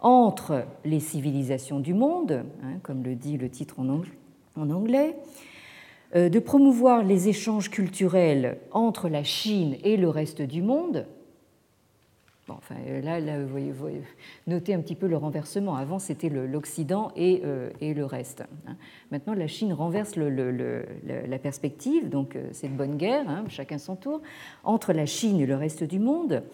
entre 0.00 0.64
les 0.84 1.00
civilisations 1.00 1.80
du 1.80 1.94
monde, 1.94 2.44
hein, 2.62 2.78
comme 2.82 3.02
le 3.02 3.14
dit 3.14 3.38
le 3.38 3.48
titre 3.48 3.76
en 3.80 4.70
anglais, 4.70 5.16
euh, 6.14 6.28
de 6.28 6.38
promouvoir 6.38 7.02
les 7.02 7.28
échanges 7.28 7.68
culturels 7.68 8.58
entre 8.70 9.08
la 9.08 9.24
Chine 9.24 9.76
et 9.82 9.96
le 9.96 10.08
reste 10.08 10.40
du 10.40 10.62
monde. 10.62 11.04
enfin, 12.48 12.76
là, 13.02 13.20
vous, 13.42 13.72
voyez, 13.74 14.02
notez 14.46 14.72
un 14.72 14.80
petit 14.80 14.94
peu 14.94 15.08
le 15.08 15.16
renversement. 15.16 15.74
Avant, 15.74 15.98
c'était 15.98 16.28
l'Occident 16.28 17.10
et, 17.16 17.42
euh, 17.44 17.70
et, 17.80 17.92
le 17.92 18.04
reste. 18.04 18.44
Hein. 18.68 18.76
Maintenant, 19.10 19.34
la 19.34 19.48
Chine 19.48 19.72
renverse 19.72 20.14
la 20.16 21.38
perspective, 21.38 22.08
donc 22.08 22.36
euh, 22.36 22.48
c'est 22.52 22.68
de 22.68 22.76
bonne 22.76 22.96
guerre, 22.96 23.28
hein, 23.28 23.44
chacun 23.48 23.78
son 23.78 23.96
tour, 23.96 24.22
entre 24.62 24.92
la 24.92 25.06
Chine 25.06 25.40
et 25.40 25.46
le 25.46 25.56
reste 25.56 25.82
du 25.82 25.98
monde 25.98 26.44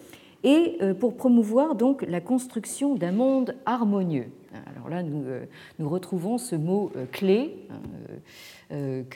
et 0.45 0.77
euh, 0.81 0.95
pour 0.95 1.17
promouvoir 1.17 1.75
donc 1.75 2.03
la 2.09 2.21
construction 2.21 2.95
d'un 2.95 3.13
monde 3.13 3.57
harmonieux. 3.67 4.27
Alors 4.67 4.89
là, 4.89 5.03
nous, 5.03 5.25
euh, 5.25 5.47
retrouvons 5.81 6.39
ce 6.39 6.57
mot 6.57 6.91
euh, 6.97 7.07
clé 7.11 7.57
hein, 7.71 9.11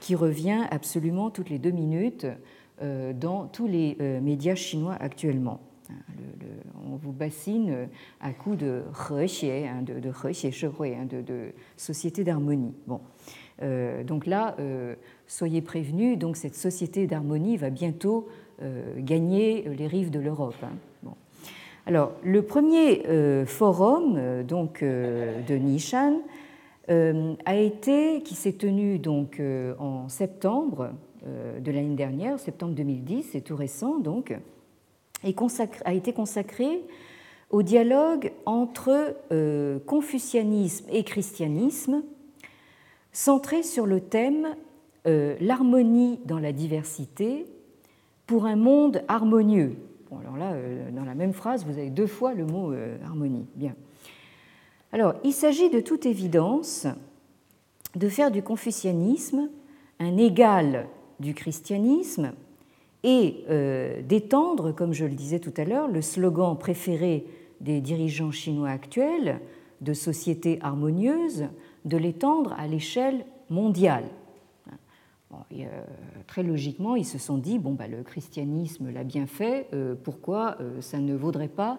qui 0.00 0.14
revient 0.14 0.64
absolument 0.70 1.30
toutes 1.30 1.50
les 1.50 1.58
deux 1.58 1.72
minutes 1.72 2.26
dans 2.80 3.46
tous 3.46 3.66
les 3.66 3.94
médias 4.22 4.54
chinois 4.54 4.96
actuellement. 4.98 5.60
on 6.90 6.96
vous 6.96 7.12
bassine 7.12 7.88
à 8.22 8.32
coup 8.32 8.56
de 8.56 8.82
Hexie, 9.10 9.50
hein, 9.50 9.82
de, 9.82 10.00
de 10.00 10.08
hein, 10.08 11.06
de, 11.06 11.52
société 11.76 12.24
d'harmonie. 12.24 12.72
Bon. 12.86 13.02
donc 14.06 14.24
là, 14.24 14.56
soyez 15.26 15.60
prévenus, 15.60 16.16
donc 16.16 16.38
cette 16.38 16.56
société 16.56 17.06
d'harmonie 17.06 17.58
va 17.58 17.68
bientôt 17.68 18.26
gagner 18.98 19.64
les 19.76 19.86
rives 19.86 20.10
de 20.10 20.20
l'Europe. 20.20 20.54
Hein. 20.62 20.76
Alors, 21.86 22.12
le 22.22 22.42
premier 22.42 23.06
euh, 23.08 23.46
forum 23.46 24.44
donc, 24.44 24.82
euh, 24.82 25.40
de 25.42 25.54
Nishan 25.54 26.20
qui 26.86 28.34
s'est 28.34 28.54
tenu 28.54 28.98
donc 28.98 29.40
en 29.78 30.08
septembre 30.08 30.90
de 31.24 31.70
l'année 31.70 31.94
dernière, 31.94 32.40
septembre 32.40 32.74
2010, 32.74 33.28
c'est 33.30 33.42
tout 33.42 33.54
récent 33.54 34.00
donc, 34.00 34.36
a 35.22 35.94
été 35.94 36.12
consacré 36.12 36.82
au 37.50 37.62
dialogue 37.62 38.32
entre 38.44 39.14
confucianisme 39.86 40.86
et 40.90 41.04
christianisme, 41.04 42.02
centré 43.12 43.62
sur 43.62 43.86
le 43.86 44.00
thème 44.00 44.48
l'harmonie 45.04 46.18
dans 46.24 46.40
la 46.40 46.52
diversité 46.52 47.46
pour 48.30 48.46
un 48.46 48.54
monde 48.54 49.02
harmonieux. 49.08 49.74
Bon, 50.08 50.20
alors 50.20 50.36
là, 50.36 50.54
dans 50.92 51.04
la 51.04 51.16
même 51.16 51.32
phrase, 51.32 51.66
vous 51.66 51.78
avez 51.78 51.90
deux 51.90 52.06
fois 52.06 52.32
le 52.32 52.46
mot 52.46 52.72
harmonie. 53.04 53.48
Bien. 53.56 53.74
Alors, 54.92 55.14
il 55.24 55.32
s'agit 55.32 55.68
de 55.68 55.80
toute 55.80 56.06
évidence 56.06 56.86
de 57.96 58.08
faire 58.08 58.30
du 58.30 58.40
confucianisme 58.40 59.48
un 59.98 60.16
égal 60.16 60.86
du 61.18 61.34
christianisme 61.34 62.30
et 63.02 63.42
euh, 63.50 64.00
d'étendre, 64.02 64.70
comme 64.70 64.92
je 64.92 65.06
le 65.06 65.14
disais 65.14 65.40
tout 65.40 65.54
à 65.56 65.64
l'heure, 65.64 65.88
le 65.88 66.00
slogan 66.00 66.56
préféré 66.56 67.26
des 67.60 67.80
dirigeants 67.80 68.30
chinois 68.30 68.68
actuels 68.68 69.40
de 69.80 69.92
société 69.92 70.60
harmonieuse, 70.62 71.46
de 71.84 71.96
l'étendre 71.96 72.54
à 72.56 72.68
l'échelle 72.68 73.24
mondiale. 73.48 74.04
Très 76.26 76.42
logiquement, 76.42 76.96
ils 76.96 77.04
se 77.04 77.18
sont 77.18 77.38
dit 77.38 77.58
bon, 77.58 77.74
bah, 77.74 77.88
le 77.88 78.02
christianisme 78.02 78.90
l'a 78.90 79.04
bien 79.04 79.26
fait, 79.26 79.68
euh, 79.72 79.94
pourquoi 79.94 80.56
euh, 80.60 80.80
ça 80.80 80.98
ne 80.98 81.14
vaudrait 81.14 81.48
pas 81.48 81.78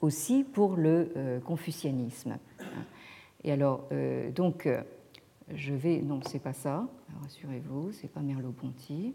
aussi 0.00 0.44
pour 0.44 0.76
le 0.76 1.12
euh, 1.16 1.40
confucianisme. 1.40 2.38
Et 3.44 3.52
alors, 3.52 3.86
euh, 3.92 4.30
donc, 4.30 4.66
euh, 4.66 4.82
je 5.54 5.74
vais. 5.74 6.00
Non, 6.00 6.20
c'est 6.26 6.42
pas 6.42 6.52
ça, 6.52 6.88
rassurez-vous, 7.22 7.92
c'est 7.92 8.08
pas 8.08 8.20
Merleau-Ponty. 8.20 9.14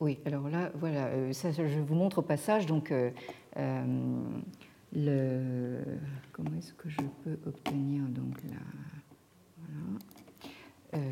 Oui, 0.00 0.18
alors 0.24 0.48
là, 0.48 0.70
voilà, 0.76 1.08
euh, 1.08 1.32
ça, 1.34 1.52
je 1.52 1.78
vous 1.78 1.94
montre 1.94 2.18
au 2.18 2.22
passage. 2.22 2.64
Donc, 2.64 2.90
euh, 2.90 3.10
euh, 3.58 3.84
le, 4.94 5.78
comment 6.32 6.50
est-ce 6.56 6.72
que 6.72 6.88
je 6.88 7.02
peux 7.22 7.38
obtenir 7.46 8.04
donc 8.04 8.42
là, 8.44 8.56
voilà. 10.92 11.06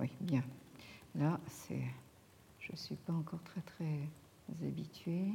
oui, 0.00 0.10
bien. 0.22 0.42
Là, 1.14 1.38
c'est, 1.48 1.82
je 2.60 2.74
suis 2.76 2.94
pas 2.94 3.12
encore 3.12 3.42
très 3.42 3.60
très 3.60 4.66
habituée. 4.66 5.28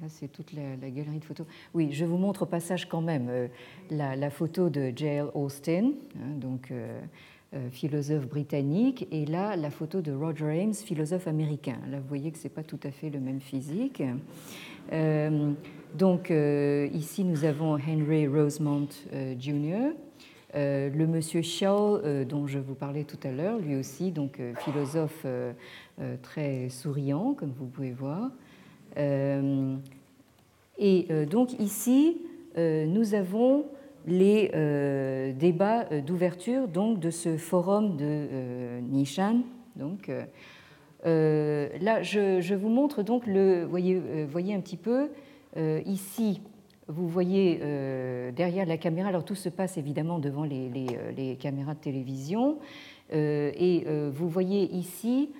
Là, 0.00 0.08
c'est 0.08 0.28
toute 0.28 0.52
la, 0.52 0.76
galerie 0.76 1.18
de 1.18 1.24
photos. 1.24 1.46
Oui, 1.74 1.90
je 1.90 2.04
vous 2.04 2.18
montre 2.18 2.42
au 2.42 2.46
passage 2.46 2.88
quand 2.88 3.02
même 3.02 3.48
la, 3.90 4.30
photo 4.30 4.70
de 4.70 4.92
J.L. 4.94 5.26
Austin, 5.34 5.90
hein, 6.16 6.36
donc 6.36 6.72
philosophe 7.70 8.26
britannique, 8.26 9.06
et 9.10 9.26
là 9.26 9.56
la 9.56 9.70
photo 9.70 10.00
de 10.00 10.12
Roger 10.12 10.62
Ames, 10.62 10.74
philosophe 10.74 11.28
américain. 11.28 11.76
Là, 11.90 11.98
vous 11.98 12.08
voyez 12.08 12.30
que 12.30 12.38
ce 12.38 12.44
n'est 12.44 12.54
pas 12.54 12.62
tout 12.62 12.80
à 12.82 12.90
fait 12.90 13.10
le 13.10 13.20
même 13.20 13.40
physique. 13.40 14.02
Euh, 14.92 15.52
donc 15.94 16.30
euh, 16.30 16.88
ici, 16.92 17.24
nous 17.24 17.44
avons 17.44 17.74
Henry 17.74 18.26
Rosemont 18.26 18.88
Jr., 19.38 19.92
le 20.56 21.06
monsieur 21.06 21.42
Shaw 21.42 22.00
dont 22.28 22.46
je 22.46 22.60
vous 22.60 22.76
parlais 22.76 23.02
tout 23.02 23.18
à 23.24 23.32
l'heure, 23.32 23.58
lui 23.58 23.74
aussi, 23.74 24.12
donc 24.12 24.40
philosophe 24.60 25.26
très 26.22 26.68
souriant, 26.68 27.34
comme 27.34 27.50
vous 27.50 27.66
pouvez 27.66 27.90
voir. 27.90 28.30
et 28.96 29.74
donc 31.28 31.58
ici, 31.58 32.18
nous 32.56 33.14
avons 33.14 33.64
les 34.06 34.50
euh, 34.54 35.32
débats 35.32 35.86
euh, 35.90 36.00
d'ouverture 36.00 36.68
donc 36.68 37.00
de 37.00 37.10
ce 37.10 37.36
forum 37.36 37.96
de 37.96 38.04
euh, 38.04 38.80
Nishan. 38.80 39.40
Donc 39.76 40.08
là, 41.04 42.02
je, 42.02 42.54
vous 42.54 42.68
montre 42.68 43.02
donc 43.02 43.26
le, 43.26 43.64
voyez, 43.64 44.00
voyez 44.24 44.54
un 44.54 44.60
petit 44.60 44.76
peu 44.76 45.08
ici. 45.84 46.40
Vous 46.86 47.08
voyez 47.08 47.60
derrière 48.36 48.66
la 48.66 48.76
caméra, 48.76 49.08
alors 49.08 49.24
tout 49.24 49.34
se 49.34 49.48
passe 49.48 49.76
évidemment 49.78 50.20
devant 50.20 50.44
les, 50.44 50.70
les 51.16 51.34
caméras 51.34 51.74
de 51.74 51.80
télévision, 51.80 52.58
et 53.12 53.84
vous 54.12 54.28
voyez 54.28 54.72
ici 54.72 55.30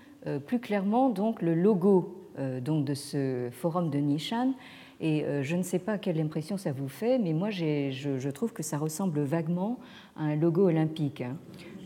plus 0.47 0.59
clairement 0.59 1.11
donc 1.11 1.41
le 1.41 1.55
logo 1.55 2.29
donc 2.61 2.85
de 2.85 2.95
ce 2.95 3.51
forum 3.53 3.91
de 3.91 3.99
Nishan 3.99 4.55
et 5.01 5.24
euh, 5.24 5.42
je 5.42 5.57
ne 5.57 5.62
sais 5.62 5.78
pas 5.78 5.99
quelle 5.99 6.20
impression 6.20 6.57
ça 6.57 6.72
vous 6.72 6.88
fait, 6.88 7.18
mais 7.18 7.32
moi 7.32 7.51
je, 7.51 8.28
trouve 8.30 8.53
que 8.53 8.62
ça 8.62 8.78
ressemble 8.78 9.20
vaguement 9.22 9.78
à 10.16 10.24
un 10.24 10.36
logo 10.36 10.66
olympique. 10.66 11.20
Hein. 11.20 11.36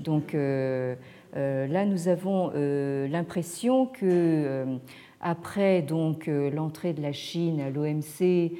Donc 0.02 0.34
euh, 0.34 0.94
euh, 1.36 1.66
là, 1.66 1.84
nous 1.84 2.08
avons 2.08 2.50
l'impression 2.54 3.86
que 3.86 4.66
après 5.20 5.82
donc 5.82 6.26
l'entrée 6.26 6.92
de 6.92 7.02
la 7.02 7.12
Chine 7.12 7.60
à 7.60 7.70
l'OMC, 7.70 8.52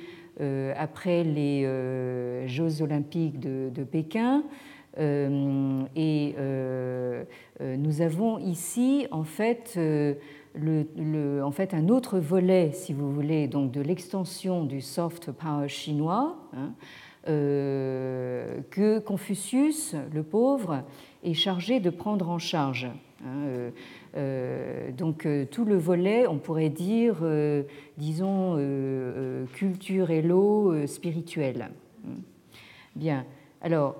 après 0.77 1.25
les 1.25 2.47
Jeux 2.47 2.83
olympiques 2.83 3.39
de, 3.39 3.71
de 3.73 3.85
Pékin, 3.85 4.43
et 4.99 6.35
nous 7.61 8.03
avons 8.03 8.39
ici 8.39 9.07
en 9.11 9.25
fait 9.25 9.79
en 10.57 11.51
fait 11.51 11.75
un 11.75 11.89
autre 11.89 12.19
volet, 12.19 12.73
si 12.73 12.93
vous 12.93 13.13
voulez, 13.13 13.49
donc 13.49 13.71
de 13.71 13.81
l'extension 13.81 14.65
du 14.65 14.81
soft 14.81 15.31
power 15.33 15.69
chinois, 15.69 16.37
hein, 16.55 16.73
euh, 17.29 18.61
que 18.71 19.01
Confucius, 19.01 19.95
le 20.15 20.23
pauvre, 20.23 20.83
est 21.25 21.35
chargé 21.35 21.81
de 21.81 21.91
prendre 21.91 22.31
en 22.31 22.39
charge. 22.39 22.87
Hein, 23.25 23.45
euh, 23.47 23.71
euh, 24.17 24.93
donc 24.93 25.29
tout 25.51 25.65
le 25.65 25.77
volet, 25.77 26.27
on 26.27 26.39
pourrait 26.39 26.71
dire, 26.71 27.17
disons, 27.99 28.57
culture 29.53 30.11
et 30.11 30.23
l'eau 30.23 30.87
spirituelle. 30.87 31.71
Bien. 32.97 33.27
Alors, 33.61 33.97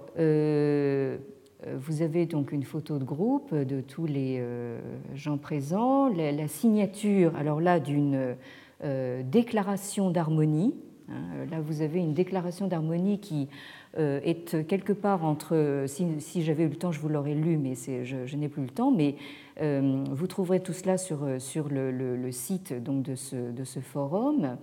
vous 1.67 2.03
avez 2.03 2.27
donc 2.27 2.53
une 2.53 2.63
photo 2.63 2.99
de 2.99 3.05
groupe 3.05 3.53
de 3.53 3.81
tous 3.81 4.07
les 4.07 4.37
euh, 4.39 4.79
gens 5.15 5.39
présents, 5.39 6.09
la 6.09 6.47
signature, 6.47 7.35
alors 7.35 7.61
là, 7.61 7.81
d'une 7.81 8.37
euh, 8.85 9.23
déclaration 9.25 10.11
d'harmonie. 10.11 10.77
Hein, 11.09 11.47
là, 11.51 11.61
vous 11.61 11.83
avez 11.83 11.99
une 11.99 12.15
déclaration 12.15 12.69
d'harmonie 12.69 13.19
qui 13.19 13.49
est 13.97 14.65
quelque 14.69 14.93
part 14.93 15.25
entre, 15.25 15.87
si, 15.89 16.43
j'avais 16.45 16.63
eu 16.63 16.69
le 16.69 16.77
temps, 16.77 16.93
je 16.93 17.01
vous 17.01 17.09
l'aurais 17.09 17.35
lu, 17.35 17.57
mais 17.57 17.75
je, 17.75 18.37
n'ai 18.37 18.49
plus 18.49 18.63
le 18.63 18.69
temps, 18.69 18.93
mais 18.93 19.17
vous 19.61 20.27
trouverez 20.29 20.61
tout 20.61 20.75
cela 20.75 20.99
sur, 20.99 21.27
sur 21.39 21.69
le, 21.69 22.31
site 22.31 22.81
donc, 22.81 23.03
de, 23.03 23.17
ce, 23.17 23.51
de 23.51 23.65
ce 23.65 23.81
forum. 23.81 24.57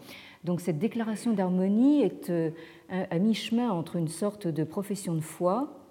Donc 0.46 0.62
cette 0.62 0.80
déclaration 0.80 1.34
d'harmonie 1.34 2.02
est 2.04 2.32
à 2.90 3.20
mi-chemin 3.20 3.72
entre 3.72 3.98
une 3.98 4.08
sorte 4.08 4.48
de 4.48 4.64
profession 4.64 5.16
de 5.16 5.22
foi 5.22 5.85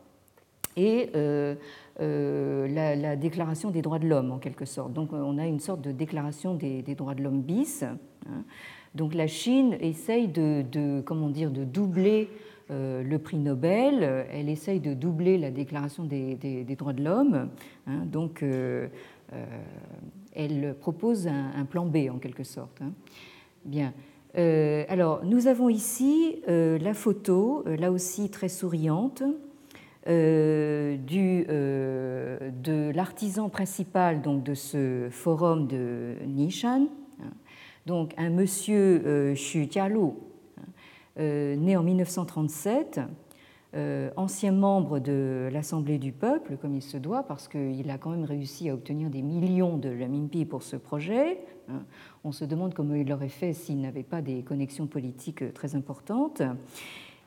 et 0.76 1.10
euh, 1.14 1.54
euh, 2.00 2.68
la, 2.68 3.16
déclaration 3.16 3.70
des 3.70 3.82
droits 3.82 3.98
de 3.98 4.08
l'homme 4.08 4.32
en 4.32 4.38
quelque 4.38 4.64
sorte. 4.64 4.92
Donc 4.92 5.12
on 5.12 5.38
a 5.38 5.46
une 5.46 5.60
sorte 5.60 5.80
de 5.80 5.92
déclaration 5.92 6.54
des, 6.54 6.82
droits 6.96 7.14
de 7.14 7.22
l'homme 7.22 7.42
bis. 7.42 7.82
Hein. 7.82 8.44
Donc 8.94 9.14
la 9.14 9.26
Chine 9.26 9.76
essaye 9.80 10.28
de, 10.28 11.00
comment 11.02 11.28
dire, 11.28 11.50
de 11.50 11.64
doubler 11.64 12.28
euh, 12.70 13.02
le 13.02 13.18
prix 13.18 13.38
Nobel, 13.38 14.26
elle 14.32 14.48
essaye 14.48 14.80
de 14.80 14.94
doubler 14.94 15.36
la 15.36 15.50
déclaration 15.50 16.04
des, 16.04 16.64
droits 16.78 16.92
de 16.92 17.04
l'homme. 17.04 17.48
Hein. 17.86 18.04
Donc 18.06 18.44
elle 20.34 20.74
propose 20.80 21.28
un, 21.28 21.64
plan 21.64 21.86
B 21.86 22.08
en 22.10 22.18
quelque 22.18 22.44
sorte. 22.44 22.80
Hein. 22.82 22.92
Bien. 23.64 23.92
alors, 24.34 25.24
nous 25.24 25.46
avons 25.46 25.68
ici 25.68 26.42
la 26.46 26.94
photo, 26.94 27.64
là 27.66 27.92
aussi 27.92 28.30
très 28.30 28.48
souriante, 28.48 29.22
euh, 29.22 29.53
du, 30.06 31.46
euh, 31.48 32.50
de 32.62 32.90
l'artisan 32.94 33.48
principal 33.48 34.20
donc, 34.20 34.42
de 34.42 34.54
ce 34.54 35.08
forum 35.10 35.66
de 35.66 36.16
Nishan, 36.26 36.88
donc 37.86 38.12
un 38.18 38.28
monsieur 38.28 39.02
euh, 39.06 39.34
Xu 39.34 39.66
hein, 39.78 39.88
né 41.16 41.76
en 41.76 41.82
1937, 41.82 43.00
ancien 44.16 44.52
membre 44.52 45.00
de 45.00 45.48
l'Assemblée 45.50 45.98
du 45.98 46.12
peuple, 46.12 46.56
comme 46.58 46.74
il 46.74 46.82
se 46.82 46.96
doit, 46.96 47.24
parce 47.24 47.48
qu'il 47.48 47.90
a 47.90 47.98
quand 47.98 48.10
même 48.10 48.24
réussi 48.24 48.68
à 48.68 48.74
obtenir 48.74 49.10
des 49.10 49.22
millions 49.22 49.78
de 49.78 49.88
l'AMIMPI 49.88 50.44
pour 50.44 50.62
ce 50.62 50.76
projet. 50.76 51.40
On 52.22 52.30
se 52.30 52.44
demande 52.44 52.72
comment 52.74 52.94
il 52.94 53.08
l'aurait 53.08 53.28
fait 53.28 53.52
s'il 53.52 53.80
n'avait 53.80 54.04
pas 54.04 54.22
des 54.22 54.42
connexions 54.42 54.86
politiques 54.86 55.52
très 55.54 55.74
importantes, 55.74 56.42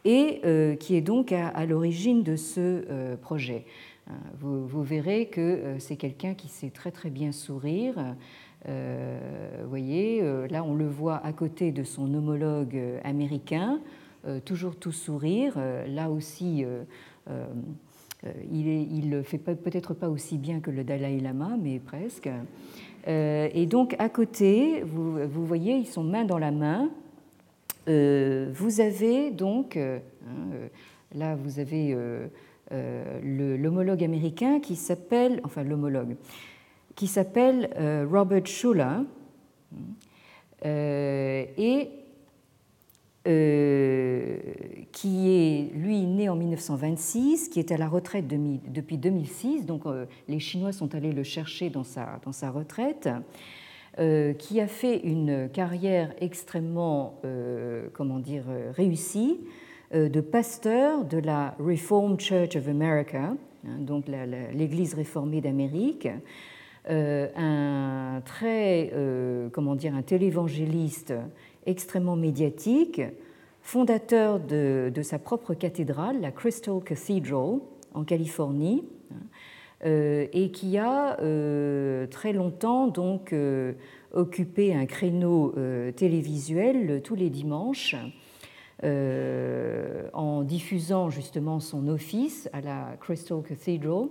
et 0.06 0.41
qui 0.80 0.95
est 0.95 1.02
donc 1.02 1.32
à, 1.32 1.66
l'origine 1.66 2.24
de 2.24 2.36
ce 2.36 3.16
projet. 3.16 3.66
Hein. 4.10 4.14
Vous, 4.39 4.84
verrez 4.84 5.28
que 5.28 5.76
c'est 5.80 5.98
quelqu'un 5.98 6.34
qui 6.34 6.48
sait 6.48 6.70
très 6.70 6.91
très 6.91 7.10
bien 7.10 7.32
sourire. 7.32 8.16
vous 8.66 9.70
voyez, 9.70 10.22
là 10.50 10.64
on 10.64 10.76
le 10.76 10.88
voit 10.88 11.18
à 11.26 11.34
côté 11.34 11.72
de 11.72 11.84
son 11.84 12.14
homologue 12.14 12.80
américain, 13.04 13.82
euh, 14.28 14.39
toujours 14.39 14.76
tout 14.76 14.91
sourire. 14.91 15.54
Euh, 15.58 15.88
là 15.88 16.10
aussi, 16.10 16.66
euh, 16.66 16.84
il 18.52 19.10
ne 19.10 19.22
fait 19.22 19.38
peut-être 19.38 19.93
pas 19.93 20.10
aussi 20.10 20.38
bien 20.38 20.60
que 20.60 20.72
le 20.72 20.84
Dalai 20.84 21.20
Lama, 21.20 21.56
mais 21.62 21.80
presque. 21.80 22.30
et 23.08 23.66
donc, 23.68 23.95
à 24.00 24.10
côté, 24.10 24.82
vous, 24.84 25.45
voyez, 25.45 25.76
ils 25.76 25.86
sont 25.86 26.04
main 26.04 26.26
dans 26.26 26.38
la 26.38 26.52
main. 26.52 26.89
Vous 27.88 28.82
avez 28.82 29.32
donc, 29.32 29.78
hein, 29.78 30.02
là, 31.16 31.36
vous 31.36 31.60
avez 31.60 31.96
l'homologue 33.24 34.04
américain 34.04 34.60
qui 34.60 34.76
s'appelle, 34.76 35.40
enfin 35.44 35.64
l'homologue, 35.64 36.16
qui 36.96 37.08
s'appelle 37.08 37.70
Robert 38.10 38.46
Schuller. 38.46 39.04
et 40.64 41.90
euh, 43.28 44.38
qui 44.94 45.30
est, 45.30 45.76
lui, 45.76 46.06
né 46.06 46.30
en 46.30 46.38
1926, 46.38 47.50
qui 47.50 47.60
est 47.60 47.74
à 47.74 47.78
la 47.78 47.90
retraite 47.90 48.26
depuis 48.26 48.98
2006, 48.98 49.66
donc 49.66 49.86
euh, 49.86 50.06
les 50.30 50.40
Chinois 50.40 50.72
sont 50.72 50.96
allés 50.96 51.12
le 51.12 51.24
chercher 51.24 51.70
dans 51.70 51.84
sa, 51.84 52.22
dans 52.24 52.32
sa 52.32 52.52
retraite, 52.52 53.08
euh, 53.08 53.20
qui 54.38 54.62
a 54.62 54.68
fait 54.68 55.00
une 55.00 55.50
carrière 55.50 56.14
extrêmement, 56.20 57.20
comment 57.93 58.20
dire, 58.20 58.43
réussie 58.76 59.39
de 59.93 60.22
pasteur 60.22 61.04
de 61.06 61.18
la 61.18 61.56
Reformed 61.60 62.20
Church 62.20 62.56
of 62.56 62.68
America, 62.68 63.34
hein, 63.66 63.78
donc 63.80 64.06
l'Église 64.54 64.93
réformée 64.93 65.41
d'Amérique, 65.41 66.08
un 66.88 68.22
très, 68.24 68.91
comment 69.52 69.76
dire, 69.76 69.95
un 69.95 70.04
télévangéliste 70.04 71.14
extrêmement 71.66 72.16
médiatique, 72.16 73.02
fondateur 73.68 74.39
de, 74.39 75.02
sa 75.04 75.20
propre 75.20 75.54
cathédrale, 75.54 76.22
la 76.22 76.32
Crystal 76.32 76.82
Cathedral, 76.82 77.60
en 77.93 78.04
Californie, 78.06 78.86
euh, 79.12 79.16
et 79.84 80.51
qui 80.51 80.78
a 80.78 81.19
euh, 81.19 82.07
très 82.07 82.34
longtemps 82.34 82.88
donc 82.88 83.34
euh, 83.34 83.73
occupé 84.13 84.73
un 84.73 84.86
créneau 84.86 85.53
télévisuel 85.95 87.01
tous 87.03 87.15
les 87.15 87.30
dimanches 87.30 87.95
en 88.84 90.43
diffusant 90.43 91.09
justement 91.09 91.59
son 91.59 91.88
office 91.88 92.49
à 92.53 92.61
la 92.61 92.95
Crystal 92.99 93.41
Cathedral 93.41 94.07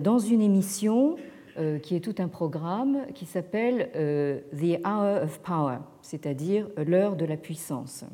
dans 0.00 0.18
une 0.18 0.40
émission 0.40 1.16
euh, 1.56 1.78
qui 1.78 1.94
est 1.94 2.00
tout 2.00 2.16
un 2.18 2.26
programme 2.26 3.06
qui 3.14 3.26
s'appelle 3.26 3.88
euh, 3.94 4.40
The 4.58 4.84
Hour 4.84 5.22
of 5.22 5.38
Power, 5.38 5.78
c'est-à-dire 6.02 6.66
l'heure 6.84 7.14
de 7.14 7.24
la 7.24 7.36
puissance. 7.36 8.04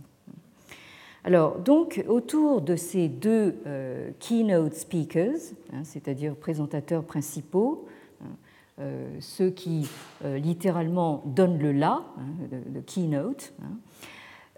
Alors, 1.24 1.58
donc, 1.58 2.02
autour 2.08 2.62
de 2.62 2.76
ces 2.76 3.08
deux 3.08 3.56
euh, 3.66 4.10
keynote 4.18 4.74
speakers, 4.74 5.52
hein, 5.72 5.84
c'est-à-dire 5.84 6.34
présentateurs 6.34 7.04
principaux, 7.04 7.86
hein, 8.22 8.84
ceux 9.20 9.50
qui 9.50 9.86
littéralement 10.24 11.22
donnent 11.26 11.58
le 11.58 11.72
là, 11.72 12.02
hein, 12.16 12.46
le, 12.72 12.80
keynote, 12.80 13.52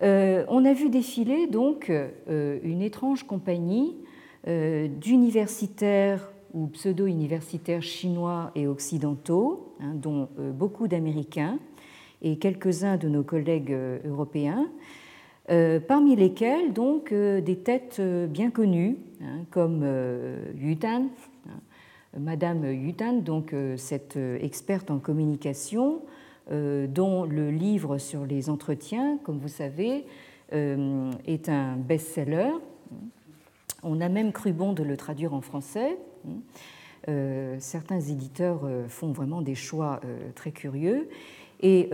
on 0.01 0.65
a 0.65 0.73
vu 0.73 0.91
défiler 0.91 1.49
donc 1.49 1.91
une 2.29 2.83
étrange 2.83 3.25
compagnie 3.25 3.97
d'universitaires 4.47 6.33
ou 6.55 6.67
pseudo-universitaires 6.67 7.83
chinois 7.83 8.51
et 8.55 8.67
occidentaux, 8.67 9.75
hein, 9.81 9.95
dont 9.95 10.29
euh, 10.39 10.51
beaucoup 10.53 10.89
d'Américains 10.89 11.59
et 12.21 12.37
quelques-uns 12.37 12.97
de 12.97 13.09
nos 13.09 13.23
collègues 13.23 13.73
euh, 13.73 13.99
européens, 14.05 14.67
euh, 14.67 15.02
parmi 15.87 16.17
lesquels 16.17 16.73
donc 16.73 17.13
des 17.13 17.59
têtes 17.59 18.01
bien 18.01 18.51
connues, 18.51 18.97
hein, 19.23 19.45
comme 19.51 19.85
Yutan, 20.57 21.09
hein, 21.47 22.19
Madame 22.19 22.65
Yutan, 22.65 23.19
donc 23.21 23.55
cette 23.77 24.17
experte 24.41 24.91
en 24.91 24.99
communication, 24.99 26.03
dont 26.51 27.25
le 27.25 27.51
livre 27.51 27.99
sur 27.99 28.25
les 28.25 28.49
entretiens, 28.49 29.19
comme 29.25 29.39
vous 29.39 29.49
savez, 29.49 30.05
est 30.53 31.49
un 31.49 31.77
best-seller. 31.77 32.53
On 33.83 34.01
a 34.01 34.09
même 34.09 34.33
cru 34.33 34.53
bon 34.53 34.73
de 34.73 34.83
le 34.83 34.97
traduire 34.97 35.35
en 35.35 35.41
français. 35.41 35.99
Euh, 37.09 37.57
certains 37.59 38.01
éditeurs 38.01 38.61
euh, 38.65 38.87
font 38.89 39.11
vraiment 39.11 39.43
des 39.43 39.57
choix 39.57 40.01
euh, 40.05 40.31
très 40.35 40.53
curieux. 40.53 41.09
Et 41.63 41.89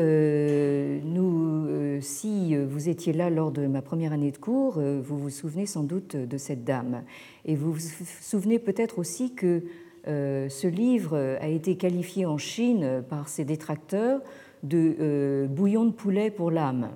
nous, 1.04 2.00
si 2.00 2.56
vous 2.56 2.88
étiez 2.88 3.12
là 3.12 3.28
lors 3.28 3.52
de 3.52 3.66
ma 3.66 3.82
première 3.82 4.12
année 4.14 4.30
de 4.30 4.38
cours, 4.38 4.80
vous 4.80 5.18
vous 5.18 5.30
souvenez 5.30 5.66
sans 5.66 5.82
doute 5.82 6.16
de 6.16 6.38
cette 6.38 6.64
dame. 6.64 7.02
Et 7.44 7.54
vous 7.54 7.72
vous 7.72 7.80
souvenez 8.22 8.58
peut-être 8.58 8.98
aussi 8.98 9.34
que 9.34 9.62
ce 10.06 10.66
livre 10.66 11.36
a 11.40 11.48
été 11.48 11.76
qualifié 11.76 12.24
en 12.24 12.38
Chine 12.38 13.04
par 13.10 13.28
ses 13.28 13.44
détracteurs 13.44 14.22
de 14.62 15.46
bouillon 15.50 15.84
de 15.84 15.92
poulet 15.92 16.30
pour 16.30 16.50
l'âme. 16.50 16.88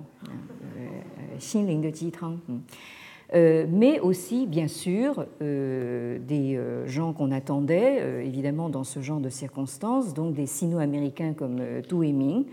Euh, 3.33 3.65
mais 3.69 3.99
aussi, 3.99 4.45
bien 4.45 4.67
sûr, 4.67 5.25
euh, 5.41 6.19
des 6.19 6.55
euh, 6.55 6.85
gens 6.87 7.13
qu'on 7.13 7.31
attendait, 7.31 8.25
évidemment, 8.25 8.69
dans 8.69 8.83
ce 8.83 9.01
genre 9.01 9.19
de 9.19 9.29
circonstances, 9.29 10.13
donc 10.13 10.33
des 10.33 10.45
sino-américains 10.45 11.33
comme 11.33 11.61
Tu 11.87 11.95
Ming, 11.95 12.45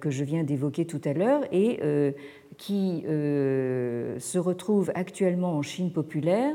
que 0.00 0.10
je 0.10 0.24
viens 0.24 0.42
d'évoquer 0.42 0.86
tout 0.86 1.00
à 1.04 1.12
l'heure, 1.12 1.42
et 1.52 1.80
qui 2.56 3.04
se 3.06 4.38
retrouvent 4.38 4.90
actuellement 4.94 5.54
en 5.54 5.62
Chine 5.62 5.92
populaire 5.92 6.54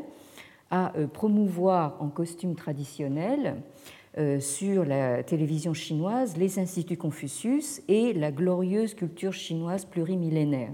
à 0.72 0.94
promouvoir 1.14 1.98
en 2.00 2.08
costume 2.08 2.56
traditionnel 2.56 3.58
sur 4.40 4.86
la 4.86 5.22
télévision 5.22 5.74
chinoise 5.74 6.36
les 6.36 6.58
instituts 6.58 6.98
Confucius 6.98 7.82
et 7.88 8.14
la 8.14 8.32
glorieuse 8.32 8.96
culture 8.96 9.34
chinoise 9.34 9.86
plurimillénaire. 9.86 10.72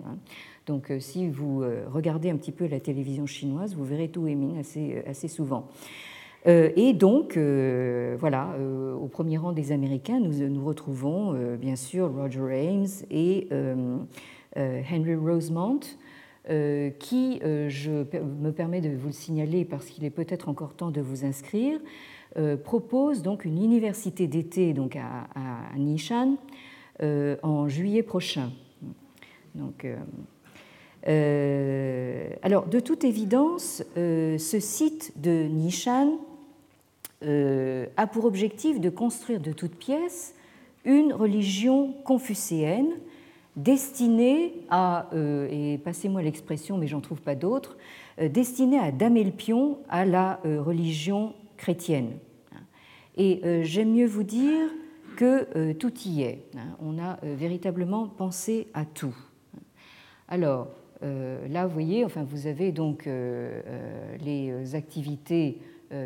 Donc 0.68 0.92
euh, 0.92 1.00
si 1.00 1.30
vous 1.30 1.64
euh, 1.64 1.86
regardez 1.90 2.30
un 2.30 2.36
petit 2.36 2.52
peu 2.52 2.68
la 2.68 2.80
télévision 2.80 3.26
chinoise, 3.26 3.74
vous 3.74 3.86
verrez 3.86 4.10
tout 4.10 4.22
Ming 4.22 4.60
assez, 4.60 4.98
euh, 4.98 5.10
assez 5.10 5.28
souvent. 5.28 5.68
Et 6.46 6.94
donc, 6.94 7.38
voilà, 7.38 8.56
au 9.02 9.08
premier 9.08 9.38
rang 9.38 9.52
des 9.52 9.74
Américains, 9.74 10.22
nous, 10.22 10.48
nous 10.48 10.64
retrouvons 10.64 11.34
bien 11.58 11.76
sûr 11.76 12.10
Roger 12.16 12.70
Ames 12.70 12.86
et 13.12 13.50
Henry 14.56 15.16
Rosemont, 15.16 15.82
qui, 17.00 17.42
je 17.42 17.92
me 17.92 18.52
permets 18.52 18.80
de 18.80 18.96
vous 18.96 19.08
le 19.08 19.14
signaler 19.14 19.66
parce 19.66 19.88
qu'il 19.88 20.06
est 20.06 20.10
peut-être 20.10 20.48
encore 20.48 20.74
temps 20.74 20.92
de 20.92 21.02
vous 21.02 21.26
inscrire, 21.26 21.82
propose 22.64 23.24
donc 23.24 23.44
une 23.44 23.62
université 23.62 24.28
d'été 24.28 24.72
donc 24.72 24.96
à, 24.96 25.28
à 25.36 25.78
Nishan 25.78 26.38
en 27.02 27.68
juillet 27.68 28.04
prochain. 28.04 28.52
Donc, 29.54 29.86
alors, 31.08 32.68
de 32.68 32.80
toute 32.80 33.04
évidence, 33.04 33.84
euh, 33.96 34.38
ce 34.38 34.60
site 34.60 35.14
de 35.16 35.48
Nishan 35.48 36.20
euh, 37.24 37.86
a 37.96 38.08
pour 38.08 38.26
objectif 38.26 38.80
de 38.80 38.90
construire 38.90 39.40
de 39.40 39.52
toutes 39.52 39.76
pièces 39.76 40.36
une 40.86 41.14
religion 41.14 41.94
confucéenne 42.04 42.90
destinée 43.56 44.54
à, 44.70 45.10
et 45.52 45.80
passez-moi 45.84 46.22
l'expression, 46.22 46.78
mais 46.78 46.86
j'en 46.86 47.02
trouve 47.02 47.22
pas 47.22 47.34
d'autre, 47.34 47.76
destinée 48.22 48.78
à 48.78 48.92
damer 48.92 49.24
le 49.24 49.32
pion 49.32 49.80
à 49.90 50.06
la 50.06 50.40
religion 50.46 51.34
chrétienne. 51.58 52.12
Et 53.18 53.42
j'aime 53.64 53.94
mieux 53.94 54.06
vous 54.06 54.22
dire 54.22 54.70
que 55.18 55.74
tout 55.74 55.92
y 56.06 56.22
est. 56.22 56.44
On 56.80 57.00
a 57.00 57.18
véritablement 57.24 58.08
pensé 58.08 58.68
à 58.76 58.86
tout. 58.86 59.16
Alors, 60.30 60.68
euh, 60.68 60.77
là, 61.02 61.66
vous 61.66 61.74
voyez, 61.74 62.06
enfin, 62.06 62.24
vous 62.24 62.48
avez 62.48 62.72
donc 62.72 63.08
euh, 63.08 63.62
euh, 63.68 64.18
les 64.20 64.76
activités 64.76 65.60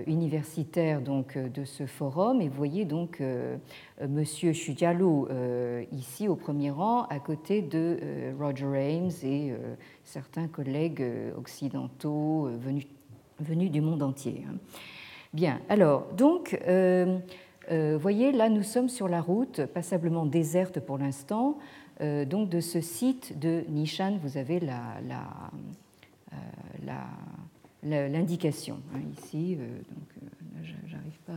universitaires 0.06 1.02
donc, 1.02 1.40
de 1.40 1.66
ce 1.66 1.88
forum 1.88 2.40
et 2.40 2.48
vous 2.48 2.56
voyez 2.56 2.86
donc 2.86 3.20
Monsieur 4.08 4.52
Xujialu 4.52 5.26
ici 5.92 6.28
au 6.28 6.36
premier 6.36 6.70
rang 6.70 7.06
à 7.06 7.18
côté 7.18 7.64
de 7.64 7.98
Roger 8.40 8.68
Ames 8.68 9.10
et 9.24 9.54
certains 10.04 10.48
collègues 10.48 11.04
occidentaux 11.36 12.48
venus 12.64 12.86
venus 13.40 13.72
du 13.72 13.82
monde 13.82 14.04
entier. 14.04 14.46
Hein. 14.48 14.58
Bien, 15.34 15.60
alors, 15.68 16.06
donc, 16.16 16.56
voyez, 18.00 18.32
là, 18.32 18.50
nous 18.50 18.62
sommes 18.62 18.90
sur 18.90 19.08
la 19.08 19.20
route, 19.20 19.66
passablement 19.66 20.28
déserte 20.28 20.80
pour 20.80 21.00
l'instant, 21.00 21.58
donc 22.00 22.50
de 22.50 22.60
ce 22.60 22.82
site 22.82 23.38
de 23.40 23.64
Nishan, 23.70 24.18
vous 24.24 24.38
avez 24.38 24.60
la, 24.60 25.02
l'indication 27.84 28.80
hein, 28.94 29.00
ici. 29.18 29.56
donc, 29.56 30.68
j'arrive 30.88 31.20
pas 31.26 31.34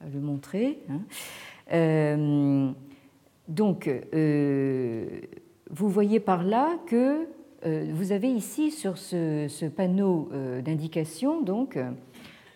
à, 0.00 0.08
le 0.08 0.20
montrer. 0.20 0.80
Hein. 0.90 2.74
donc, 3.48 3.90
vous 5.70 5.88
voyez 5.88 6.20
par 6.20 6.44
là 6.44 6.78
que 6.86 7.26
euh, 7.66 7.90
vous 7.92 8.12
avez 8.12 8.28
ici 8.28 8.70
sur 8.70 8.98
ce, 8.98 9.68
panneau 9.68 10.28
euh, 10.32 10.62
d'indication, 10.62 11.42
donc, 11.42 11.76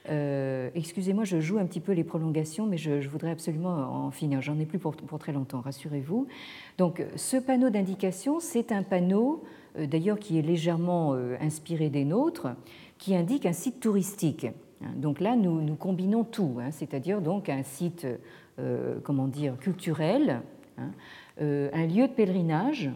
euh, 0.09 0.71
excusez-moi, 0.75 1.25
je 1.25 1.41
joue 1.41 1.59
un 1.59 1.67
petit 1.67 1.81
peu 1.81 1.93
les 1.93 2.05
prolongations, 2.05 2.67
mais 2.67 2.77
je, 2.77 3.09
voudrais 3.09 3.31
absolument 3.31 4.07
en 4.07 4.11
finir. 4.11 4.41
J'en 4.43 4.59
ai 4.59 4.67
plus 4.67 4.79
pour, 4.79 4.95
très 5.19 5.33
longtemps, 5.33 5.61
rassurez-vous. 5.61 6.27
Donc, 6.79 7.05
ce 7.17 7.37
panneau 7.37 7.71
d'indication, 7.71 8.41
c'est 8.41 8.73
un 8.73 8.83
panneau, 8.83 9.45
d'ailleurs, 9.79 10.19
qui 10.19 10.39
est 10.39 10.43
légèrement 10.43 11.15
inspiré 11.41 11.89
des 11.91 12.05
nôtres, 12.05 12.49
qui 12.99 13.15
indique 13.15 13.47
un 13.47 13.53
site 13.53 13.81
touristique. 13.81 14.47
Donc 14.97 15.21
là, 15.21 15.37
nous, 15.37 15.77
combinons 15.77 16.25
tout, 16.25 16.59
hein, 16.61 16.71
c'est-à-dire 16.73 17.21
donc 17.21 17.49
un 17.49 17.63
site, 17.63 18.07
comment 19.05 19.29
dire, 19.29 19.57
culturel. 19.59 20.43
Hein, 20.79 20.91
euh, 21.41 21.71
un 21.73 21.87
lieu 21.87 22.07
de 22.09 22.13
pèlerinage 22.13 22.91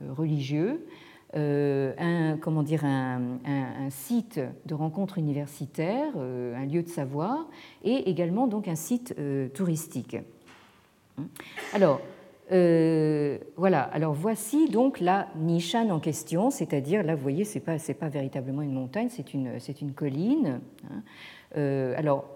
euh, 0.00 0.12
religieux, 0.12 0.68
euh, 0.70 1.11
un, 1.34 2.36
comment 2.40 2.62
dire, 2.62 2.84
un, 2.84 3.20
site 3.90 4.40
de 4.66 4.74
rencontre 4.74 5.18
universitaire, 5.18 6.16
un 6.16 6.66
lieu 6.66 6.82
de 6.82 6.88
savoir, 6.88 7.48
et 7.84 8.10
également 8.10 8.46
donc 8.46 8.68
un 8.68 8.74
site 8.74 9.14
touristique. 9.54 10.16
Alors, 11.72 12.00
voilà, 12.50 13.82
alors 13.82 14.12
voici 14.12 14.68
donc 14.68 15.00
la 15.00 15.28
Nishan 15.36 15.90
en 15.90 16.00
question, 16.00 16.50
c'est-à-dire, 16.50 17.02
là 17.02 17.14
vous 17.14 17.22
voyez, 17.22 17.44
ce 17.44 17.58
n'est 17.58 17.64
pas, 17.64 17.76
pas 17.98 18.08
véritablement 18.08 18.62
une 18.62 18.74
montagne, 18.74 19.08
c'est 19.10 19.34
une, 19.34 19.58
une 19.80 19.92
colline. 19.92 20.60
Hein. 20.90 21.94
alors, 21.96 22.26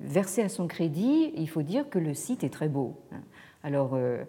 versé 0.00 0.42
à 0.42 0.48
son 0.48 0.66
crédit, 0.66 1.32
il 1.36 1.48
faut 1.48 1.62
dire 1.62 1.88
que 1.88 1.98
le 1.98 2.14
site 2.14 2.44
est 2.44 2.52
très 2.52 2.68
beau. 2.68 2.96
Hein. 3.12 3.20
Alors 3.62 3.94
euh, 3.94 3.98
euh, 3.98 4.24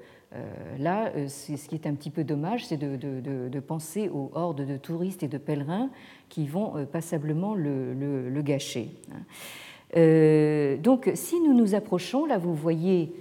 là, 0.78 1.12
euh, 1.16 1.28
ce 1.28 1.54
qui 1.68 1.76
est 1.76 1.88
un 1.88 1.96
petit 1.96 2.12
peu 2.12 2.24
dommage, 2.24 2.66
c'est 2.66 2.78
de, 2.78 3.60
penser 3.60 4.10
aux 4.10 4.32
hordes 4.34 4.66
de 4.66 4.78
touristes 4.78 5.24
et 5.24 5.28
de 5.28 5.38
pèlerins 5.38 5.90
qui 6.30 6.48
vont 6.48 6.86
passablement 6.92 7.56
le, 7.56 8.42
gâcher. 8.42 8.92
Hein. 9.12 10.78
donc, 10.82 11.12
si 11.16 11.40
nous 11.42 11.54
nous 11.54 11.76
approchons, 11.76 12.26
là, 12.26 12.38
vous 12.38 12.54
voyez 12.54 13.14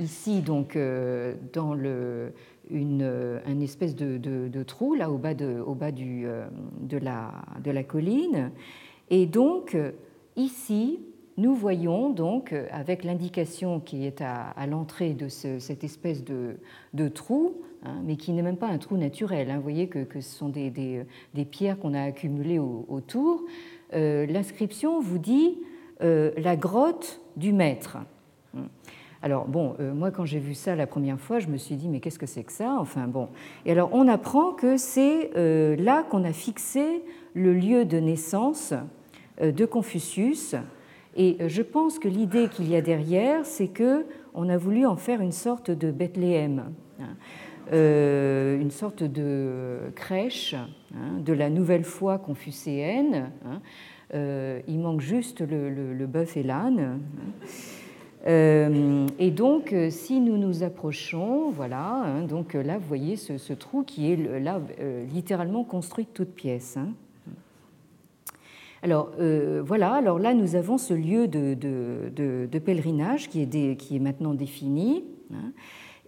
ici, 0.00 0.40
donc, 0.40 0.78
dans 1.52 1.76
une, 2.70 3.62
espèce 3.62 3.94
de, 3.94 4.62
trou, 4.62 4.94
là, 4.94 5.10
au 5.10 5.18
bas, 5.18 5.34
la, 7.02 7.32
de 7.62 7.70
la 7.70 7.82
colline. 7.84 8.50
Et 9.10 9.26
donc, 9.26 9.76
ici, 10.36 10.98
nous 11.38 11.54
voyons 11.54 12.10
donc, 12.10 12.52
euh, 12.52 12.66
avec 12.70 13.04
l'indication 13.04 13.80
qui 13.80 14.06
est 14.06 14.22
à, 14.22 14.54
l'entrée 14.66 15.12
de 15.12 15.28
cette 15.28 15.84
espèce 15.84 16.24
de, 16.24 17.08
trou, 17.08 17.60
hein, 17.84 17.96
mais 18.04 18.16
qui 18.16 18.32
n'est 18.32 18.42
même 18.42 18.56
pas 18.56 18.68
un 18.68 18.78
trou 18.78 18.96
naturel, 18.96 19.50
hein, 19.50 19.56
vous 19.56 19.62
voyez 19.62 19.88
que, 19.88 20.06
ce 20.14 20.20
sont 20.20 20.48
des, 20.48 21.06
pierres 21.50 21.78
qu'on 21.78 21.94
a 21.94 22.02
accumulées 22.02 22.58
autour, 22.58 23.42
euh, 23.92 24.26
l'inscription 24.26 25.00
vous 25.00 25.18
dit 25.18 25.58
euh, 26.02 26.32
la 26.38 26.56
grotte 26.56 27.20
du 27.36 27.52
maître. 27.52 27.98
Alors 29.22 29.46
bon, 29.46 29.74
moi 29.94 30.10
quand 30.10 30.24
j'ai 30.24 30.38
vu 30.38 30.54
ça 30.54 30.76
la 30.76 30.86
première 30.86 31.18
fois, 31.18 31.40
je 31.40 31.48
me 31.48 31.56
suis 31.56 31.74
dit 31.74 31.88
mais 31.88 32.00
qu'est-ce 32.00 32.18
que 32.18 32.26
c'est 32.26 32.44
que 32.44 32.52
ça? 32.52 32.76
Enfin 32.78 33.08
bon. 33.08 33.28
Et 33.64 33.72
alors 33.72 33.90
on 33.92 34.06
apprend 34.08 34.52
que 34.52 34.76
c'est 34.76 35.30
là 35.34 36.04
qu'on 36.04 36.22
a 36.22 36.32
fixé 36.32 37.02
le 37.34 37.52
lieu 37.52 37.84
de 37.84 37.98
naissance 37.98 38.72
de 39.40 39.66
Confucius 39.66 40.54
et 41.16 41.36
euh, 41.40 41.48
je 41.48 41.62
pense 41.62 41.98
que 41.98 42.08
l'idée 42.08 42.48
qu'il 42.48 42.68
y 42.68 42.76
a 42.76 42.82
derrière, 42.82 43.44
c'est 43.44 43.68
que 43.68 44.06
on 44.34 44.48
a 44.48 44.56
voulu 44.56 44.86
en 44.86 44.96
faire 44.96 45.22
une 45.22 45.32
sorte 45.32 45.70
de 45.70 45.90
Bethléem, 45.90 46.64
hein. 47.00 47.04
euh, 47.72 48.60
une 48.60 48.70
sorte 48.70 49.02
de 49.02 49.78
crèche 49.94 50.54
hein, 50.54 51.18
de 51.24 51.32
la 51.32 51.48
nouvelle 51.48 51.84
foi 51.84 52.18
confucéenne. 52.18 53.30
Hein. 53.46 53.60
Euh, 54.14 54.60
il 54.68 54.78
manque 54.78 55.00
juste 55.00 55.40
le, 55.40 56.06
bœuf 56.06 56.36
et 56.36 56.42
l'âne. 56.42 57.00
et 58.26 59.30
donc, 59.30 59.74
si 59.88 60.20
nous 60.20 60.36
nous 60.36 60.62
approchons, 60.62 61.50
voilà, 61.50 62.04
donc 62.28 62.54
là, 62.54 62.76
vous 62.76 62.86
voyez 62.86 63.16
ce, 63.16 63.52
trou 63.54 63.82
qui 63.82 64.12
est 64.12 64.40
là 64.40 64.60
littéralement 65.12 65.64
construit 65.64 66.04
de 66.04 66.10
toutes 66.10 66.34
pièces. 66.34 66.78
Alors 68.82 69.10
euh, 69.18 69.62
voilà, 69.64 69.94
alors 69.94 70.18
là 70.18 70.34
nous 70.34 70.54
avons 70.54 70.78
ce 70.78 70.94
lieu 70.94 71.28
de, 71.28 72.58
pèlerinage 72.58 73.28
qui 73.28 73.42
est, 73.42 73.98
maintenant 73.98 74.34
défini. 74.34 75.04
Hein. 75.32 75.52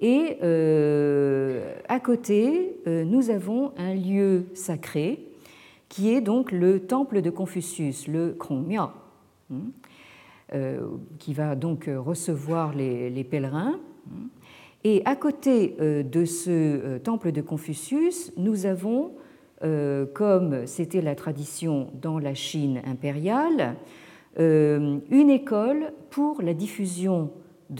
et 0.01 0.37
euh, 0.43 1.75
à 1.89 1.99
côté, 1.99 2.77
euh, 2.87 3.05
nous 3.05 3.31
avons 3.31 3.73
un 3.77 3.95
lieu 3.95 4.47
sacré 4.55 5.25
qui 5.89 6.11
est 6.11 6.21
donc 6.21 6.53
le 6.53 6.81
temple 6.81 7.23
de 7.23 7.31
Confucius, 7.31 8.07
le 8.07 8.33
Krongmyo, 8.33 8.91
hein, 9.51 9.63
qui 11.19 11.33
va 11.33 11.57
donc 11.57 11.89
recevoir 11.89 12.75
les, 12.75 13.25
pèlerins. 13.25 13.81
Hein. 14.11 14.29
Et 14.85 15.03
à 15.07 15.17
côté 15.17 15.75
de 15.79 16.25
ce 16.27 16.99
temple 16.99 17.33
de 17.33 17.41
Confucius, 17.41 18.33
nous 18.37 18.67
avons 18.67 19.13
comme 20.15 20.67
c'était 20.67 21.01
la 21.01 21.15
tradition 21.15 21.89
dans 22.01 22.19
la 22.19 22.35
Chine 22.35 22.81
impériale, 22.87 23.77
euh, 24.39 24.99
une 25.11 25.31
école 25.31 25.93
pour 26.11 26.43
la 26.43 26.55
diffusion 26.55 27.31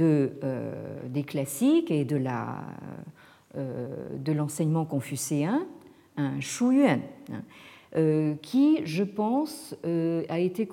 euh, 0.01 0.73
des 1.09 1.23
classiques 1.23 1.91
et 1.91 2.05
de, 2.05 2.17
l'enseignement 4.33 4.85
confucéen, 4.85 5.67
un 6.17 6.41
Shuyuan, 6.41 6.99
hein, 7.33 8.35
qui, 8.43 8.81
je 8.85 9.05
pense, 9.05 9.77
a, 9.85 10.39
été, 10.39 10.67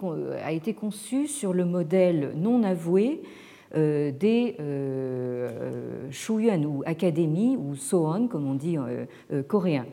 conçu 0.74 1.28
sur 1.28 1.54
le 1.54 1.66
modèle 1.66 2.34
non 2.36 2.64
avoué 2.64 3.22
des 3.76 4.56
Shuyuan 6.10 6.66
ou 6.66 6.84
académies 6.86 7.58
ou 7.58 7.76
Soon, 7.76 8.28
comme 8.28 8.48
on 8.48 8.56
dit 8.56 8.78
coréens. 9.48 9.86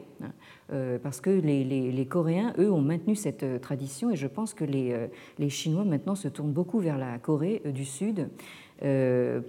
Euh, 0.73 0.99
parce 0.99 1.21
que 1.21 1.31
les, 1.31 2.07
Coréens, 2.07 2.55
eux, 2.59 2.71
ont 2.73 2.81
maintenu 2.81 3.15
cette 3.15 3.43
euh, 3.43 3.59
tradition 3.59 4.11
et 4.11 4.17
je 4.17 4.27
pense 4.27 4.55
que 4.55 4.65
les, 4.65 4.93
euh, 4.93 5.07
les 5.39 5.51
Chinois 5.51 5.85
maintenant 5.85 6.15
se 6.15 6.29
tournent 6.29 6.53
beaucoup 6.53 6.79
vers 6.79 6.97
la 6.97 7.19
Corée 7.19 7.63
du 7.67 7.85
Sud 7.85 8.29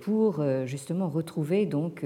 pour 0.02 0.44
justement 0.66 1.10
retrouver 1.10 1.66
donc 1.66 2.06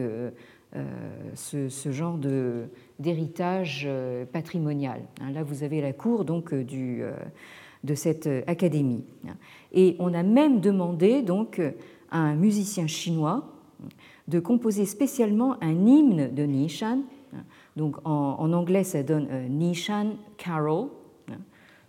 ce, 1.35 1.91
genre 1.91 2.17
de, 2.17 2.67
d'héritage 2.99 3.85
patrimonial. 4.31 5.01
Hein, 5.19 5.31
là, 5.33 5.43
vous 5.43 5.63
avez 5.63 5.81
la 5.81 5.91
cour 5.91 6.23
donc 6.23 6.53
de 6.53 7.95
cette 7.95 8.29
académie. 8.47 9.03
Et 9.73 9.97
on 9.99 10.13
a 10.13 10.23
même 10.23 10.61
demandé 10.61 11.21
donc 11.21 11.59
à 12.11 12.17
un 12.17 12.35
musicien 12.35 12.87
chinois 12.87 13.51
de 14.29 14.39
composer 14.39 14.85
spécialement 14.85 15.61
un 15.61 15.85
hymne 15.85 16.33
de 16.33 16.43
Nishan 16.43 17.01
donc 17.77 17.97
en, 18.05 18.51
anglais, 18.53 18.83
ça 18.83 19.03
donne 19.03 19.27
euh, 19.31 19.47
Nishan 19.47 20.15
Carol, 20.37 20.87
hein. 21.29 21.35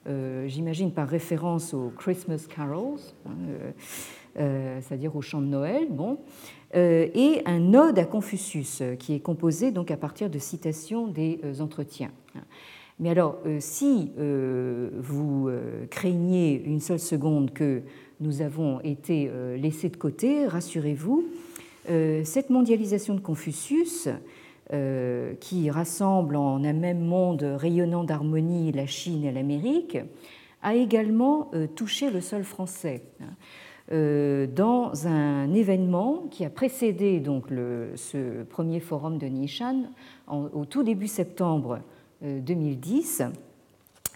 euh, 0.06 0.46
j'imagine 0.46 0.92
par 0.92 1.08
référence 1.08 1.72
aux 1.72 1.90
Christmas 1.96 2.46
Carols, 2.46 3.00
hein, 3.26 3.30
euh, 4.38 4.78
c'est-à-dire 4.82 5.16
au 5.16 5.22
chant 5.22 5.40
de 5.40 5.46
Noël, 5.46 5.88
bon, 5.90 6.18
et 6.74 7.40
un 7.46 7.72
ode 7.72 7.98
à 7.98 8.04
Confucius 8.04 8.82
qui 8.98 9.14
est 9.14 9.20
composé 9.20 9.72
donc 9.72 9.90
à 9.90 9.96
partir 9.96 10.28
de 10.28 10.38
citations 10.38 11.08
des 11.08 11.40
entretiens. 11.60 12.10
Mais 13.00 13.08
alors, 13.08 13.38
si 13.58 14.12
vous 14.98 15.50
craignez 15.88 16.62
une 16.62 16.80
seule 16.80 16.98
seconde 16.98 17.54
que 17.54 17.80
nous 18.20 18.42
avons 18.42 18.82
été 18.82 19.30
laissés 19.56 19.88
de 19.88 19.96
côté, 19.96 20.46
rassurez-vous, 20.46 21.24
cette 21.86 22.50
mondialisation 22.50 23.14
de 23.14 23.20
Confucius 23.20 24.10
qui 25.40 25.70
rassemble 25.70 26.36
en 26.36 26.62
un 26.62 26.72
même 26.74 27.00
monde 27.00 27.42
rayonnant 27.42 28.04
d'harmonie 28.04 28.70
la 28.72 28.86
Chine 28.86 29.24
et 29.24 29.32
l'Amérique, 29.32 29.98
a 30.62 30.74
également 30.74 31.50
euh, 31.54 31.66
touché 31.66 32.10
le 32.10 32.20
sol 32.20 32.44
français. 32.44 33.02
Euh, 33.90 34.46
dans 34.46 35.06
un 35.06 35.54
événement 35.54 36.26
qui 36.30 36.44
a 36.44 36.50
précédé 36.50 37.20
donc 37.20 37.46
ce 37.94 38.42
premier 38.42 38.80
forum 38.80 39.16
de 39.16 39.26
Nishan 39.26 39.84
au 40.26 40.66
tout 40.66 40.82
début 40.82 41.06
septembre 41.06 41.80
2010, 42.20 43.22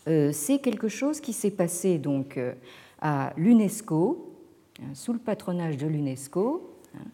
c'est 0.05 0.59
quelque 0.59 0.89
chose 0.89 1.23
qui 1.23 1.33
s'est 1.33 1.53
passé 1.53 1.97
donc 1.97 2.39
à 3.01 3.33
l'UNESCO, 3.39 4.35
hein, 4.79 4.91
sous 4.93 5.15
le 5.15 5.19
patronage 5.19 5.79
de 5.79 5.87
l'UNESCO, 5.87 6.77
hein, 6.95 7.05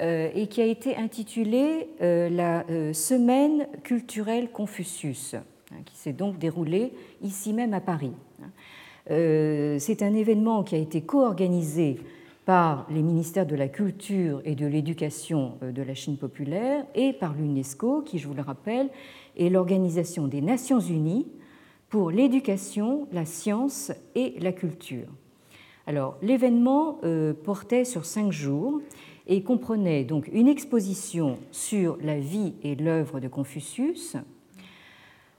et 0.00 0.46
qui 0.48 0.62
a 0.62 0.66
été 0.66 0.96
intitulé 0.96 1.88
la 2.00 2.64
Semaine 2.92 3.66
culturelle 3.82 4.50
Confucius, 4.50 5.34
hein, 5.34 5.76
qui 5.84 5.96
s'est 5.96 6.12
donc 6.12 6.38
déroulée 6.38 6.92
ici 7.22 7.52
même 7.52 7.74
à 7.74 7.80
Paris. 7.80 8.12
C'est 9.08 10.02
un 10.02 10.14
événement 10.14 10.62
qui 10.62 10.74
a 10.74 10.78
été 10.78 11.02
co-organisé 11.02 11.98
par 12.50 12.84
les 12.90 13.02
ministères 13.02 13.46
de 13.46 13.54
la 13.54 13.68
Culture 13.68 14.40
et 14.44 14.56
de 14.56 14.66
l'Éducation 14.66 15.52
euh, 15.62 15.70
de 15.70 15.82
la 15.82 15.94
Chine 15.94 16.16
populaire 16.16 16.84
et 16.96 17.12
par 17.12 17.34
l'UNESCO, 17.34 18.02
qui, 18.02 18.18
je 18.18 18.26
vous 18.26 18.34
le 18.34 18.42
rappelle, 18.42 18.88
est 19.38 19.50
l'Organisation 19.50 20.26
des 20.26 20.40
Nations 20.40 20.80
Unies 20.80 21.28
pour 21.90 22.10
l'éducation, 22.10 23.06
la 23.12 23.24
science 23.24 23.92
et 24.16 24.34
la 24.40 24.50
culture. 24.50 25.06
Alors, 25.86 26.16
l'événement 26.22 26.98
euh, 27.04 27.34
portait 27.34 27.84
sur 27.84 28.04
cinq 28.04 28.32
jours 28.32 28.80
et 29.30 29.42
comprenait 29.42 30.04
donc 30.04 30.28
une 30.32 30.48
exposition 30.48 31.38
sur 31.52 31.96
la 32.02 32.18
vie 32.18 32.52
et 32.62 32.74
l'œuvre 32.74 33.20
de 33.20 33.28
Confucius. 33.28 34.16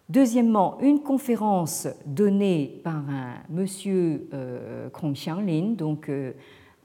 Deuxièmement, 0.09 0.79
une 0.81 1.01
conférence 1.01 1.87
donnée 2.05 2.81
par 2.83 3.07
un 3.09 3.35
monsieur 3.49 4.27
euh, 4.33 4.89
Krong 4.89 5.15
donc 5.75 6.09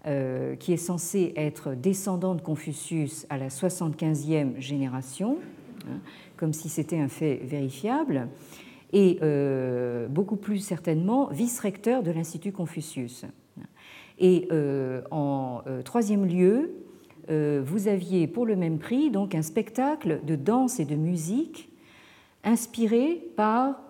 euh, 0.07 0.55
qui 0.55 0.73
est 0.73 0.77
censé 0.77 1.33
être 1.35 1.75
descendant 1.75 2.37
de 2.37 2.41
Confucius 2.41 3.27
à 3.29 3.39
la 3.39 3.49
75e 3.49 4.57
génération, 4.61 5.39
hein, 5.89 5.99
comme 6.37 6.53
si 6.53 6.69
c'était 6.69 7.01
un 7.01 7.09
fait 7.09 7.41
vérifiable, 7.43 8.29
et 8.93 9.19
euh, 9.23 10.07
beaucoup 10.07 10.37
plus 10.37 10.59
certainement 10.59 11.27
vice-recteur 11.33 12.05
de 12.05 12.13
l'Institut 12.13 12.53
Confucius. 12.53 13.25
Et 14.21 14.47
euh, 14.53 15.03
en 15.11 15.63
troisième 15.85 16.25
lieu, 16.25 16.86
vous 17.29 17.89
aviez 17.89 18.27
pour 18.27 18.47
le 18.47 18.57
même 18.57 18.79
prix 18.79 19.11
donc 19.11 19.35
un 19.35 19.43
spectacle 19.43 20.21
de 20.25 20.37
danse 20.37 20.79
et 20.81 20.85
de 20.85 20.95
musique 20.95 21.69
inspiré 22.45 23.23
par 23.37 23.81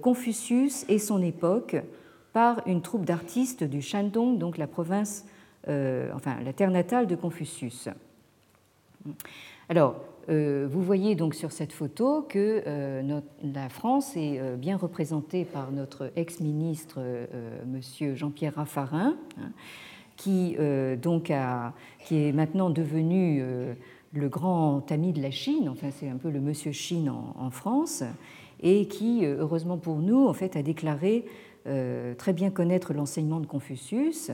Confucius 0.00 0.84
et 0.88 0.98
son 0.98 1.22
époque 1.22 1.76
par 2.32 2.66
une 2.66 2.82
troupe 2.82 3.04
d'artistes 3.04 3.64
du 3.64 3.82
Shandong, 3.82 4.38
donc 4.38 4.58
la 4.58 4.66
province 4.66 5.24
euh, 5.68 6.10
enfin 6.14 6.36
la 6.44 6.52
terre 6.52 6.70
natale 6.70 7.06
de 7.06 7.16
Confucius. 7.16 7.88
Alors, 9.70 9.96
euh, 10.28 10.68
vous 10.70 10.82
voyez 10.82 11.14
donc 11.14 11.34
sur 11.34 11.52
cette 11.52 11.72
photo 11.72 12.22
que 12.28 12.62
euh, 12.66 13.20
la 13.42 13.68
France 13.70 14.14
est 14.16 14.56
bien 14.58 14.76
représentée 14.76 15.46
par 15.46 15.72
notre 15.72 16.12
ex-ministre, 16.16 17.00
Monsieur 17.66 18.14
Jean-Pierre 18.14 18.56
Raffarin, 18.56 19.16
hein, 19.38 19.50
qui, 20.16 20.56
donc 21.02 21.32
qui 22.04 22.16
est 22.16 22.32
maintenant 22.32 22.70
devenu 22.70 23.42
le 24.12 24.28
grand 24.28 24.90
ami 24.92 25.12
de 25.12 25.20
la 25.20 25.30
Chine, 25.30 25.68
enfin 25.68 25.88
c'est 25.90 26.08
un 26.08 26.16
peu 26.16 26.30
le 26.30 26.40
Monsieur 26.40 26.72
Chine 26.72 27.10
en, 27.10 27.50
France, 27.50 28.04
et 28.62 28.86
qui, 28.86 29.24
heureusement 29.24 29.76
pour 29.76 29.96
nous, 29.96 30.26
en 30.26 30.32
fait, 30.32 30.56
a 30.56 30.62
déclaré 30.62 31.24
très 31.64 32.32
bien 32.32 32.50
connaître 32.50 32.94
l'enseignement 32.94 33.40
de 33.40 33.46
Confucius 33.46 34.30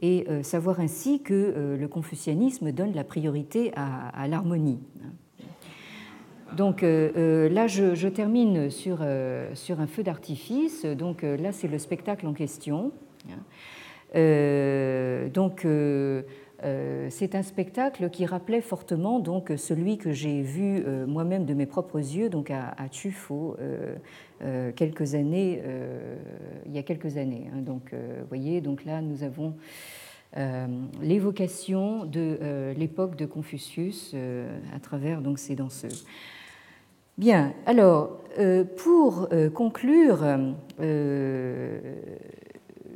et 0.00 0.26
euh, 0.28 0.42
savoir 0.42 0.80
ainsi 0.80 1.22
que 1.22 1.34
euh, 1.34 1.76
le 1.76 1.88
confucianisme 1.88 2.72
donne 2.72 2.92
la 2.94 3.04
priorité 3.04 3.72
à, 3.76 4.26
l'harmonie. 4.28 4.80
Donc 6.56 6.82
euh, 6.82 7.48
là, 7.48 7.66
je, 7.66 8.08
termine 8.08 8.70
sur, 8.70 8.98
sur 9.54 9.80
un 9.80 9.86
feu 9.86 10.02
d'artifice. 10.02 10.84
Donc 10.84 11.22
là, 11.22 11.52
c'est 11.52 11.68
le 11.68 11.78
spectacle 11.78 12.26
en 12.26 12.32
question. 12.32 12.92
Donc 14.14 15.66
c'est 17.10 17.34
un 17.34 17.42
spectacle 17.42 18.10
qui 18.10 18.26
rappelait 18.26 18.60
fortement 18.60 19.18
donc 19.18 19.52
celui 19.56 19.98
que 19.98 20.12
j'ai 20.12 20.42
vu 20.42 20.84
moi-même 21.06 21.44
de 21.44 21.54
mes 21.54 21.66
propres 21.66 21.98
yeux 21.98 22.28
donc 22.28 22.50
à, 22.50 22.74
à 22.78 22.88
Tufo 22.88 23.56
quelques 24.76 25.14
années 25.14 25.62
il 26.66 26.72
y 26.72 26.78
a 26.78 26.82
quelques 26.82 27.16
années. 27.16 27.50
Hein. 27.52 27.62
Donc 27.62 27.92
voyez 28.28 28.60
donc 28.60 28.84
là 28.84 29.00
nous 29.00 29.24
avons 29.24 29.54
euh, 30.36 30.66
l'évocation 31.00 32.06
de 32.06 32.38
euh, 32.42 32.74
l'époque 32.74 33.14
de 33.14 33.24
Confucius 33.24 34.10
euh, 34.14 34.48
à 34.74 34.80
travers 34.80 35.20
donc, 35.20 35.38
ces 35.38 35.54
danseuses. 35.54 36.04
Bien, 37.16 37.52
alors, 37.66 38.18
pour 38.78 39.28
conclure, 39.54 40.24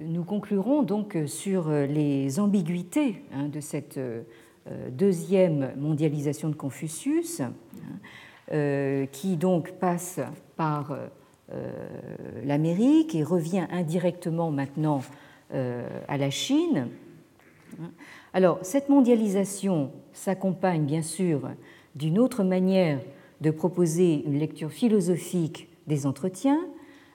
nous 0.01 0.25
conclurons 0.25 0.83
donc 0.83 1.17
sur 1.27 1.71
les 1.71 2.41
ambiguïtés 2.41 3.23
hein, 3.33 3.49
de 3.49 3.61
cette 3.61 3.99
deuxième 4.93 5.73
mondialisation 5.77 6.49
de 6.49 6.55
Confucius, 6.55 7.41
hein, 7.41 9.07
qui 9.13 9.37
donc 9.37 9.73
passe 9.73 10.21
par 10.57 10.97
l'Amérique 12.45 13.15
et 13.15 13.23
revient 13.23 13.67
indirectement 13.71 14.51
maintenant 14.51 15.01
à 15.51 16.19
la 16.19 16.31
Chine. 16.31 16.89
Alors, 18.33 18.59
cette 18.63 18.89
mondialisation 18.89 19.91
s'accompagne 20.13 20.85
bien 20.85 21.03
sûr 21.03 21.49
d'une 21.95 22.19
autre 22.19 22.45
manière 22.45 23.01
de 23.41 23.51
proposer 23.51 24.23
une 24.27 24.39
lecture 24.39 24.71
philosophique 24.71 25.69
des 25.87 26.07
entretiens 26.07 26.61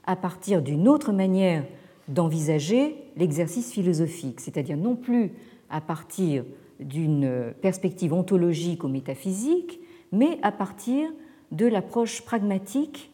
à 0.06 0.16
partir 0.16 0.62
d'une 0.62 0.88
autre 0.88 1.12
manière 1.12 1.64
d'envisager 2.08 2.96
l'exercice 3.18 3.72
philosophique, 3.72 4.40
c'est-à-dire 4.40 4.78
non 4.78 4.96
plus 4.96 5.32
à 5.70 5.82
partir 5.82 6.44
d'une 6.80 7.54
perspective 7.62 8.14
ontologique 8.14 8.84
ou 8.84 8.88
métaphysique, 8.88 9.80
mais 10.12 10.38
à 10.42 10.52
partir 10.52 11.10
de 11.52 11.66
l'approche 11.66 12.22
pragmatique 12.22 13.12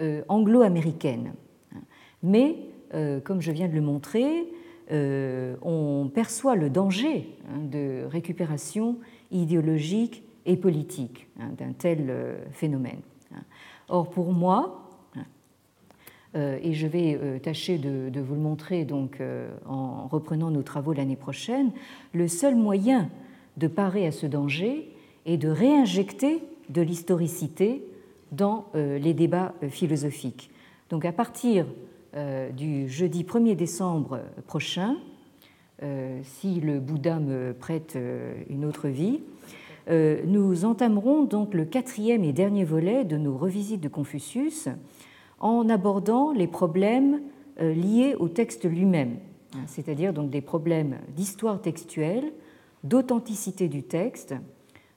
euh, 0.00 0.22
anglo-américaine. 0.28 1.34
Mais, 2.22 2.56
euh, 2.94 3.20
comme 3.20 3.40
je 3.40 3.52
viens 3.52 3.68
de 3.68 3.74
le 3.74 3.80
montrer, 3.80 4.48
euh, 4.90 5.56
on 5.62 6.10
perçoit 6.12 6.56
le 6.56 6.70
danger 6.70 7.28
hein, 7.48 7.58
de 7.70 8.04
récupération 8.06 8.98
idéologique 9.30 10.24
et 10.46 10.56
politique 10.56 11.28
hein, 11.38 11.50
d'un 11.56 11.72
tel 11.72 12.12
phénomène. 12.52 13.00
Or, 13.88 14.10
pour 14.10 14.32
moi, 14.32 14.90
et 16.34 16.72
je 16.72 16.86
vais 16.86 17.40
tâcher 17.42 17.76
de, 17.76 18.20
vous 18.20 18.34
le 18.34 18.40
montrer 18.40 18.84
donc 18.84 19.18
en 19.66 20.06
reprenant 20.06 20.50
nos 20.50 20.62
travaux 20.62 20.94
l'année 20.94 21.16
prochaine, 21.16 21.72
le 22.14 22.26
seul 22.26 22.54
moyen 22.54 23.10
de 23.58 23.66
parer 23.66 24.06
à 24.06 24.12
ce 24.12 24.26
danger 24.26 24.88
est 25.26 25.36
de 25.36 25.48
réinjecter 25.48 26.42
de 26.70 26.80
l'historicité 26.80 27.84
dans 28.30 28.66
les 28.74 29.12
débats 29.12 29.52
philosophiques. 29.68 30.50
Donc 30.92 31.04
à 31.06 31.12
partir 31.12 31.66
euh, 32.14 32.50
du 32.50 32.86
jeudi 32.90 33.22
1er 33.22 33.56
décembre 33.56 34.20
prochain, 34.46 34.96
euh, 35.82 36.20
si 36.22 36.60
le 36.60 36.78
Bouddha 36.78 37.18
me 37.18 37.54
prête 37.54 37.94
euh, 37.96 38.34
une 38.50 38.66
autre 38.66 38.88
vie, 38.88 39.20
nous 39.88 40.64
entamerons 40.64 41.24
donc 41.24 41.54
le 41.54 41.64
quatrième 41.64 42.22
et 42.22 42.32
dernier 42.32 42.62
volet 42.62 43.04
de 43.04 43.16
nos 43.16 43.36
revisites 43.36 43.80
de 43.80 43.88
Confucius 43.88 44.68
en 45.42 45.68
abordant 45.68 46.32
les 46.32 46.46
problèmes 46.46 47.20
liés 47.60 48.16
au 48.18 48.28
texte 48.28 48.64
lui-même, 48.64 49.18
hein, 49.54 49.64
c'est-à-dire 49.66 50.12
donc 50.12 50.30
des 50.30 50.40
problèmes 50.40 50.96
d'histoire 51.14 51.60
textuelle, 51.60 52.32
d'authenticité 52.84 53.68
du 53.68 53.82
texte, 53.82 54.34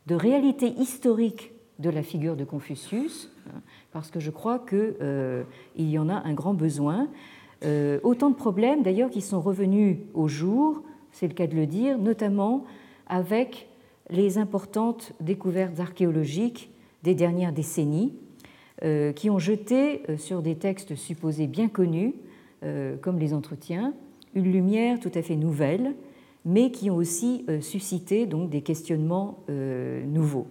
de 0.07 0.15
réalité 0.15 0.67
historique 0.67 1.51
de 1.79 1.89
la 1.89 2.03
figure 2.03 2.35
de 2.35 2.45
Confucius, 2.45 3.31
hein, 3.47 3.61
parce 3.91 4.09
que 4.09 4.19
je 4.19 4.31
crois 4.31 4.59
qu'il 4.59 4.95
euh, 5.01 5.43
y 5.77 5.97
en 5.97 6.09
a 6.09 6.15
un 6.25 6.33
grand 6.33 6.53
besoin. 6.53 7.07
Euh, 7.63 7.99
autant 8.03 8.29
de 8.29 8.35
problèmes 8.35 8.83
d'ailleurs 8.83 9.09
qui 9.09 9.21
sont 9.21 9.41
revenus 9.41 9.97
au 10.13 10.27
jour, 10.27 10.83
c'est 11.11 11.27
le 11.27 11.33
cas 11.33 11.47
de 11.47 11.55
le 11.55 11.65
dire, 11.65 11.97
notamment 11.97 12.65
avec 13.07 13.67
les 14.09 14.37
importantes 14.37 15.13
découvertes 15.19 15.79
archéologiques 15.79 16.71
des 17.03 17.15
dernières 17.15 17.53
décennies, 17.53 18.13
euh, 18.13 18.24
qui 18.81 19.29
ont 19.29 19.39
jeté 19.39 20.03
sur 20.17 20.41
des 20.41 20.55
textes 20.55 20.95
supposés 20.95 21.47
bien 21.47 21.69
connus, 21.69 22.13
comme 23.01 23.19
les 23.19 23.33
entretiens, 23.33 23.93
une 24.33 24.51
lumière 24.51 24.99
tout 24.99 25.11
à 25.15 25.21
fait 25.21 25.37
nouvelle, 25.37 25.95
mais 26.43 26.71
qui 26.71 26.89
ont 26.89 26.97
aussi 26.97 27.45
suscité 27.61 28.25
donc 28.25 28.49
des 28.49 28.61
questionnements 28.61 29.45
nouveaux. 29.47 30.47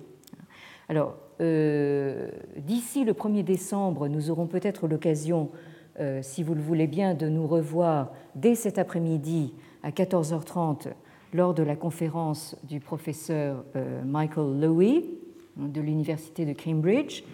Alors, 0.89 1.17
euh, 1.41 2.29
d'ici 2.57 3.05
le 3.05 3.13
1er 3.13 3.43
décembre, 3.43 4.09
nous 4.09 4.31
aurons 4.31 4.47
peut-être 4.47 4.87
l'occasion, 4.87 5.51
euh, 5.99 6.21
si 6.23 6.43
vous 6.43 6.55
le 6.55 6.61
voulez 6.61 6.87
bien, 6.87 7.15
de 7.15 7.29
nous 7.29 7.47
revoir 7.47 8.13
dès 8.35 8.55
cet 8.55 8.79
après-midi 8.79 9.55
à 9.83 9.91
14h30 9.91 10.89
lors 11.33 11.55
de 11.55 11.63
la 11.63 11.75
conférence 11.75 12.57
du 12.65 12.79
professeur 12.79 13.65
euh, 13.75 14.03
Michael 14.05 14.61
Lowy 14.61 15.19
de 15.57 15.81
l'Université 15.81 16.45
de 16.47 16.53
Cambridge, 16.53 17.25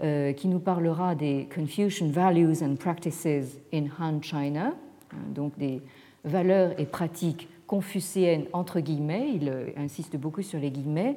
qui 0.00 0.48
nous 0.48 0.58
parlera 0.58 1.14
des 1.14 1.48
Confucian 1.54 2.08
Values 2.08 2.62
and 2.62 2.76
Practices 2.76 3.58
in 3.72 3.84
Han 3.98 4.20
China, 4.20 4.74
hein, 5.12 5.16
donc 5.34 5.56
des 5.58 5.80
valeurs 6.24 6.78
et 6.78 6.86
pratiques 6.86 7.48
confucéennes 7.66 8.44
entre 8.52 8.80
guillemets, 8.80 9.30
il 9.34 9.52
insiste 9.76 10.16
beaucoup 10.16 10.42
sur 10.42 10.58
les 10.58 10.70
guillemets, 10.70 11.16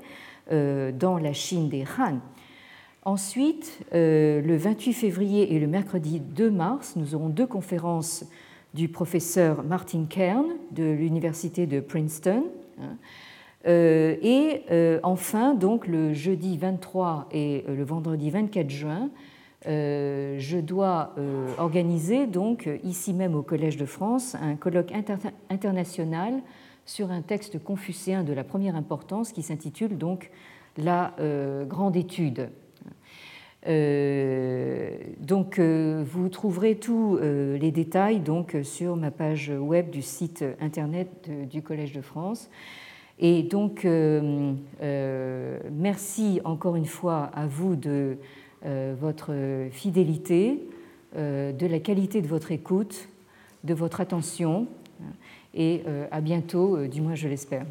dans 0.50 1.18
la 1.18 1.34
Chine 1.34 1.70
des 1.70 1.84
Han. 1.98 2.20
Ensuite, 3.04 3.80
le 3.92 4.56
28 4.56 4.94
février 4.94 5.54
et 5.54 5.60
le 5.60 5.68
mercredi 5.68 6.20
2 6.20 6.50
mars, 6.50 6.96
nous 6.96 7.16
aurons 7.16 7.30
deux 7.30 7.48
conférences 7.48 8.26
du 8.74 8.88
professeur 8.88 9.64
Martin 9.64 10.06
Kern 10.10 10.46
de 10.72 10.84
l'université 10.84 11.66
de 11.66 11.80
Princeton. 11.80 12.46
Hein. 12.82 12.98
Euh, 13.68 14.16
et 14.22 14.64
euh, 14.72 15.00
enfin, 15.04 15.54
donc 15.54 15.86
le 15.86 16.14
jeudi 16.14 16.58
23 16.58 17.28
et 17.32 17.66
euh, 17.68 17.76
le 17.76 17.84
vendredi 17.84 18.30
24 18.30 18.70
juin, 18.70 19.10
je 19.66 20.60
dois 20.62 21.14
organiser 21.58 22.28
donc 22.28 22.70
ici 22.86 23.14
même 23.14 23.36
au 23.36 23.42
Collège 23.42 23.76
de 23.76 23.86
France 23.86 24.38
un 24.42 24.56
colloque 24.56 24.94
international 25.50 26.42
sur 26.86 27.12
un 27.12 27.22
texte 27.22 27.62
confucéen 27.62 28.24
de 28.24 28.32
la 28.32 28.46
première 28.46 28.78
importance 28.78 29.34
qui 29.34 29.44
s'intitule 29.44 29.98
donc 29.98 30.32
La 30.78 31.14
grande 31.68 31.98
étude. 31.98 32.50
Donc, 33.68 35.60
vous 35.60 36.30
trouverez 36.30 36.76
tous 36.76 37.20
les 37.22 37.72
détails 37.72 38.22
donc, 38.22 38.56
sur 38.64 38.96
ma 38.96 39.12
page 39.12 39.52
web 39.54 39.90
du 39.90 40.02
site 40.02 40.46
internet 40.62 41.30
du 41.50 41.62
Collège 41.62 41.92
de 41.92 42.02
France. 42.02 42.50
Et 43.20 43.44
donc, 43.44 43.86
merci 45.72 46.40
encore 46.46 46.78
une 46.78 46.86
fois 46.86 47.30
à 47.34 47.48
vous 47.48 47.76
de 47.76 48.18
votre 49.00 49.34
fidélité, 49.72 50.68
de 51.16 51.68
la 51.68 51.80
qualité 51.80 52.22
de 52.22 52.28
votre 52.28 52.52
écoute, 52.52 53.10
de 53.64 53.74
votre 53.74 54.00
attention, 54.00 54.68
et 55.54 55.84
à 56.12 56.22
bientôt, 56.22 56.88
du 56.88 57.02
moins 57.02 57.16
je 57.16 57.28
l'espère. 57.28 57.66